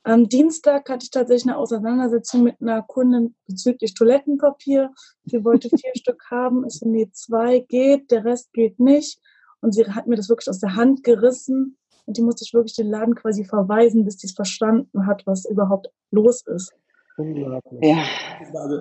Am 0.03 0.29
Dienstag 0.29 0.87
hatte 0.87 1.03
ich 1.03 1.09
tatsächlich 1.09 1.47
eine 1.47 1.57
Auseinandersetzung 1.57 2.43
mit 2.43 2.61
einer 2.61 2.83
Kundin 2.83 3.33
bezüglich 3.47 3.95
Toilettenpapier. 3.95 4.93
Sie 5.25 5.43
wollte 5.43 5.69
vier 5.69 5.91
Stück 5.95 6.21
haben. 6.29 6.63
Ich 6.67 6.75
so, 6.75 6.87
nee, 6.87 7.09
zwei 7.11 7.59
geht, 7.59 8.11
der 8.11 8.23
Rest 8.23 8.53
geht 8.53 8.79
nicht. 8.79 9.19
Und 9.61 9.71
sie 9.71 9.83
hat 9.83 10.05
mir 10.05 10.15
das 10.15 10.29
wirklich 10.29 10.49
aus 10.49 10.59
der 10.59 10.75
Hand 10.75 11.03
gerissen. 11.03 11.77
und 12.05 12.17
die 12.17 12.21
musste 12.21 12.43
ich 12.43 12.53
wirklich 12.53 12.75
den 12.75 12.91
Laden 12.91 13.15
quasi 13.15 13.45
verweisen, 13.45 14.05
bis 14.05 14.17
die 14.17 14.27
es 14.27 14.33
verstanden 14.33 15.07
hat, 15.07 15.25
was 15.25 15.45
überhaupt 15.45 15.89
los 16.11 16.43
ist. 16.45 16.71
Unglaublich. 17.17 17.81
Ja. 17.81 18.03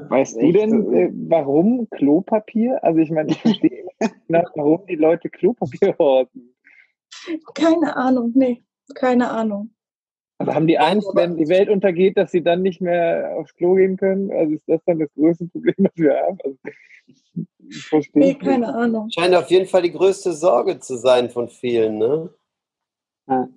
Weißt 0.08 0.40
du 0.40 0.52
denn, 0.52 0.92
äh, 0.92 1.10
warum 1.28 1.88
Klopapier? 1.90 2.82
Also 2.82 2.98
ich 2.98 3.10
meine, 3.10 3.30
ich 3.30 3.40
verstehe 3.40 3.84
nicht, 3.84 4.00
warum 4.56 4.84
die 4.86 4.96
Leute 4.96 5.30
Klopapier 5.30 5.96
horten. 5.98 6.54
Keine 7.54 7.96
Ahnung, 7.96 8.32
nee, 8.34 8.64
keine 8.94 9.30
Ahnung. 9.30 9.70
Also 10.38 10.52
haben 10.52 10.66
die 10.66 10.78
Angst, 10.78 11.08
wenn 11.14 11.36
die 11.36 11.48
Welt 11.48 11.68
untergeht, 11.68 12.16
dass 12.16 12.32
sie 12.32 12.42
dann 12.42 12.62
nicht 12.62 12.80
mehr 12.80 13.36
aufs 13.38 13.54
Klo 13.54 13.74
gehen 13.74 13.96
können? 13.96 14.32
Also 14.32 14.54
ist 14.54 14.68
das 14.68 14.80
dann 14.84 14.98
das 14.98 15.08
größte 15.14 15.46
Problem, 15.46 15.74
was 15.78 15.92
wir 15.94 16.16
haben? 16.16 16.38
Also, 16.42 16.58
ich 17.68 17.84
verstehe 17.84 18.20
nee, 18.20 18.34
keine 18.34 18.66
nicht. 18.66 18.74
Ahnung. 18.74 19.10
Scheint 19.10 19.34
auf 19.34 19.48
jeden 19.50 19.66
Fall 19.66 19.82
die 19.82 19.92
größte 19.92 20.32
Sorge 20.32 20.80
zu 20.80 20.96
sein 20.96 21.30
von 21.30 21.48
vielen, 21.48 21.98
ne? 21.98 22.30
Ja. 23.28 23.48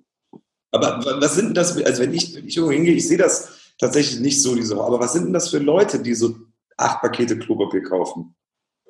Aber 0.70 1.00
was 1.20 1.34
sind 1.34 1.56
das, 1.56 1.82
also 1.82 2.02
wenn 2.02 2.14
ich, 2.14 2.36
wenn 2.36 2.46
ich 2.46 2.56
irgendwo 2.56 2.72
hingehe, 2.72 2.94
ich 2.94 3.08
sehe 3.08 3.18
das 3.18 3.67
tatsächlich 3.78 4.20
nicht 4.20 4.42
so, 4.42 4.54
diese 4.54 4.80
Aber 4.80 5.00
was 5.00 5.12
sind 5.12 5.26
denn 5.26 5.32
das 5.32 5.50
für 5.50 5.58
Leute, 5.58 6.00
die 6.00 6.14
so 6.14 6.36
acht 6.76 7.00
Pakete 7.00 7.38
Klopapier 7.38 7.82
kaufen? 7.82 8.34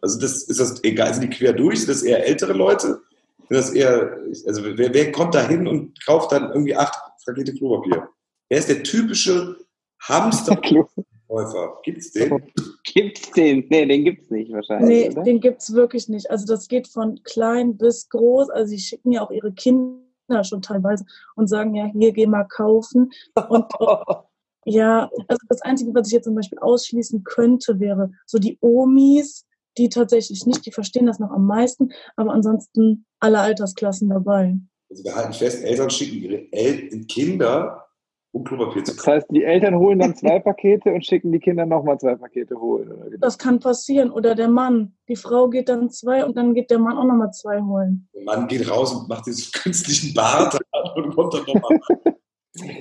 Also 0.00 0.20
das, 0.20 0.44
ist 0.44 0.60
das 0.60 0.82
egal, 0.84 1.12
sind 1.12 1.24
die 1.24 1.30
quer 1.30 1.52
durch? 1.52 1.80
Sind 1.80 1.90
das 1.90 2.02
eher 2.02 2.24
ältere 2.24 2.52
Leute? 2.52 3.00
Sind 3.48 3.56
das 3.56 3.70
eher, 3.70 4.18
also 4.46 4.62
wer, 4.64 4.94
wer 4.94 5.12
kommt 5.12 5.34
da 5.34 5.46
hin 5.46 5.66
und 5.66 6.04
kauft 6.04 6.32
dann 6.32 6.50
irgendwie 6.50 6.76
acht 6.76 6.94
Pakete 7.26 7.52
Klopapier? 7.54 8.08
Wer 8.48 8.58
ist 8.58 8.68
der 8.68 8.82
typische 8.82 9.56
Hamsterkäufer? 10.00 11.04
Gibt's 11.84 12.12
den? 12.12 12.42
Gibt's 12.84 13.30
den? 13.32 13.66
Nee, 13.68 13.84
den 13.84 14.04
gibt's 14.04 14.30
nicht 14.30 14.50
wahrscheinlich. 14.50 14.88
Nee, 14.88 15.10
oder? 15.10 15.22
den 15.24 15.40
gibt's 15.40 15.74
wirklich 15.74 16.08
nicht. 16.08 16.30
Also 16.30 16.46
das 16.46 16.68
geht 16.68 16.88
von 16.88 17.22
klein 17.22 17.76
bis 17.76 18.08
groß. 18.08 18.48
Also 18.48 18.70
sie 18.70 18.78
schicken 18.78 19.12
ja 19.12 19.22
auch 19.22 19.30
ihre 19.30 19.52
Kinder 19.52 20.42
schon 20.42 20.62
teilweise 20.62 21.04
und 21.36 21.48
sagen 21.48 21.74
ja, 21.74 21.84
hier 21.84 22.12
geh 22.12 22.26
mal 22.26 22.44
kaufen. 22.44 23.10
Und 23.50 23.66
Ja, 24.64 25.10
also 25.28 25.40
das 25.48 25.62
Einzige, 25.62 25.94
was 25.94 26.08
ich 26.08 26.14
jetzt 26.14 26.24
zum 26.24 26.34
Beispiel 26.34 26.58
ausschließen 26.58 27.24
könnte, 27.24 27.80
wäre 27.80 28.10
so 28.26 28.38
die 28.38 28.58
Omis, 28.60 29.46
die 29.78 29.88
tatsächlich 29.88 30.44
nicht, 30.46 30.66
die 30.66 30.72
verstehen 30.72 31.06
das 31.06 31.18
noch 31.18 31.30
am 31.30 31.46
meisten, 31.46 31.90
aber 32.16 32.32
ansonsten 32.32 33.06
alle 33.20 33.40
Altersklassen 33.40 34.08
dabei. 34.08 34.56
Also 34.90 35.04
wir 35.04 35.14
halten 35.14 35.32
fest, 35.32 35.62
Eltern 35.64 35.90
schicken 35.90 36.22
ihre 36.22 36.52
El 36.52 37.04
Kinder 37.06 37.88
um 38.32 38.44
Klopapier 38.44 38.84
zu 38.84 38.92
kaufen. 38.92 39.04
Das 39.04 39.14
heißt, 39.14 39.26
die 39.30 39.44
Eltern 39.44 39.76
holen 39.76 39.98
dann 39.98 40.14
zwei 40.14 40.38
Pakete 40.38 40.92
und 40.92 41.04
schicken 41.04 41.32
die 41.32 41.38
Kinder 41.38 41.66
nochmal 41.66 41.98
zwei 41.98 42.14
Pakete 42.14 42.58
holen. 42.60 42.92
Oder 42.92 43.18
das 43.18 43.38
kann 43.38 43.58
passieren. 43.58 44.10
Oder 44.10 44.34
der 44.34 44.48
Mann. 44.48 44.94
Die 45.08 45.16
Frau 45.16 45.48
geht 45.48 45.68
dann 45.68 45.90
zwei 45.90 46.24
und 46.24 46.36
dann 46.36 46.54
geht 46.54 46.70
der 46.70 46.78
Mann 46.78 46.98
auch 46.98 47.04
nochmal 47.04 47.32
zwei 47.32 47.60
holen. 47.60 48.08
Der 48.14 48.24
Mann 48.24 48.46
geht 48.46 48.70
raus 48.70 48.94
und 48.94 49.08
macht 49.08 49.26
diesen 49.26 49.50
künstlichen 49.52 50.14
Bart 50.14 50.58
und 50.96 51.14
kommt 51.14 51.34
dann 51.34 51.44
nochmal. 51.46 51.80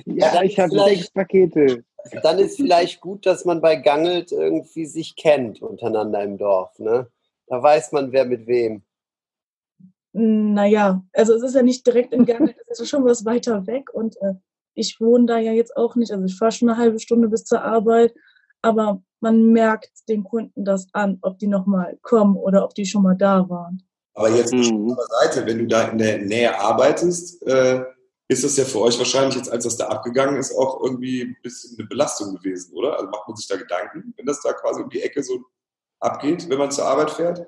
Ja, 0.06 0.42
ich 0.42 0.58
habe 0.58 0.78
sechs 0.78 1.10
Pakete. 1.10 1.84
Dann 2.22 2.38
ist 2.38 2.56
vielleicht 2.56 3.00
gut, 3.00 3.26
dass 3.26 3.44
man 3.44 3.60
bei 3.60 3.76
Gangelt 3.76 4.32
irgendwie 4.32 4.86
sich 4.86 5.16
kennt 5.16 5.60
untereinander 5.62 6.22
im 6.22 6.38
Dorf. 6.38 6.78
Ne? 6.78 7.08
Da 7.46 7.62
weiß 7.62 7.92
man, 7.92 8.12
wer 8.12 8.24
mit 8.24 8.46
wem. 8.46 8.82
Naja, 10.12 11.02
also 11.12 11.34
es 11.34 11.42
ist 11.42 11.54
ja 11.54 11.62
nicht 11.62 11.86
direkt 11.86 12.12
in 12.12 12.24
Gangelt, 12.24 12.56
es 12.66 12.80
ist 12.80 12.88
schon 12.88 13.04
was 13.04 13.24
weiter 13.24 13.66
weg 13.66 13.92
und 13.92 14.16
äh, 14.22 14.34
ich 14.74 15.00
wohne 15.00 15.26
da 15.26 15.38
ja 15.38 15.52
jetzt 15.52 15.76
auch 15.76 15.96
nicht. 15.96 16.12
Also 16.12 16.24
ich 16.24 16.36
fahre 16.36 16.52
schon 16.52 16.68
eine 16.68 16.78
halbe 16.78 16.98
Stunde 16.98 17.28
bis 17.28 17.44
zur 17.44 17.62
Arbeit, 17.62 18.14
aber 18.62 19.02
man 19.20 19.52
merkt 19.52 19.90
den 20.08 20.24
Kunden 20.24 20.64
das 20.64 20.86
an, 20.92 21.18
ob 21.22 21.38
die 21.38 21.46
nochmal 21.46 21.98
kommen 22.02 22.36
oder 22.36 22.64
ob 22.64 22.74
die 22.74 22.86
schon 22.86 23.02
mal 23.02 23.16
da 23.16 23.48
waren. 23.48 23.82
Aber 24.14 24.30
jetzt 24.30 24.52
mhm. 24.52 24.90
auf 24.90 24.96
der 24.96 25.30
Seite, 25.30 25.46
wenn 25.46 25.58
du 25.58 25.66
da 25.66 25.88
in 25.88 25.98
der 25.98 26.18
Nähe 26.18 26.58
arbeitest, 26.58 27.46
äh, 27.46 27.84
ist 28.28 28.44
das 28.44 28.56
ja 28.56 28.64
für 28.64 28.80
euch 28.80 28.98
wahrscheinlich 28.98 29.36
jetzt, 29.36 29.50
als 29.50 29.64
das 29.64 29.78
da 29.78 29.88
abgegangen 29.88 30.36
ist, 30.36 30.54
auch 30.54 30.82
irgendwie 30.82 31.22
ein 31.22 31.36
bisschen 31.42 31.78
eine 31.78 31.88
Belastung 31.88 32.36
gewesen, 32.36 32.74
oder? 32.74 32.94
Also 32.94 33.08
macht 33.08 33.26
man 33.26 33.36
sich 33.36 33.48
da 33.48 33.56
Gedanken, 33.56 34.12
wenn 34.16 34.26
das 34.26 34.42
da 34.42 34.52
quasi 34.52 34.82
um 34.82 34.90
die 34.90 35.00
Ecke 35.00 35.22
so 35.22 35.44
abgeht, 35.98 36.48
wenn 36.48 36.58
man 36.58 36.70
zur 36.70 36.84
Arbeit 36.84 37.10
fährt? 37.10 37.46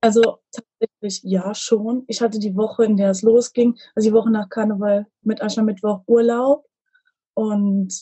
Also 0.00 0.38
tatsächlich 0.50 1.22
ja 1.22 1.54
schon. 1.54 2.04
Ich 2.08 2.20
hatte 2.20 2.38
die 2.38 2.56
Woche, 2.56 2.84
in 2.84 2.96
der 2.96 3.10
es 3.10 3.22
losging, 3.22 3.78
also 3.94 4.08
die 4.08 4.14
Woche 4.14 4.30
nach 4.30 4.48
Karneval 4.48 5.06
mit 5.22 5.40
Aschermittwoch 5.40 6.02
Urlaub. 6.06 6.66
Und 7.34 7.92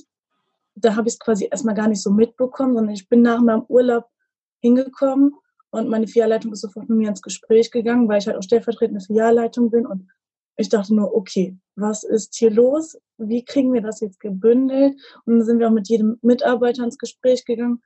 da 0.74 0.96
habe 0.96 1.08
ich 1.08 1.14
es 1.14 1.20
quasi 1.20 1.48
erstmal 1.50 1.74
gar 1.74 1.88
nicht 1.88 2.02
so 2.02 2.10
mitbekommen, 2.10 2.74
sondern 2.74 2.94
ich 2.94 3.08
bin 3.08 3.22
nach 3.22 3.40
meinem 3.40 3.64
Urlaub 3.68 4.06
hingekommen 4.60 5.34
und 5.70 5.88
meine 5.88 6.06
Filialleitung 6.06 6.52
ist 6.52 6.62
sofort 6.62 6.88
mit 6.88 6.98
mir 6.98 7.08
ins 7.08 7.22
Gespräch 7.22 7.70
gegangen, 7.70 8.08
weil 8.08 8.18
ich 8.18 8.26
halt 8.26 8.36
auch 8.36 8.42
stellvertretende 8.42 9.04
Filialleitung 9.04 9.70
bin 9.70 9.86
und 9.86 10.08
ich 10.56 10.68
dachte 10.68 10.94
nur, 10.94 11.14
okay, 11.14 11.56
was 11.76 12.04
ist 12.04 12.34
hier 12.36 12.50
los? 12.50 12.96
Wie 13.18 13.44
kriegen 13.44 13.72
wir 13.72 13.82
das 13.82 14.00
jetzt 14.00 14.20
gebündelt? 14.20 14.94
Und 15.24 15.38
dann 15.38 15.44
sind 15.44 15.58
wir 15.58 15.68
auch 15.68 15.72
mit 15.72 15.88
jedem 15.88 16.18
Mitarbeiter 16.22 16.84
ins 16.84 16.98
Gespräch 16.98 17.44
gegangen, 17.44 17.82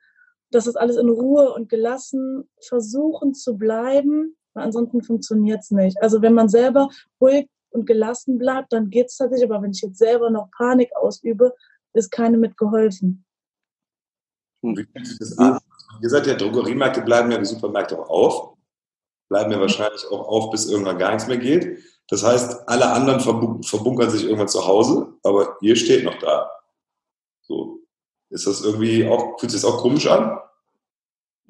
dass 0.51 0.65
das 0.65 0.77
alles 0.77 0.97
in 0.97 1.09
Ruhe 1.09 1.53
und 1.53 1.69
gelassen 1.69 2.49
versuchen 2.67 3.35
zu 3.35 3.57
bleiben, 3.57 4.37
weil 4.55 4.65
ansonsten 4.65 5.03
funktioniert 5.03 5.61
es 5.61 5.71
nicht. 5.71 6.01
Also 6.03 6.23
wenn 6.23 6.35
man 6.35 6.49
selber 6.49 6.89
ruhig 7.21 7.49
und 7.71 7.87
gelassen 7.87 8.39
bleibt, 8.39 8.73
dann 8.73 8.91
geht 8.91 9.07
es 9.07 9.17
tatsächlich, 9.17 9.51
aber 9.51 9.63
wenn 9.63 9.73
ich 9.73 9.83
jetzt 9.83 9.99
selber 9.99 10.31
noch 10.31 10.51
Panik 10.57 10.95
ausübe, 10.97 11.55
ist 11.95 12.11
keine 12.11 12.39
mitgeholfen. 12.39 13.25
Wie 14.63 14.85
fühlt 14.85 15.07
sich 15.07 15.19
das 15.19 15.39
an? 15.39 15.59
Ihr 16.03 16.11
seid 16.11 16.27
ja 16.27 16.35
Drogeriemärkte, 16.35 17.03
bleiben 17.03 17.31
ja 17.31 17.39
die 17.39 17.45
Supermärkte 17.45 17.99
auch 17.99 18.09
auf. 18.09 18.55
Bleiben 19.29 19.51
ja 19.51 19.61
wahrscheinlich 19.61 20.07
auch 20.11 20.27
auf, 20.27 20.51
bis 20.51 20.71
irgendwann 20.71 20.99
gar 20.99 21.13
nichts 21.13 21.29
mehr 21.29 21.37
geht. 21.37 21.83
Das 22.09 22.25
heißt, 22.25 22.69
alle 22.69 22.91
anderen 22.91 23.21
verbunkern 23.21 24.11
sich 24.11 24.25
irgendwann 24.25 24.49
zu 24.49 24.67
Hause, 24.67 25.15
aber 25.23 25.57
ihr 25.61 25.77
steht 25.77 26.05
noch 26.05 26.19
da. 26.19 26.51
So. 27.43 27.81
Ist 28.31 28.47
das 28.47 28.63
irgendwie 28.63 29.07
auch, 29.07 29.39
fühlt 29.39 29.53
sich 29.53 29.61
das 29.61 29.71
auch 29.71 29.79
komisch 29.79 30.07
an? 30.07 30.39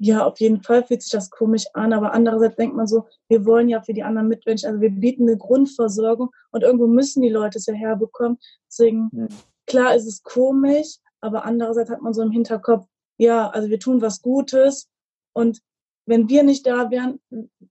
Ja, 0.01 0.25
auf 0.25 0.39
jeden 0.39 0.61
Fall 0.61 0.83
fühlt 0.83 1.01
sich 1.01 1.11
das 1.11 1.29
komisch 1.29 1.65
an, 1.73 1.91
aber 1.91 2.13
andererseits 2.13 2.55
denkt 2.55 2.75
man 2.75 2.87
so, 2.87 3.05
wir 3.27 3.45
wollen 3.45 3.67
ja 3.67 3.81
für 3.81 3.93
die 3.93 4.03
anderen 4.03 4.29
Mitmenschen, 4.29 4.69
also 4.69 4.81
wir 4.81 4.91
bieten 4.91 5.27
eine 5.27 5.37
Grundversorgung 5.37 6.31
und 6.51 6.63
irgendwo 6.63 6.87
müssen 6.87 7.21
die 7.21 7.29
Leute 7.29 7.57
es 7.57 7.65
ja 7.65 7.73
herbekommen. 7.73 8.37
Deswegen, 8.67 9.09
hm. 9.11 9.27
klar 9.67 9.95
ist 9.95 10.07
es 10.07 10.23
komisch, 10.23 10.99
aber 11.19 11.43
andererseits 11.43 11.89
hat 11.89 12.01
man 12.01 12.13
so 12.13 12.21
im 12.21 12.31
Hinterkopf, 12.31 12.85
ja, 13.17 13.49
also 13.49 13.69
wir 13.69 13.79
tun 13.79 14.01
was 14.01 14.21
Gutes 14.21 14.87
und 15.33 15.59
wenn 16.09 16.27
wir 16.27 16.43
nicht 16.43 16.65
da 16.65 16.89
wären, 16.89 17.19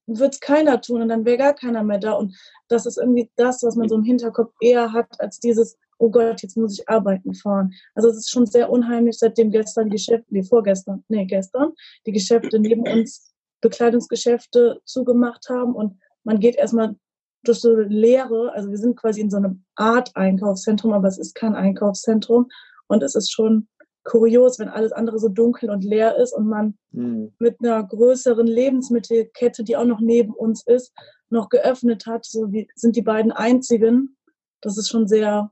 wird 0.06 0.34
es 0.34 0.40
keiner 0.40 0.80
tun 0.80 1.02
und 1.02 1.08
dann 1.08 1.24
wäre 1.24 1.38
gar 1.38 1.54
keiner 1.54 1.82
mehr 1.82 1.98
da. 1.98 2.12
Und 2.12 2.36
das 2.68 2.86
ist 2.86 2.96
irgendwie 2.96 3.30
das, 3.36 3.62
was 3.62 3.74
man 3.74 3.88
so 3.88 3.96
im 3.96 4.04
Hinterkopf 4.04 4.54
eher 4.60 4.92
hat, 4.92 5.20
als 5.20 5.40
dieses, 5.40 5.76
oh 5.98 6.08
Gott, 6.08 6.40
jetzt 6.42 6.56
muss 6.56 6.78
ich 6.78 6.88
arbeiten 6.88 7.34
fahren. 7.34 7.74
Also 7.94 8.08
es 8.08 8.18
ist 8.18 8.30
schon 8.30 8.46
sehr 8.46 8.70
unheimlich, 8.70 9.18
seitdem 9.18 9.50
gestern 9.50 9.86
die 9.86 9.96
Geschäfte, 9.96 10.26
nee, 10.30 10.44
vorgestern, 10.44 11.04
nee, 11.08 11.26
gestern, 11.26 11.72
die 12.06 12.12
Geschäfte 12.12 12.60
neben 12.60 12.82
uns 12.88 13.34
Bekleidungsgeschäfte 13.60 14.80
zugemacht 14.84 15.48
haben 15.48 15.74
und 15.74 15.98
man 16.22 16.38
geht 16.38 16.54
erstmal 16.54 16.94
durch 17.42 17.58
so 17.58 17.74
Leere, 17.74 18.52
also 18.54 18.70
wir 18.70 18.78
sind 18.78 18.96
quasi 18.96 19.20
in 19.20 19.30
so 19.30 19.36
einem 19.36 19.64
Art 19.74 20.14
Einkaufszentrum, 20.14 20.92
aber 20.92 21.08
es 21.08 21.18
ist 21.18 21.34
kein 21.34 21.56
Einkaufszentrum 21.56 22.48
und 22.86 23.02
es 23.02 23.16
ist 23.16 23.32
schon 23.32 23.66
kurios, 24.08 24.58
wenn 24.58 24.68
alles 24.68 24.92
andere 24.92 25.18
so 25.18 25.28
dunkel 25.28 25.70
und 25.70 25.84
leer 25.84 26.16
ist 26.16 26.32
und 26.32 26.48
man 26.48 26.76
mhm. 26.92 27.32
mit 27.38 27.56
einer 27.60 27.84
größeren 27.84 28.46
Lebensmittelkette, 28.46 29.64
die 29.64 29.76
auch 29.76 29.84
noch 29.84 30.00
neben 30.00 30.32
uns 30.32 30.66
ist, 30.66 30.92
noch 31.30 31.48
geöffnet 31.48 32.06
hat. 32.06 32.24
So 32.24 32.50
wie 32.52 32.68
sind 32.74 32.96
die 32.96 33.02
beiden 33.02 33.32
einzigen. 33.32 34.16
Das 34.60 34.78
ist 34.78 34.88
schon 34.88 35.06
sehr, 35.06 35.50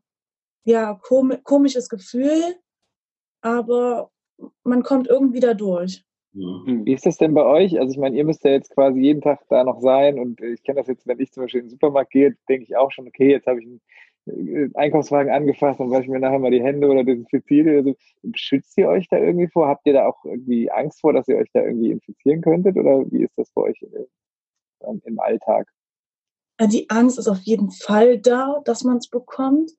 ja, 0.64 0.98
komisches 1.02 1.88
Gefühl, 1.88 2.56
aber 3.40 4.10
man 4.64 4.82
kommt 4.82 5.06
irgendwie 5.06 5.40
da 5.40 5.54
durch. 5.54 6.02
Wie 6.32 6.92
ist 6.92 7.06
das 7.06 7.16
denn 7.16 7.32
bei 7.32 7.44
euch? 7.44 7.78
Also 7.80 7.92
ich 7.92 7.98
meine, 7.98 8.14
ihr 8.14 8.24
müsst 8.24 8.44
ja 8.44 8.50
jetzt 8.50 8.74
quasi 8.74 9.00
jeden 9.00 9.22
Tag 9.22 9.40
da 9.48 9.64
noch 9.64 9.80
sein 9.80 10.18
und 10.18 10.40
ich 10.42 10.62
kenne 10.62 10.80
das 10.80 10.88
jetzt, 10.88 11.06
wenn 11.06 11.18
ich 11.18 11.32
zum 11.32 11.44
Beispiel 11.44 11.60
in 11.60 11.66
den 11.66 11.70
Supermarkt 11.70 12.10
gehe, 12.10 12.36
denke 12.48 12.64
ich 12.64 12.76
auch 12.76 12.92
schon, 12.92 13.06
okay, 13.06 13.30
jetzt 13.30 13.46
habe 13.46 13.60
ich 13.60 13.66
einen 13.66 13.76
äh, 13.76 13.80
Einkaufswagen 14.74 15.32
angefasst 15.32 15.78
und 15.78 15.90
wasche 15.90 16.02
ich 16.02 16.08
mir 16.08 16.18
nachher 16.18 16.40
mal 16.40 16.50
die 16.50 16.62
Hände 16.62 16.88
oder 16.88 17.04
desinfiziere. 17.04 17.76
Also, 17.76 17.94
schützt 18.34 18.76
ihr 18.76 18.88
euch 18.88 19.08
da 19.08 19.18
irgendwie 19.18 19.48
vor? 19.48 19.68
Habt 19.68 19.86
ihr 19.86 19.92
da 19.92 20.06
auch 20.06 20.24
irgendwie 20.24 20.70
Angst 20.70 21.00
vor, 21.00 21.12
dass 21.12 21.28
ihr 21.28 21.36
euch 21.36 21.50
da 21.52 21.62
irgendwie 21.62 21.92
infizieren 21.92 22.42
könntet? 22.42 22.76
Oder 22.76 23.04
wie 23.10 23.22
ist 23.22 23.36
das 23.36 23.50
bei 23.52 23.62
euch 23.62 23.80
im, 23.82 25.02
im 25.04 25.20
Alltag? 25.20 25.68
Äh, 26.58 26.68
die 26.68 26.90
Angst 26.90 27.18
ist 27.18 27.28
auf 27.28 27.40
jeden 27.40 27.70
Fall 27.70 28.18
da, 28.18 28.60
dass 28.64 28.82
man 28.82 28.96
es 28.96 29.08
bekommt, 29.08 29.70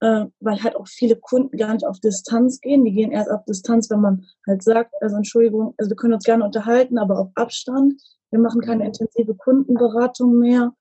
äh, 0.00 0.26
weil 0.40 0.62
halt 0.62 0.76
auch 0.76 0.86
viele 0.86 1.16
Kunden 1.16 1.56
gar 1.56 1.72
nicht 1.72 1.86
auf 1.86 1.98
Distanz 1.98 2.60
gehen. 2.60 2.84
Die 2.84 2.92
gehen 2.92 3.10
erst 3.10 3.30
auf 3.30 3.44
Distanz, 3.44 3.90
wenn 3.90 4.00
man 4.00 4.24
halt 4.46 4.62
sagt, 4.62 4.94
also 5.00 5.16
Entschuldigung, 5.16 5.74
also 5.78 5.90
wir 5.90 5.96
können 5.96 6.14
uns 6.14 6.24
gerne 6.24 6.44
unterhalten, 6.44 6.98
aber 6.98 7.18
auf 7.18 7.30
Abstand. 7.34 8.00
Wir 8.30 8.38
machen 8.38 8.60
keine 8.60 8.84
mhm. 8.84 8.88
intensive 8.88 9.34
Kundenberatung 9.34 10.38
mehr. 10.38 10.72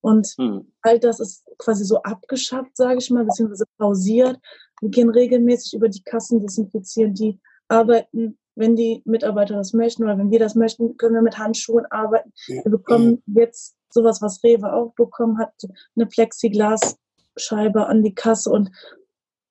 Und 0.00 0.26
hm. 0.38 0.72
all 0.82 0.98
das 0.98 1.20
ist 1.20 1.44
quasi 1.58 1.84
so 1.84 2.02
abgeschafft, 2.02 2.76
sage 2.76 2.98
ich 2.98 3.10
mal, 3.10 3.24
beziehungsweise 3.24 3.64
pausiert. 3.78 4.38
Wir 4.80 4.90
gehen 4.90 5.10
regelmäßig 5.10 5.74
über 5.74 5.88
die 5.88 6.02
Kassen 6.02 6.40
desinfizieren, 6.40 7.14
die 7.14 7.40
arbeiten, 7.68 8.38
wenn 8.54 8.76
die 8.76 9.02
Mitarbeiter 9.04 9.54
das 9.54 9.72
möchten 9.72 10.04
oder 10.04 10.18
wenn 10.18 10.30
wir 10.30 10.38
das 10.38 10.54
möchten, 10.54 10.96
können 10.96 11.14
wir 11.14 11.22
mit 11.22 11.38
Handschuhen 11.38 11.86
arbeiten. 11.86 12.32
Wir 12.46 12.70
bekommen 12.70 13.22
jetzt 13.26 13.76
sowas, 13.90 14.20
was 14.20 14.42
Rewe 14.42 14.72
auch 14.72 14.94
bekommen 14.94 15.38
hat, 15.38 15.52
eine 15.96 16.06
Plexiglasscheibe 16.06 17.86
an 17.86 18.02
die 18.02 18.14
Kasse 18.14 18.50
und 18.50 18.70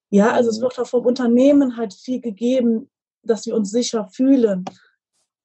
ja, 0.10 0.32
also 0.32 0.50
es 0.50 0.62
wird 0.62 0.80
auch 0.80 0.88
vom 0.88 1.06
Unternehmen 1.06 1.76
halt 1.76 1.94
viel 1.94 2.22
gegeben, 2.22 2.90
dass 3.24 3.46
wir 3.46 3.56
uns 3.56 3.72
sicher 3.72 4.08
fühlen. 4.08 4.64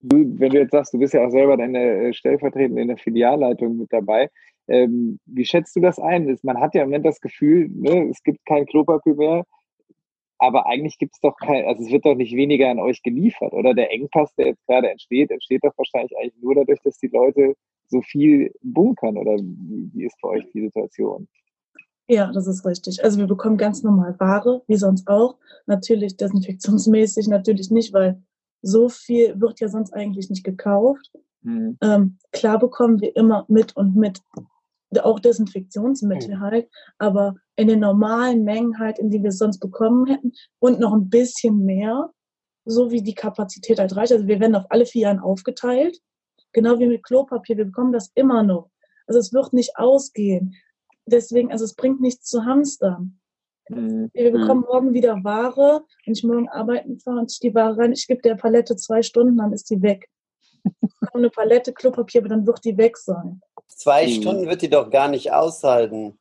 Du, 0.01 0.17
wenn 0.39 0.51
du 0.51 0.59
jetzt 0.59 0.73
sagst, 0.73 0.93
du 0.95 0.99
bist 0.99 1.15
ja 1.15 1.25
auch 1.25 1.31
selber 1.31 1.57
deine 1.57 2.09
äh, 2.09 2.13
stellvertretende 2.13 2.83
in 2.83 2.89
der 2.89 2.97
Filialleitung 2.97 3.77
mit 3.77 3.93
dabei, 3.93 4.31
ähm, 4.73 5.19
wie 5.27 5.45
schätzt 5.45 5.77
du 5.77 5.81
das 5.81 5.99
ein? 5.99 6.39
Man 6.43 6.59
hat 6.59 6.75
ja 6.75 6.83
im 6.83 6.89
Moment 6.89 7.05
das 7.05 7.21
Gefühl, 7.21 7.69
ne, 7.69 8.09
es 8.09 8.23
gibt 8.23 8.45
kein 8.47 8.65
Klopapier 8.65 9.15
mehr, 9.15 9.45
aber 10.39 10.67
eigentlich 10.67 10.99
gibt 10.99 11.13
es 11.15 11.21
doch 11.21 11.37
kein, 11.37 11.67
also 11.67 11.85
es 11.85 11.91
wird 11.91 12.07
doch 12.07 12.15
nicht 12.15 12.35
weniger 12.35 12.71
an 12.71 12.81
euch 12.81 13.03
geliefert, 13.03 13.53
oder? 13.53 13.75
Der 13.75 13.93
Engpass, 13.93 14.35
der 14.35 14.47
jetzt 14.47 14.67
gerade 14.67 14.91
entsteht, 14.91 15.31
entsteht 15.31 15.63
doch 15.63 15.77
wahrscheinlich 15.77 16.17
eigentlich 16.19 16.43
nur 16.43 16.55
dadurch, 16.55 16.81
dass 16.83 16.99
die 16.99 17.09
Leute 17.09 17.55
so 17.89 18.01
viel 18.01 18.51
bunkern, 18.63 19.19
oder 19.19 19.37
wie 19.37 20.05
ist 20.05 20.19
für 20.19 20.29
euch 20.29 20.45
die 20.55 20.63
Situation? 20.63 21.29
Ja, 22.09 22.33
das 22.33 22.47
ist 22.47 22.65
richtig. 22.65 23.05
Also 23.05 23.19
wir 23.19 23.27
bekommen 23.27 23.59
ganz 23.59 23.83
normal 23.83 24.19
Ware, 24.19 24.63
wie 24.67 24.77
sonst 24.77 25.07
auch. 25.07 25.37
Natürlich 25.67 26.17
desinfektionsmäßig, 26.17 27.29
natürlich 27.29 27.71
nicht, 27.71 27.93
weil 27.93 28.23
so 28.63 28.89
viel 28.89 29.39
wird 29.39 29.61
ja 29.61 29.69
sonst 29.69 29.93
eigentlich 29.93 30.31
nicht 30.31 30.45
gekauft. 30.45 31.13
Mhm. 31.43 31.77
Ähm, 31.83 32.19
klar 32.33 32.59
bekommen 32.59 33.01
wir 33.01 33.15
immer 33.17 33.45
mit 33.49 33.77
und 33.77 33.97
mit 33.97 34.21
auch 35.01 35.21
Desinfektionsmittel 35.21 36.37
mhm. 36.37 36.41
halt, 36.41 36.69
aber 36.99 37.37
in 37.57 37.69
den 37.69 37.81
normalen 37.81 38.45
Mengen 38.45 38.79
halt, 38.79 38.99
in 38.99 39.11
die 39.11 39.23
wir 39.23 39.31
es 39.31 39.39
sonst 39.39 39.59
bekommen 39.59 40.07
hätten 40.07 40.33
und 40.59 40.81
noch 40.81 40.93
ein 40.93 41.09
bisschen 41.09 41.65
mehr, 41.65 42.11
so 42.65 42.91
wie 42.91 43.03
die 43.03 43.15
Kapazität 43.15 43.79
halt 43.79 43.97
reicht. 43.97 44.13
Also 44.13 44.27
wir 44.27 44.41
werden 44.41 44.55
auf 44.55 44.67
alle 44.71 44.87
vier 44.87 45.03
Jahren 45.03 45.19
aufgeteilt, 45.19 45.99
genau 46.53 46.79
wie 46.79 46.87
mit 46.87 47.03
Klopapier. 47.03 47.57
Wir 47.57 47.65
bekommen 47.65 47.93
das 47.93 48.11
immer 48.15 48.43
noch. 48.43 48.71
Also 49.07 49.19
es 49.19 49.33
wird 49.33 49.53
nicht 49.53 49.77
ausgehen. 49.77 50.55
Deswegen, 51.07 51.51
also 51.51 51.65
es 51.65 51.75
bringt 51.75 52.01
nichts 52.01 52.29
zu 52.29 52.45
hamstern. 52.45 53.19
Mhm. 53.69 54.11
Wir 54.13 54.31
bekommen 54.31 54.65
morgen 54.69 54.93
wieder 54.93 55.23
Ware. 55.25 55.85
Wenn 56.05 56.15
ich 56.15 56.23
morgen 56.23 56.49
arbeiten 56.49 56.99
fahre 57.01 57.21
und 57.21 57.33
ich 57.33 57.41
die 57.41 57.55
Ware 57.55 57.79
rein, 57.79 57.93
ich 57.93 58.07
gebe 58.07 58.23
der 58.23 58.37
Palette 58.37 58.77
zwei 58.77 59.03
Stunden, 59.03 59.37
dann 59.37 59.53
ist 59.53 59.71
die 59.71 59.83
weg. 59.83 60.09
eine 61.13 61.31
Palette 61.31 61.73
Klopapier, 61.73 62.21
aber 62.21 62.29
dann 62.29 62.47
wird 62.47 62.65
die 62.65 62.77
weg 62.77 62.97
sein. 62.97 63.41
Zwei 63.77 64.07
mhm. 64.07 64.11
Stunden 64.11 64.49
wird 64.49 64.63
die 64.63 64.71
doch 64.71 64.91
gar 64.91 65.09
nicht 65.09 65.33
aushalten. 65.33 66.19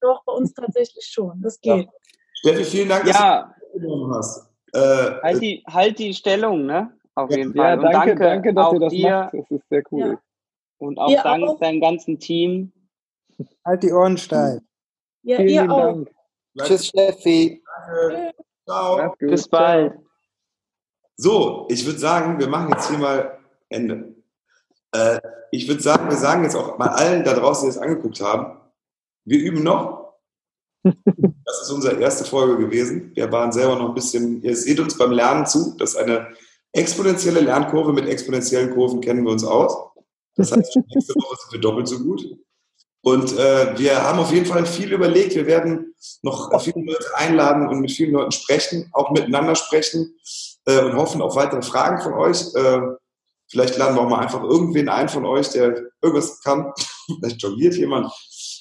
Doch, 0.00 0.24
bei 0.24 0.32
uns 0.32 0.52
tatsächlich 0.52 1.06
schon. 1.06 1.40
Das 1.42 1.60
geht. 1.60 1.86
Ja. 1.86 1.92
Steffi, 2.34 2.64
vielen 2.64 2.88
Dank, 2.88 3.06
ja. 3.06 3.54
dass 3.54 3.72
du 3.72 3.80
genommen 3.80 4.14
hast. 4.14 4.48
Äh, 4.72 4.78
halt, 5.22 5.42
die, 5.42 5.64
halt 5.68 5.98
die 5.98 6.14
Stellung, 6.14 6.66
ne? 6.66 6.92
Auf 7.14 7.30
ja, 7.30 7.38
jeden 7.38 7.54
Fall. 7.54 7.82
Ja, 7.82 7.90
danke, 7.90 8.14
danke, 8.16 8.54
danke, 8.54 8.54
dass 8.54 8.72
ihr 8.72 8.80
das 8.80 8.92
dir. 8.92 9.10
macht. 9.10 9.34
Das 9.34 9.50
ist 9.50 9.68
sehr 9.68 9.82
cool. 9.92 10.18
Und 10.78 10.98
auch 10.98 11.10
ihr 11.10 11.22
dank 11.22 11.44
auch. 11.44 11.60
deinem 11.60 11.80
ganzen 11.80 12.18
Team. 12.18 12.72
Halt 13.64 13.82
die 13.82 13.92
Ohren 13.92 14.16
steil. 14.16 14.60
Ja, 15.22 15.36
Vielen 15.36 15.48
ihr 15.48 15.70
auch. 15.70 15.94
Dank. 15.94 16.10
Tschüss, 16.58 16.88
Steffi. 16.88 17.62
Danke. 17.86 18.32
Ciao. 18.64 19.14
Bis 19.18 19.48
bald. 19.48 19.94
So, 21.16 21.66
ich 21.68 21.84
würde 21.84 21.98
sagen, 21.98 22.38
wir 22.38 22.48
machen 22.48 22.70
jetzt 22.70 22.88
hier 22.88 22.98
mal 22.98 23.38
Ende. 23.68 24.11
Äh, 24.92 25.20
ich 25.50 25.68
würde 25.68 25.82
sagen, 25.82 26.08
wir 26.08 26.16
sagen 26.16 26.44
jetzt 26.44 26.56
auch 26.56 26.78
mal 26.78 26.88
allen 26.88 27.24
da 27.24 27.34
draußen, 27.34 27.64
die 27.64 27.70
es 27.70 27.78
angeguckt 27.78 28.20
haben, 28.20 28.58
wir 29.24 29.38
üben 29.38 29.62
noch. 29.62 30.02
Das 31.44 31.62
ist 31.62 31.70
unsere 31.70 32.00
erste 32.00 32.24
Folge 32.24 32.56
gewesen. 32.56 33.10
Wir 33.14 33.30
waren 33.30 33.52
selber 33.52 33.76
noch 33.76 33.90
ein 33.90 33.94
bisschen, 33.94 34.42
ihr 34.42 34.56
seht 34.56 34.80
uns 34.80 34.96
beim 34.96 35.10
Lernen 35.10 35.44
zu. 35.44 35.76
Das 35.76 35.90
ist 35.90 35.96
eine 35.96 36.28
exponentielle 36.72 37.40
Lernkurve. 37.40 37.92
Mit 37.92 38.08
exponentiellen 38.08 38.72
Kurven 38.72 39.02
kennen 39.02 39.22
wir 39.22 39.32
uns 39.32 39.44
aus. 39.44 39.76
Das 40.36 40.50
heißt, 40.50 40.76
nächste 40.76 41.14
Woche 41.14 41.36
sind 41.42 41.52
wir 41.52 41.60
doppelt 41.60 41.88
so 41.88 41.98
gut. 41.98 42.38
Und 43.02 43.36
äh, 43.36 43.78
wir 43.78 44.02
haben 44.02 44.20
auf 44.20 44.32
jeden 44.32 44.46
Fall 44.46 44.64
viel 44.64 44.92
überlegt. 44.92 45.34
Wir 45.34 45.46
werden 45.46 45.94
noch 46.22 46.58
viele 46.62 46.84
Leute 46.84 47.04
einladen 47.16 47.68
und 47.68 47.80
mit 47.80 47.90
vielen 47.90 48.12
Leuten 48.12 48.32
sprechen, 48.32 48.88
auch 48.92 49.10
miteinander 49.10 49.56
sprechen 49.56 50.14
äh, 50.66 50.82
und 50.82 50.94
hoffen 50.94 51.20
auf 51.20 51.36
weitere 51.36 51.62
Fragen 51.62 52.00
von 52.00 52.14
euch. 52.14 52.54
Äh, 52.54 52.80
vielleicht 53.52 53.76
laden 53.76 53.94
wir 53.94 54.00
auch 54.00 54.08
mal 54.08 54.20
einfach 54.20 54.42
irgendwen 54.42 54.88
ein 54.88 55.08
von 55.08 55.24
euch, 55.24 55.50
der 55.50 55.82
irgendwas 56.00 56.40
kann. 56.40 56.72
vielleicht 57.06 57.40
jongliert 57.40 57.74
jemand 57.76 58.10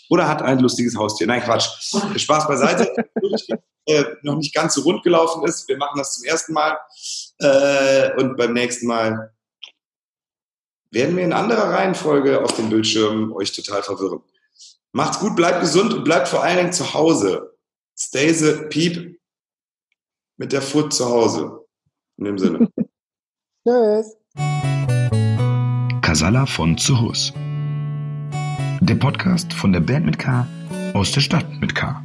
oder 0.10 0.28
hat 0.28 0.42
ein 0.42 0.60
lustiges 0.60 0.96
Haustier. 0.96 1.26
Nein, 1.26 1.42
Quatsch. 1.42 1.70
Spaß 2.18 2.46
beiseite. 2.48 2.94
äh, 3.86 4.04
noch 4.24 4.36
nicht 4.36 4.54
ganz 4.54 4.74
so 4.74 4.82
rund 4.82 5.04
gelaufen 5.04 5.44
ist. 5.46 5.68
Wir 5.70 5.78
machen 5.78 5.98
das 5.98 6.16
zum 6.16 6.26
ersten 6.26 6.52
Mal. 6.52 6.78
Äh, 7.40 8.14
und 8.18 8.36
beim 8.36 8.52
nächsten 8.52 8.88
Mal 8.88 9.34
werden 10.92 11.16
wir 11.16 11.24
in 11.24 11.32
anderer 11.32 11.72
Reihenfolge 11.72 12.44
auf 12.44 12.54
den 12.58 12.70
Bildschirmen 12.70 13.32
euch 13.32 13.54
total 13.54 13.84
verwirren. 13.84 14.22
Macht's 14.92 15.20
gut, 15.20 15.38
bleibt 15.38 15.62
gesund 15.62 15.94
und 15.94 16.04
bleibt 16.04 16.28
vor 16.28 16.44
allen 16.44 16.58
Dingen 16.58 16.74
zu 16.74 16.94
Hause. 16.94 17.58
Stay 17.98 18.34
the 18.34 18.66
peep 18.70 19.18
mit 20.36 20.52
der 20.52 20.62
Foot 20.62 20.94
zu 20.94 21.06
Hause. 21.06 21.66
In 22.18 22.26
dem 22.26 22.38
Sinne. 22.38 22.70
Tschüss. 23.66 24.18
Casala 26.12 26.46
von 26.46 26.78
Zuhus. 26.78 27.32
Der 28.82 28.96
Podcast 28.96 29.54
von 29.54 29.72
der 29.72 29.80
Band 29.80 30.06
mit 30.06 30.20
K 30.20 30.46
aus 30.94 31.14
der 31.14 31.22
Stadt 31.22 31.46
mit 31.62 31.74
K. 31.74 32.04